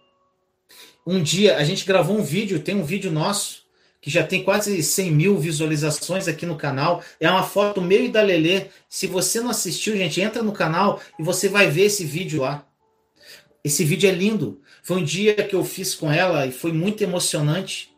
um 1.07 1.23
dia 1.23 1.57
a 1.57 1.63
gente 1.63 1.85
gravou 1.85 2.17
um 2.17 2.23
vídeo, 2.23 2.59
tem 2.59 2.75
um 2.75 2.83
vídeo 2.83 3.11
nosso 3.11 3.59
que 4.01 4.09
já 4.09 4.23
tem 4.23 4.43
quase 4.43 4.81
100 4.81 5.11
mil 5.11 5.37
visualizações 5.37 6.27
aqui 6.27 6.45
no 6.45 6.55
canal. 6.55 7.03
É 7.19 7.29
uma 7.29 7.43
foto 7.43 7.81
meio 7.81 8.05
e 8.05 8.09
da 8.09 8.21
Lelê. 8.21 8.67
Se 8.87 9.07
você 9.07 9.41
não 9.41 9.49
assistiu, 9.49 9.95
gente, 9.97 10.21
entra 10.21 10.41
no 10.41 10.53
canal 10.53 11.01
e 11.19 11.23
você 11.23 11.49
vai 11.49 11.69
ver 11.69 11.83
esse 11.83 12.05
vídeo 12.05 12.41
lá. 12.41 12.65
Esse 13.63 13.83
vídeo 13.83 14.09
é 14.09 14.13
lindo. 14.13 14.61
Foi 14.83 14.97
um 14.97 15.03
dia 15.03 15.35
que 15.35 15.55
eu 15.55 15.65
fiz 15.65 15.93
com 15.93 16.11
ela 16.11 16.45
e 16.45 16.51
foi 16.51 16.71
muito 16.71 17.03
emocionante. 17.03 17.88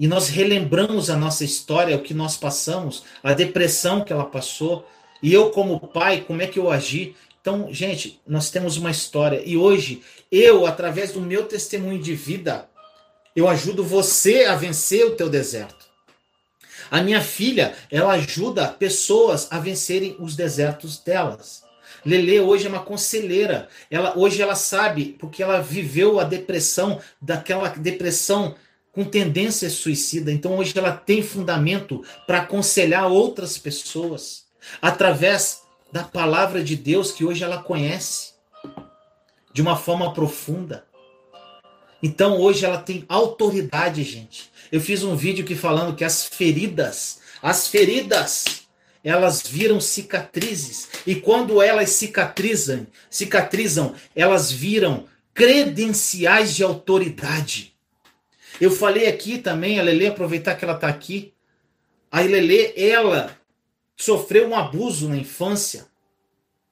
E 0.00 0.08
nós 0.08 0.30
relembramos 0.30 1.10
a 1.10 1.16
nossa 1.16 1.44
história, 1.44 1.94
o 1.94 2.00
que 2.00 2.14
nós 2.14 2.34
passamos, 2.34 3.04
a 3.22 3.34
depressão 3.34 4.02
que 4.02 4.10
ela 4.10 4.24
passou. 4.24 4.88
E 5.22 5.30
eu, 5.30 5.50
como 5.50 5.78
pai, 5.78 6.24
como 6.26 6.40
é 6.40 6.46
que 6.46 6.58
eu 6.58 6.70
agi? 6.70 7.14
Então, 7.38 7.68
gente, 7.70 8.18
nós 8.26 8.48
temos 8.48 8.78
uma 8.78 8.90
história. 8.90 9.42
E 9.44 9.58
hoje, 9.58 10.02
eu, 10.32 10.64
através 10.64 11.12
do 11.12 11.20
meu 11.20 11.44
testemunho 11.44 12.00
de 12.00 12.14
vida, 12.14 12.66
eu 13.36 13.46
ajudo 13.46 13.84
você 13.84 14.46
a 14.46 14.56
vencer 14.56 15.04
o 15.04 15.16
teu 15.16 15.28
deserto. 15.28 15.84
A 16.90 17.02
minha 17.02 17.20
filha, 17.20 17.74
ela 17.90 18.14
ajuda 18.14 18.68
pessoas 18.68 19.48
a 19.50 19.58
vencerem 19.58 20.16
os 20.18 20.34
desertos 20.34 20.96
delas. 20.96 21.62
Lele 22.06 22.40
hoje 22.40 22.64
é 22.64 22.70
uma 22.70 22.80
conselheira. 22.80 23.68
Ela 23.90 24.16
hoje 24.16 24.40
ela 24.40 24.54
sabe 24.54 25.14
porque 25.18 25.42
ela 25.42 25.60
viveu 25.60 26.18
a 26.18 26.24
depressão, 26.24 26.98
daquela 27.20 27.68
depressão 27.68 28.56
com 28.92 29.04
tendência 29.04 29.70
suicida. 29.70 30.32
Então 30.32 30.58
hoje 30.58 30.76
ela 30.76 30.92
tem 30.92 31.22
fundamento 31.22 32.04
para 32.26 32.38
aconselhar 32.38 33.10
outras 33.10 33.56
pessoas 33.56 34.44
através 34.80 35.62
da 35.92 36.02
palavra 36.04 36.62
de 36.62 36.76
Deus 36.76 37.12
que 37.12 37.24
hoje 37.24 37.42
ela 37.42 37.62
conhece 37.62 38.34
de 39.52 39.62
uma 39.62 39.76
forma 39.76 40.12
profunda. 40.12 40.84
Então 42.02 42.40
hoje 42.40 42.64
ela 42.64 42.78
tem 42.78 43.04
autoridade, 43.08 44.02
gente. 44.02 44.50
Eu 44.70 44.80
fiz 44.80 45.02
um 45.02 45.16
vídeo 45.16 45.44
aqui 45.44 45.54
falando 45.54 45.94
que 45.94 46.04
as 46.04 46.24
feridas, 46.24 47.20
as 47.42 47.66
feridas, 47.66 48.62
elas 49.04 49.42
viram 49.42 49.80
cicatrizes. 49.80 50.88
E 51.06 51.14
quando 51.14 51.60
elas 51.60 51.90
cicatrizam, 51.90 52.86
cicatrizam, 53.10 53.94
elas 54.14 54.50
viram 54.50 55.06
credenciais 55.34 56.54
de 56.54 56.62
autoridade. 56.62 57.69
Eu 58.60 58.70
falei 58.70 59.08
aqui 59.08 59.38
também, 59.38 59.80
a 59.80 59.82
Lele, 59.82 60.08
aproveitar 60.08 60.54
que 60.54 60.64
ela 60.64 60.74
está 60.74 60.88
aqui. 60.88 61.32
A 62.10 62.20
Lele, 62.20 62.74
ela 62.76 63.36
sofreu 63.96 64.48
um 64.48 64.56
abuso 64.56 65.08
na 65.08 65.16
infância. 65.16 65.86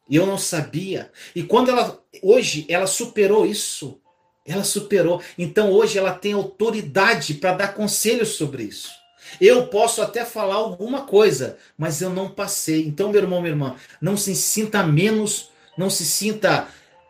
E 0.08 0.16
eu 0.16 0.26
não 0.26 0.38
sabia. 0.38 1.10
E 1.34 1.42
quando 1.42 1.70
ela, 1.70 2.02
hoje, 2.22 2.66
ela 2.68 2.86
superou 2.86 3.46
isso. 3.46 4.00
Ela 4.46 4.64
superou. 4.64 5.22
Então 5.36 5.70
hoje 5.70 5.98
ela 5.98 6.12
tem 6.12 6.32
autoridade 6.32 7.34
para 7.34 7.52
dar 7.52 7.74
conselhos 7.74 8.30
sobre 8.30 8.64
isso. 8.64 8.90
Eu 9.40 9.66
posso 9.66 10.00
até 10.00 10.24
falar 10.24 10.54
alguma 10.54 11.02
coisa, 11.02 11.58
mas 11.76 12.00
eu 12.00 12.08
não 12.08 12.30
passei. 12.30 12.86
Então, 12.86 13.10
meu 13.10 13.20
irmão, 13.20 13.40
minha 13.40 13.52
irmã, 13.52 13.76
não 14.00 14.16
se 14.16 14.34
sinta 14.34 14.82
menos, 14.82 15.50
não 15.76 15.90
se 15.90 16.04
sinta 16.04 16.66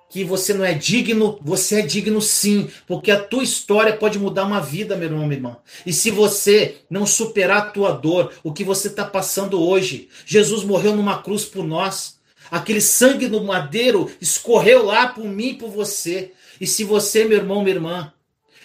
que 0.09 0.25
você 0.25 0.55
não 0.55 0.65
é 0.65 0.73
digno, 0.73 1.39
você 1.43 1.81
é 1.81 1.83
digno 1.83 2.21
sim, 2.21 2.69
porque 2.87 3.11
a 3.11 3.21
tua 3.21 3.43
história 3.43 3.97
pode 3.97 4.19
mudar 4.19 4.45
uma 4.45 4.61
vida, 4.61 4.97
meu 4.97 5.09
irmão, 5.09 5.27
minha 5.27 5.39
irmã. 5.39 5.57
E 5.85 5.93
se 5.93 6.11
você 6.11 6.77
não 6.89 7.07
superar 7.07 7.59
a 7.59 7.71
tua 7.71 7.93
dor, 7.93 8.33
o 8.43 8.53
que 8.53 8.65
você 8.65 8.89
está 8.89 9.05
passando 9.05 9.63
hoje, 9.63 10.09
Jesus 10.25 10.65
morreu 10.65 10.97
numa 10.97 11.23
cruz 11.23 11.45
por 11.45 11.65
nós. 11.65 12.19
Aquele 12.51 12.81
sangue 12.81 13.29
no 13.29 13.45
madeiro 13.45 14.11
escorreu 14.21 14.87
lá 14.87 15.09
por 15.09 15.27
mim 15.27 15.49
e 15.49 15.55
por 15.55 15.71
você. 15.71 16.33
E 16.59 16.67
se 16.67 16.85
você, 16.85 17.25
meu 17.25 17.37
irmão, 17.37 17.63
minha 17.63 17.77
irmã, 17.77 18.13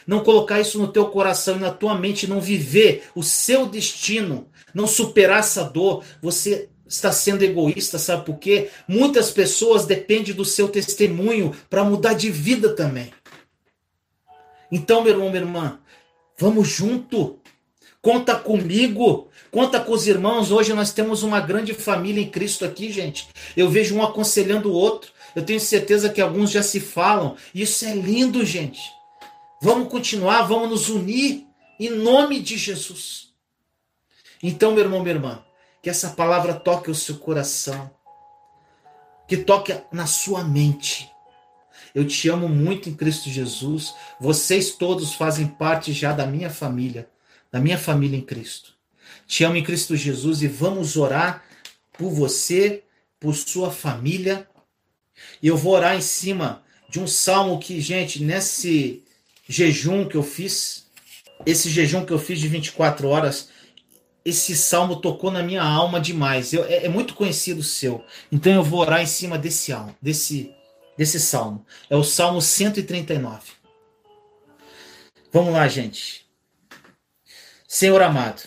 não 0.07 0.23
colocar 0.23 0.61
isso 0.61 0.79
no 0.79 0.87
teu 0.87 1.07
coração 1.07 1.57
e 1.57 1.59
na 1.59 1.71
tua 1.71 1.95
mente, 1.95 2.27
não 2.27 2.39
viver 2.39 3.03
o 3.13 3.21
seu 3.21 3.65
destino, 3.65 4.47
não 4.73 4.87
superar 4.87 5.39
essa 5.39 5.63
dor, 5.63 6.03
você 6.21 6.69
está 6.93 7.11
sendo 7.11 7.43
egoísta, 7.43 7.97
sabe 7.97 8.25
por 8.25 8.37
quê? 8.37 8.69
Muitas 8.87 9.31
pessoas 9.31 9.85
dependem 9.85 10.33
do 10.33 10.45
seu 10.45 10.67
testemunho 10.67 11.51
para 11.69 11.83
mudar 11.83 12.13
de 12.13 12.29
vida 12.29 12.75
também. 12.75 13.11
Então, 14.71 15.01
meu 15.03 15.13
irmão, 15.13 15.29
minha 15.29 15.41
irmã, 15.41 15.79
vamos 16.37 16.67
junto. 16.67 17.39
Conta 18.01 18.35
comigo, 18.35 19.29
conta 19.49 19.79
com 19.79 19.93
os 19.93 20.07
irmãos. 20.07 20.51
Hoje 20.51 20.73
nós 20.73 20.91
temos 20.91 21.23
uma 21.23 21.39
grande 21.39 21.73
família 21.73 22.21
em 22.21 22.29
Cristo 22.29 22.63
aqui, 22.63 22.91
gente. 22.91 23.27
Eu 23.57 23.69
vejo 23.69 23.95
um 23.95 24.03
aconselhando 24.03 24.69
o 24.69 24.75
outro. 24.75 25.11
Eu 25.35 25.43
tenho 25.43 25.59
certeza 25.59 26.09
que 26.09 26.21
alguns 26.21 26.51
já 26.51 26.61
se 26.61 26.79
falam. 26.79 27.35
Isso 27.55 27.85
é 27.85 27.95
lindo, 27.95 28.45
gente. 28.45 28.81
Vamos 29.61 29.87
continuar, 29.87 30.43
vamos 30.43 30.69
nos 30.69 30.89
unir 30.89 31.47
em 31.79 31.89
nome 31.89 32.39
de 32.39 32.57
Jesus. 32.57 33.29
Então, 34.41 34.73
meu 34.73 34.83
irmão, 34.83 35.01
minha 35.01 35.15
irmã, 35.15 35.43
que 35.83 35.89
essa 35.89 36.09
palavra 36.09 36.55
toque 36.55 36.89
o 36.89 36.95
seu 36.95 37.17
coração, 37.17 37.91
que 39.27 39.37
toque 39.37 39.75
na 39.91 40.07
sua 40.07 40.43
mente. 40.43 41.11
Eu 41.93 42.07
te 42.07 42.29
amo 42.29 42.49
muito 42.49 42.89
em 42.89 42.95
Cristo 42.95 43.29
Jesus. 43.29 43.93
Vocês 44.19 44.71
todos 44.71 45.13
fazem 45.13 45.45
parte 45.45 45.93
já 45.93 46.11
da 46.11 46.25
minha 46.25 46.49
família, 46.49 47.07
da 47.51 47.59
minha 47.59 47.77
família 47.77 48.17
em 48.17 48.21
Cristo. 48.21 48.73
Te 49.27 49.43
amo 49.43 49.57
em 49.57 49.63
Cristo 49.63 49.95
Jesus 49.95 50.41
e 50.41 50.47
vamos 50.47 50.97
orar 50.97 51.43
por 51.91 52.09
você, 52.09 52.83
por 53.19 53.35
sua 53.35 53.69
família 53.69 54.47
e 55.41 55.47
eu 55.47 55.57
vou 55.57 55.73
orar 55.73 55.95
em 55.95 56.01
cima 56.01 56.63
de 56.89 56.99
um 56.99 57.07
salmo 57.07 57.59
que, 57.59 57.79
gente, 57.81 58.23
nesse 58.23 59.03
jejum 59.47 60.07
que 60.07 60.15
eu 60.15 60.23
fiz, 60.23 60.87
esse 61.45 61.69
jejum 61.69 62.05
que 62.05 62.13
eu 62.13 62.19
fiz 62.19 62.39
de 62.39 62.47
24 62.47 63.07
horas, 63.07 63.49
esse 64.25 64.55
salmo 64.55 64.97
tocou 64.97 65.31
na 65.31 65.43
minha 65.43 65.63
alma 65.63 65.99
demais. 65.99 66.53
Eu, 66.53 66.63
é, 66.65 66.85
é, 66.85 66.89
muito 66.89 67.13
conhecido 67.13 67.59
o 67.59 67.63
seu. 67.63 68.03
Então 68.31 68.53
eu 68.53 68.63
vou 68.63 68.79
orar 68.79 69.01
em 69.01 69.05
cima 69.05 69.37
desse 69.37 69.73
desse, 70.01 70.53
desse 70.97 71.19
salmo. 71.19 71.65
É 71.89 71.95
o 71.95 72.03
Salmo 72.03 72.41
139. 72.41 73.51
Vamos 75.31 75.53
lá, 75.53 75.67
gente. 75.67 76.25
Senhor 77.67 78.01
amado, 78.01 78.43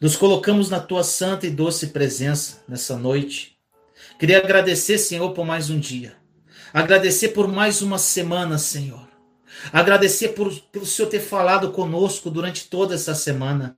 nos 0.00 0.16
colocamos 0.16 0.68
na 0.68 0.80
tua 0.80 1.04
santa 1.04 1.46
e 1.46 1.50
doce 1.50 1.88
presença 1.88 2.64
nessa 2.68 2.96
noite 2.96 3.60
Queria 4.20 4.36
agradecer, 4.36 4.98
Senhor, 4.98 5.32
por 5.32 5.46
mais 5.46 5.70
um 5.70 5.80
dia. 5.80 6.14
Agradecer 6.74 7.30
por 7.30 7.48
mais 7.48 7.80
uma 7.80 7.96
semana, 7.96 8.58
Senhor. 8.58 9.08
Agradecer 9.72 10.34
por, 10.34 10.52
pelo 10.70 10.84
Senhor 10.84 11.08
ter 11.08 11.20
falado 11.20 11.72
conosco 11.72 12.30
durante 12.30 12.68
toda 12.68 12.94
essa 12.94 13.14
semana. 13.14 13.74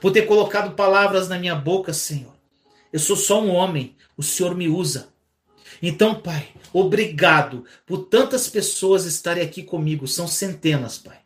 Por 0.00 0.12
ter 0.12 0.22
colocado 0.22 0.74
palavras 0.74 1.28
na 1.28 1.38
minha 1.38 1.54
boca, 1.54 1.92
Senhor. 1.92 2.34
Eu 2.92 2.98
sou 2.98 3.16
só 3.16 3.42
um 3.42 3.50
homem, 3.50 3.96
o 4.16 4.22
Senhor 4.22 4.54
me 4.54 4.68
usa. 4.68 5.08
Então, 5.82 6.14
Pai, 6.14 6.48
obrigado 6.72 7.64
por 7.86 8.04
tantas 8.04 8.48
pessoas 8.48 9.04
estarem 9.04 9.42
aqui 9.42 9.62
comigo, 9.62 10.06
são 10.06 10.28
centenas, 10.28 10.98
Pai. 10.98 11.18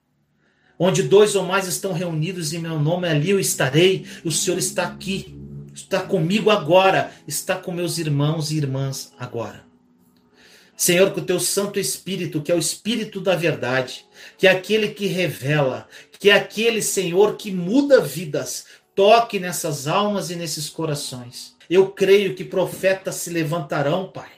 Onde 0.78 1.02
dois 1.02 1.34
ou 1.34 1.44
mais 1.44 1.66
estão 1.66 1.92
reunidos 1.92 2.52
em 2.52 2.58
meu 2.58 2.78
nome, 2.78 3.08
ali 3.08 3.30
eu 3.30 3.40
estarei, 3.40 4.06
o 4.24 4.30
Senhor 4.30 4.58
está 4.58 4.84
aqui, 4.84 5.34
está 5.74 6.00
comigo 6.00 6.50
agora, 6.50 7.10
está 7.26 7.56
com 7.56 7.72
meus 7.72 7.98
irmãos 7.98 8.50
e 8.50 8.56
irmãs 8.56 9.12
agora. 9.18 9.64
Senhor, 10.76 11.10
que 11.12 11.20
o 11.20 11.24
teu 11.24 11.40
Santo 11.40 11.80
Espírito, 11.80 12.42
que 12.42 12.52
é 12.52 12.54
o 12.54 12.58
Espírito 12.58 13.18
da 13.18 13.34
verdade, 13.34 14.04
que 14.36 14.46
é 14.46 14.50
aquele 14.50 14.88
que 14.88 15.06
revela, 15.06 15.88
que 16.18 16.30
é 16.30 16.34
aquele 16.34 16.82
Senhor 16.82 17.36
que 17.36 17.50
muda 17.50 18.00
vidas, 18.00 18.66
toque 18.94 19.38
nessas 19.38 19.86
almas 19.86 20.30
e 20.30 20.36
nesses 20.36 20.68
corações. 20.68 21.54
Eu 21.68 21.90
creio 21.90 22.34
que 22.34 22.44
profetas 22.44 23.16
se 23.16 23.30
levantarão, 23.30 24.10
Pai. 24.10 24.30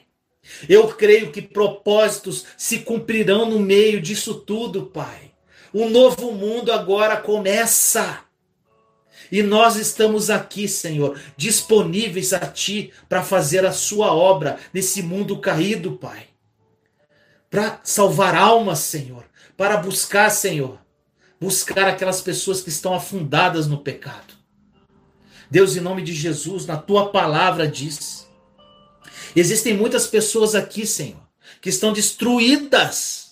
Eu 0.67 0.87
creio 0.87 1.31
que 1.31 1.41
propósitos 1.41 2.45
se 2.57 2.79
cumprirão 2.79 3.49
no 3.49 3.59
meio 3.59 4.01
disso 4.01 4.35
tudo, 4.35 4.87
Pai. 4.87 5.31
Um 5.73 5.89
novo 5.89 6.31
mundo 6.31 6.71
agora 6.71 7.17
começa. 7.17 8.21
E 9.31 9.43
nós 9.43 9.75
estamos 9.75 10.29
aqui, 10.31 10.67
Senhor, 10.67 11.19
disponíveis 11.37 12.33
a 12.33 12.39
Ti 12.39 12.91
para 13.07 13.21
fazer 13.21 13.63
a 13.63 13.71
Sua 13.71 14.13
obra 14.13 14.57
nesse 14.73 15.03
mundo 15.03 15.39
caído, 15.39 15.93
Pai. 15.93 16.27
Para 17.49 17.79
salvar 17.83 18.35
almas, 18.35 18.79
Senhor. 18.79 19.23
Para 19.55 19.77
buscar, 19.77 20.29
Senhor. 20.31 20.79
Buscar 21.39 21.87
aquelas 21.87 22.21
pessoas 22.21 22.61
que 22.61 22.69
estão 22.69 22.93
afundadas 22.93 23.67
no 23.67 23.79
pecado. 23.79 24.33
Deus, 25.49 25.75
em 25.75 25.79
nome 25.79 26.01
de 26.01 26.13
Jesus, 26.13 26.65
na 26.65 26.77
Tua 26.77 27.09
palavra 27.09 27.67
diz. 27.67 28.27
Existem 29.35 29.75
muitas 29.75 30.07
pessoas 30.07 30.53
aqui, 30.53 30.85
Senhor, 30.85 31.21
que 31.61 31.69
estão 31.69 31.93
destruídas 31.93 33.29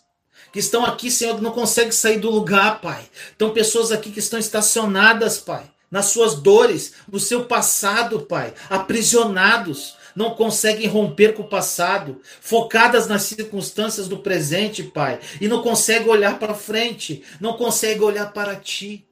que 0.52 0.60
estão 0.60 0.86
aqui, 0.86 1.12
Senhor, 1.12 1.36
que 1.36 1.44
não 1.44 1.52
conseguem 1.52 1.92
sair 1.92 2.20
do 2.20 2.32
lugar, 2.32 2.80
Pai. 2.82 3.08
Então, 3.36 3.52
pessoas 3.52 3.92
aqui 3.92 4.10
que 4.10 4.20
estão 4.20 4.40
estacionadas, 4.40 5.38
Pai 5.38 5.70
nas 5.90 6.08
suas 6.08 6.36
dores, 6.36 6.94
no 7.10 7.20
seu 7.20 7.46
passado, 7.46 8.22
Pai, 8.22 8.54
aprisionados, 8.70 9.96
não 10.18 10.32
conseguem 10.32 10.88
romper 10.88 11.36
com 11.36 11.44
o 11.44 11.48
passado, 11.48 12.20
focadas 12.42 13.06
nas 13.06 13.22
circunstâncias 13.22 14.08
do 14.08 14.18
presente, 14.18 14.82
Pai, 14.82 15.20
e 15.40 15.48
não 15.48 15.62
conseguem 15.62 16.10
olhar 16.10 16.40
para 16.40 16.56
frente, 16.56 17.22
não 17.40 17.54
conseguem 17.54 18.02
olhar 18.02 18.34
para 18.34 18.56
Ti. 18.56 19.06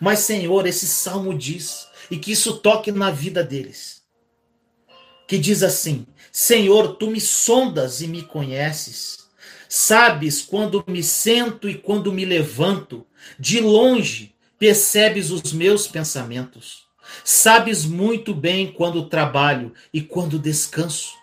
Mas, 0.00 0.20
Senhor, 0.20 0.66
esse 0.66 0.86
salmo 0.86 1.36
diz, 1.36 1.86
e 2.10 2.16
que 2.16 2.32
isso 2.32 2.56
toque 2.56 2.90
na 2.90 3.10
vida 3.10 3.44
deles, 3.44 4.02
que 5.28 5.36
diz 5.36 5.62
assim: 5.62 6.06
Senhor, 6.32 6.96
tu 6.96 7.08
me 7.08 7.20
sondas 7.20 8.00
e 8.00 8.06
me 8.06 8.22
conheces. 8.22 9.28
Sabes 9.68 10.40
quando 10.40 10.82
me 10.88 11.02
sento 11.02 11.68
e 11.68 11.74
quando 11.74 12.10
me 12.10 12.24
levanto, 12.24 13.06
de 13.38 13.60
longe 13.60 14.34
percebes 14.58 15.30
os 15.30 15.52
meus 15.52 15.86
pensamentos. 15.86 16.89
Sabes 17.24 17.84
muito 17.84 18.34
bem 18.34 18.72
quando 18.72 19.08
trabalho 19.08 19.72
e 19.92 20.00
quando 20.00 20.38
descanso. 20.38 21.14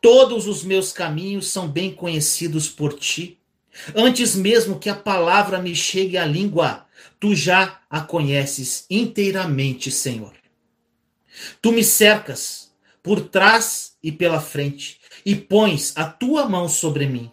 Todos 0.00 0.46
os 0.46 0.62
meus 0.62 0.92
caminhos 0.92 1.48
são 1.48 1.68
bem 1.68 1.92
conhecidos 1.92 2.68
por 2.68 2.92
ti. 2.94 3.38
Antes 3.94 4.34
mesmo 4.34 4.78
que 4.78 4.88
a 4.88 4.94
palavra 4.94 5.60
me 5.60 5.74
chegue 5.74 6.16
à 6.16 6.24
língua, 6.24 6.86
tu 7.20 7.34
já 7.34 7.80
a 7.90 8.00
conheces 8.00 8.86
inteiramente, 8.88 9.90
Senhor. 9.90 10.32
Tu 11.60 11.72
me 11.72 11.84
cercas 11.84 12.72
por 13.02 13.20
trás 13.20 13.96
e 14.02 14.10
pela 14.10 14.40
frente 14.40 15.00
e 15.24 15.34
pões 15.34 15.92
a 15.96 16.04
tua 16.04 16.48
mão 16.48 16.68
sobre 16.68 17.06
mim. 17.06 17.30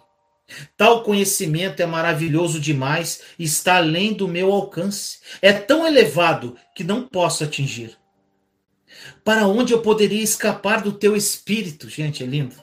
Tal 0.78 1.04
conhecimento 1.04 1.82
é 1.82 1.86
maravilhoso 1.86 2.60
demais 2.60 3.22
e 3.39 3.44
está 3.44 3.78
além 3.78 4.14
do 4.14 4.28
meu 4.28 4.52
alcance. 4.52 5.20
É 5.41 5.54
tão 5.54 5.88
elevado 5.88 6.58
que 6.76 6.84
não 6.84 7.08
posso 7.08 7.44
atingir. 7.44 7.98
Para 9.24 9.48
onde 9.48 9.74
eu 9.74 9.82
poderia 9.82 10.22
escapar 10.22 10.82
do 10.82 10.91
teu 10.91 11.16
espírito? 11.16 11.89
Gente, 11.89 12.24
é 12.24 12.26
lindo. 12.26 12.56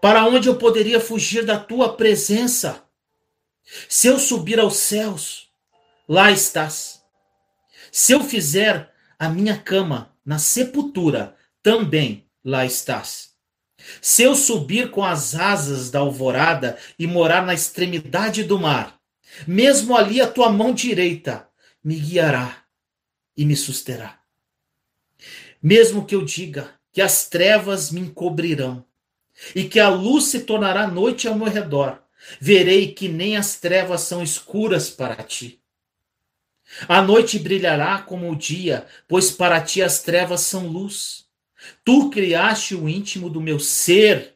Para 0.00 0.24
onde 0.24 0.48
eu 0.48 0.56
poderia 0.56 1.00
fugir 1.00 1.44
da 1.44 1.58
tua 1.58 1.96
presença? 1.96 2.84
Se 3.88 4.08
eu 4.08 4.18
subir 4.18 4.58
aos 4.58 4.76
céus, 4.76 5.48
lá 6.08 6.30
estás. 6.30 7.02
Se 7.90 8.12
eu 8.12 8.22
fizer 8.22 8.92
a 9.18 9.28
minha 9.28 9.56
cama 9.56 10.12
na 10.24 10.38
sepultura, 10.38 11.36
também 11.62 12.28
lá 12.44 12.66
estás. 12.66 13.31
Se 14.00 14.22
eu 14.22 14.34
subir 14.34 14.90
com 14.90 15.04
as 15.04 15.34
asas 15.34 15.90
da 15.90 16.00
alvorada 16.00 16.78
e 16.98 17.06
morar 17.06 17.44
na 17.44 17.54
extremidade 17.54 18.44
do 18.44 18.58
mar, 18.58 18.98
mesmo 19.46 19.96
ali 19.96 20.20
a 20.20 20.30
tua 20.30 20.50
mão 20.50 20.72
direita 20.72 21.48
me 21.82 21.96
guiará 21.96 22.64
e 23.36 23.44
me 23.44 23.56
susterá. 23.56 24.20
Mesmo 25.62 26.04
que 26.04 26.14
eu 26.14 26.24
diga 26.24 26.70
que 26.92 27.00
as 27.00 27.28
trevas 27.28 27.90
me 27.90 28.00
encobrirão 28.00 28.84
e 29.54 29.64
que 29.64 29.80
a 29.80 29.88
luz 29.88 30.24
se 30.24 30.40
tornará 30.40 30.86
noite 30.86 31.26
ao 31.26 31.34
meu 31.34 31.48
redor, 31.48 32.02
verei 32.40 32.92
que 32.92 33.08
nem 33.08 33.36
as 33.36 33.56
trevas 33.56 34.02
são 34.02 34.22
escuras 34.22 34.90
para 34.90 35.22
ti. 35.22 35.60
A 36.88 37.02
noite 37.02 37.38
brilhará 37.38 38.00
como 38.00 38.30
o 38.30 38.36
dia, 38.36 38.86
pois 39.06 39.30
para 39.30 39.60
ti 39.60 39.82
as 39.82 40.02
trevas 40.02 40.40
são 40.42 40.66
luz. 40.66 41.26
Tu 41.84 42.10
criaste 42.10 42.74
o 42.74 42.88
íntimo 42.88 43.28
do 43.28 43.40
meu 43.40 43.58
ser 43.58 44.34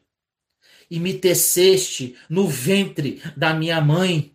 e 0.89 0.99
me 0.99 1.13
teceste 1.13 2.15
no 2.29 2.47
ventre 2.47 3.21
da 3.35 3.53
minha 3.53 3.79
mãe. 3.81 4.33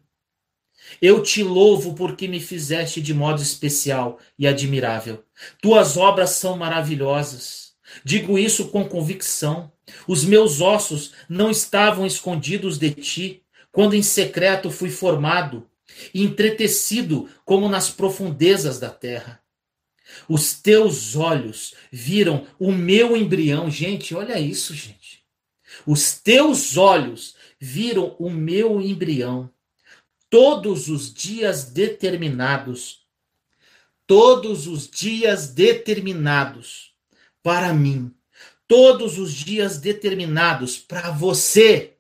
Eu 1.01 1.23
te 1.23 1.43
louvo 1.43 1.95
porque 1.95 2.29
me 2.29 2.41
fizeste 2.41 3.01
de 3.01 3.15
modo 3.15 3.41
especial 3.41 4.19
e 4.39 4.47
admirável. 4.47 5.25
Tuas 5.61 5.97
obras 5.97 6.31
são 6.31 6.57
maravilhosas. 6.57 7.73
Digo 8.05 8.39
isso 8.39 8.69
com 8.69 8.89
convicção. 8.89 9.73
Os 10.07 10.25
meus 10.25 10.61
ossos 10.61 11.13
não 11.29 11.51
estavam 11.51 12.07
escondidos 12.07 12.79
de 12.79 12.91
ti, 12.91 13.43
quando 13.71 13.95
em 13.95 14.03
secreto 14.03 14.71
fui 14.71 14.91
formado 14.91 15.69
e 16.13 16.23
entretecido 16.23 17.29
como 17.45 17.69
nas 17.69 17.91
profundezas 17.91 18.79
da 18.79 18.91
terra. 18.91 19.42
Os 20.29 20.55
teus 20.55 21.17
olhos 21.17 21.75
viram 21.91 22.47
o 22.59 22.73
meu 22.73 23.17
embrião. 23.17 23.71
Gente, 23.71 24.15
olha 24.15 24.39
isso, 24.39 24.75
gente. 24.75 25.23
Os 25.87 26.15
teus 26.15 26.77
olhos 26.77 27.35
viram 27.59 28.17
o 28.19 28.31
meu 28.31 28.81
embrião. 28.81 29.51
Todos 30.29 30.89
os 30.89 31.13
dias 31.13 31.65
determinados, 31.65 33.07
todos 34.07 34.67
os 34.67 34.89
dias 34.89 35.49
determinados 35.49 36.95
para 37.43 37.73
mim, 37.73 38.15
todos 38.67 39.19
os 39.19 39.33
dias 39.35 39.79
determinados 39.79 40.79
para 40.79 41.11
você, 41.11 41.97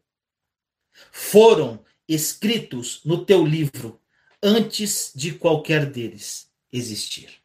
foram 1.10 1.84
escritos 2.08 3.00
no 3.04 3.24
teu 3.24 3.44
livro 3.44 4.00
antes 4.42 5.12
de 5.14 5.32
qualquer 5.32 5.86
deles 5.86 6.50
existir. 6.72 7.41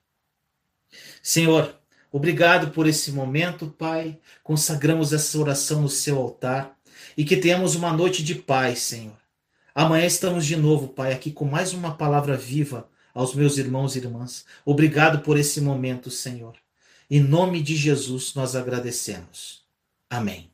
Senhor, 1.27 1.75
obrigado 2.09 2.71
por 2.71 2.87
esse 2.87 3.11
momento, 3.11 3.67
Pai. 3.67 4.17
Consagramos 4.41 5.11
essa 5.11 5.37
oração 5.37 5.81
no 5.81 5.89
seu 5.89 6.17
altar 6.17 6.73
e 7.17 7.25
que 7.25 7.35
tenhamos 7.35 7.75
uma 7.75 7.91
noite 7.91 8.23
de 8.23 8.33
paz, 8.33 8.79
Senhor. 8.79 9.17
Amanhã 9.75 10.05
estamos 10.05 10.45
de 10.45 10.55
novo, 10.55 10.87
Pai, 10.87 11.11
aqui 11.11 11.29
com 11.29 11.43
mais 11.43 11.73
uma 11.73 11.93
palavra 11.93 12.37
viva 12.37 12.87
aos 13.13 13.35
meus 13.35 13.57
irmãos 13.57 13.93
e 13.97 13.99
irmãs. 13.99 14.45
Obrigado 14.63 15.19
por 15.19 15.37
esse 15.37 15.59
momento, 15.59 16.09
Senhor. 16.09 16.55
Em 17.11 17.19
nome 17.19 17.61
de 17.61 17.75
Jesus 17.75 18.33
nós 18.33 18.55
agradecemos. 18.55 19.63
Amém. 20.09 20.49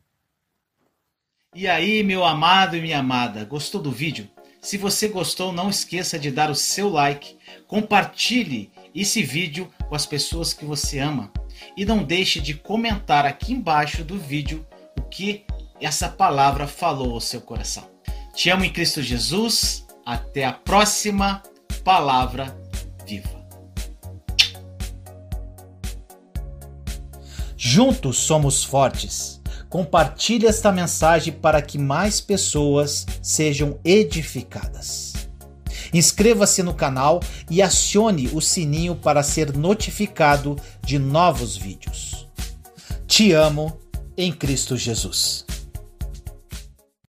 E 1.53 1.67
aí, 1.67 2.01
meu 2.01 2.25
amado 2.25 2.75
e 2.75 2.81
minha 2.81 2.97
amada, 2.97 3.45
gostou 3.45 3.79
do 3.79 3.91
vídeo? 3.91 4.27
Se 4.59 4.77
você 4.77 5.09
gostou, 5.09 5.51
não 5.51 5.69
esqueça 5.69 6.17
de 6.17 6.31
dar 6.31 6.49
o 6.49 6.55
seu 6.55 6.87
like, 6.87 7.37
compartilhe 7.67 8.71
esse 8.95 9.21
vídeo 9.21 9.69
com 9.93 9.95
as 9.95 10.07
pessoas 10.07 10.53
que 10.53 10.65
você 10.65 10.97
ama 10.97 11.31
e 11.77 11.85
não 11.85 12.03
deixe 12.03 12.41
de 12.41 12.55
comentar 12.55 13.27
aqui 13.27 13.53
embaixo 13.53 14.03
do 14.03 14.17
vídeo 14.17 14.65
o 14.97 15.03
que 15.03 15.45
essa 15.79 16.09
palavra 16.09 16.65
falou 16.65 17.13
ao 17.13 17.21
seu 17.21 17.39
coração. 17.39 17.87
Te 18.33 18.49
amo 18.49 18.65
em 18.65 18.73
Cristo 18.73 19.03
Jesus. 19.03 19.85
Até 20.03 20.45
a 20.45 20.51
próxima 20.51 21.43
palavra 21.83 22.57
viva. 23.05 23.29
Juntos 27.55 28.17
somos 28.17 28.63
fortes. 28.63 29.39
Compartilhe 29.69 30.47
esta 30.47 30.71
mensagem 30.71 31.31
para 31.31 31.61
que 31.61 31.77
mais 31.77 32.19
pessoas 32.19 33.05
sejam 33.21 33.79
edificadas. 33.85 35.12
Inscreva-se 35.93 36.63
no 36.63 36.73
canal 36.73 37.19
e 37.49 37.61
acione 37.61 38.29
o 38.33 38.41
sininho 38.41 38.95
para 38.95 39.21
ser 39.23 39.55
notificado 39.55 40.57
de 40.83 40.97
novos 40.97 41.55
vídeos. 41.55 42.27
Te 43.07 43.31
amo 43.33 43.77
em 44.17 44.31
Cristo 44.31 44.75
Jesus. 44.75 45.45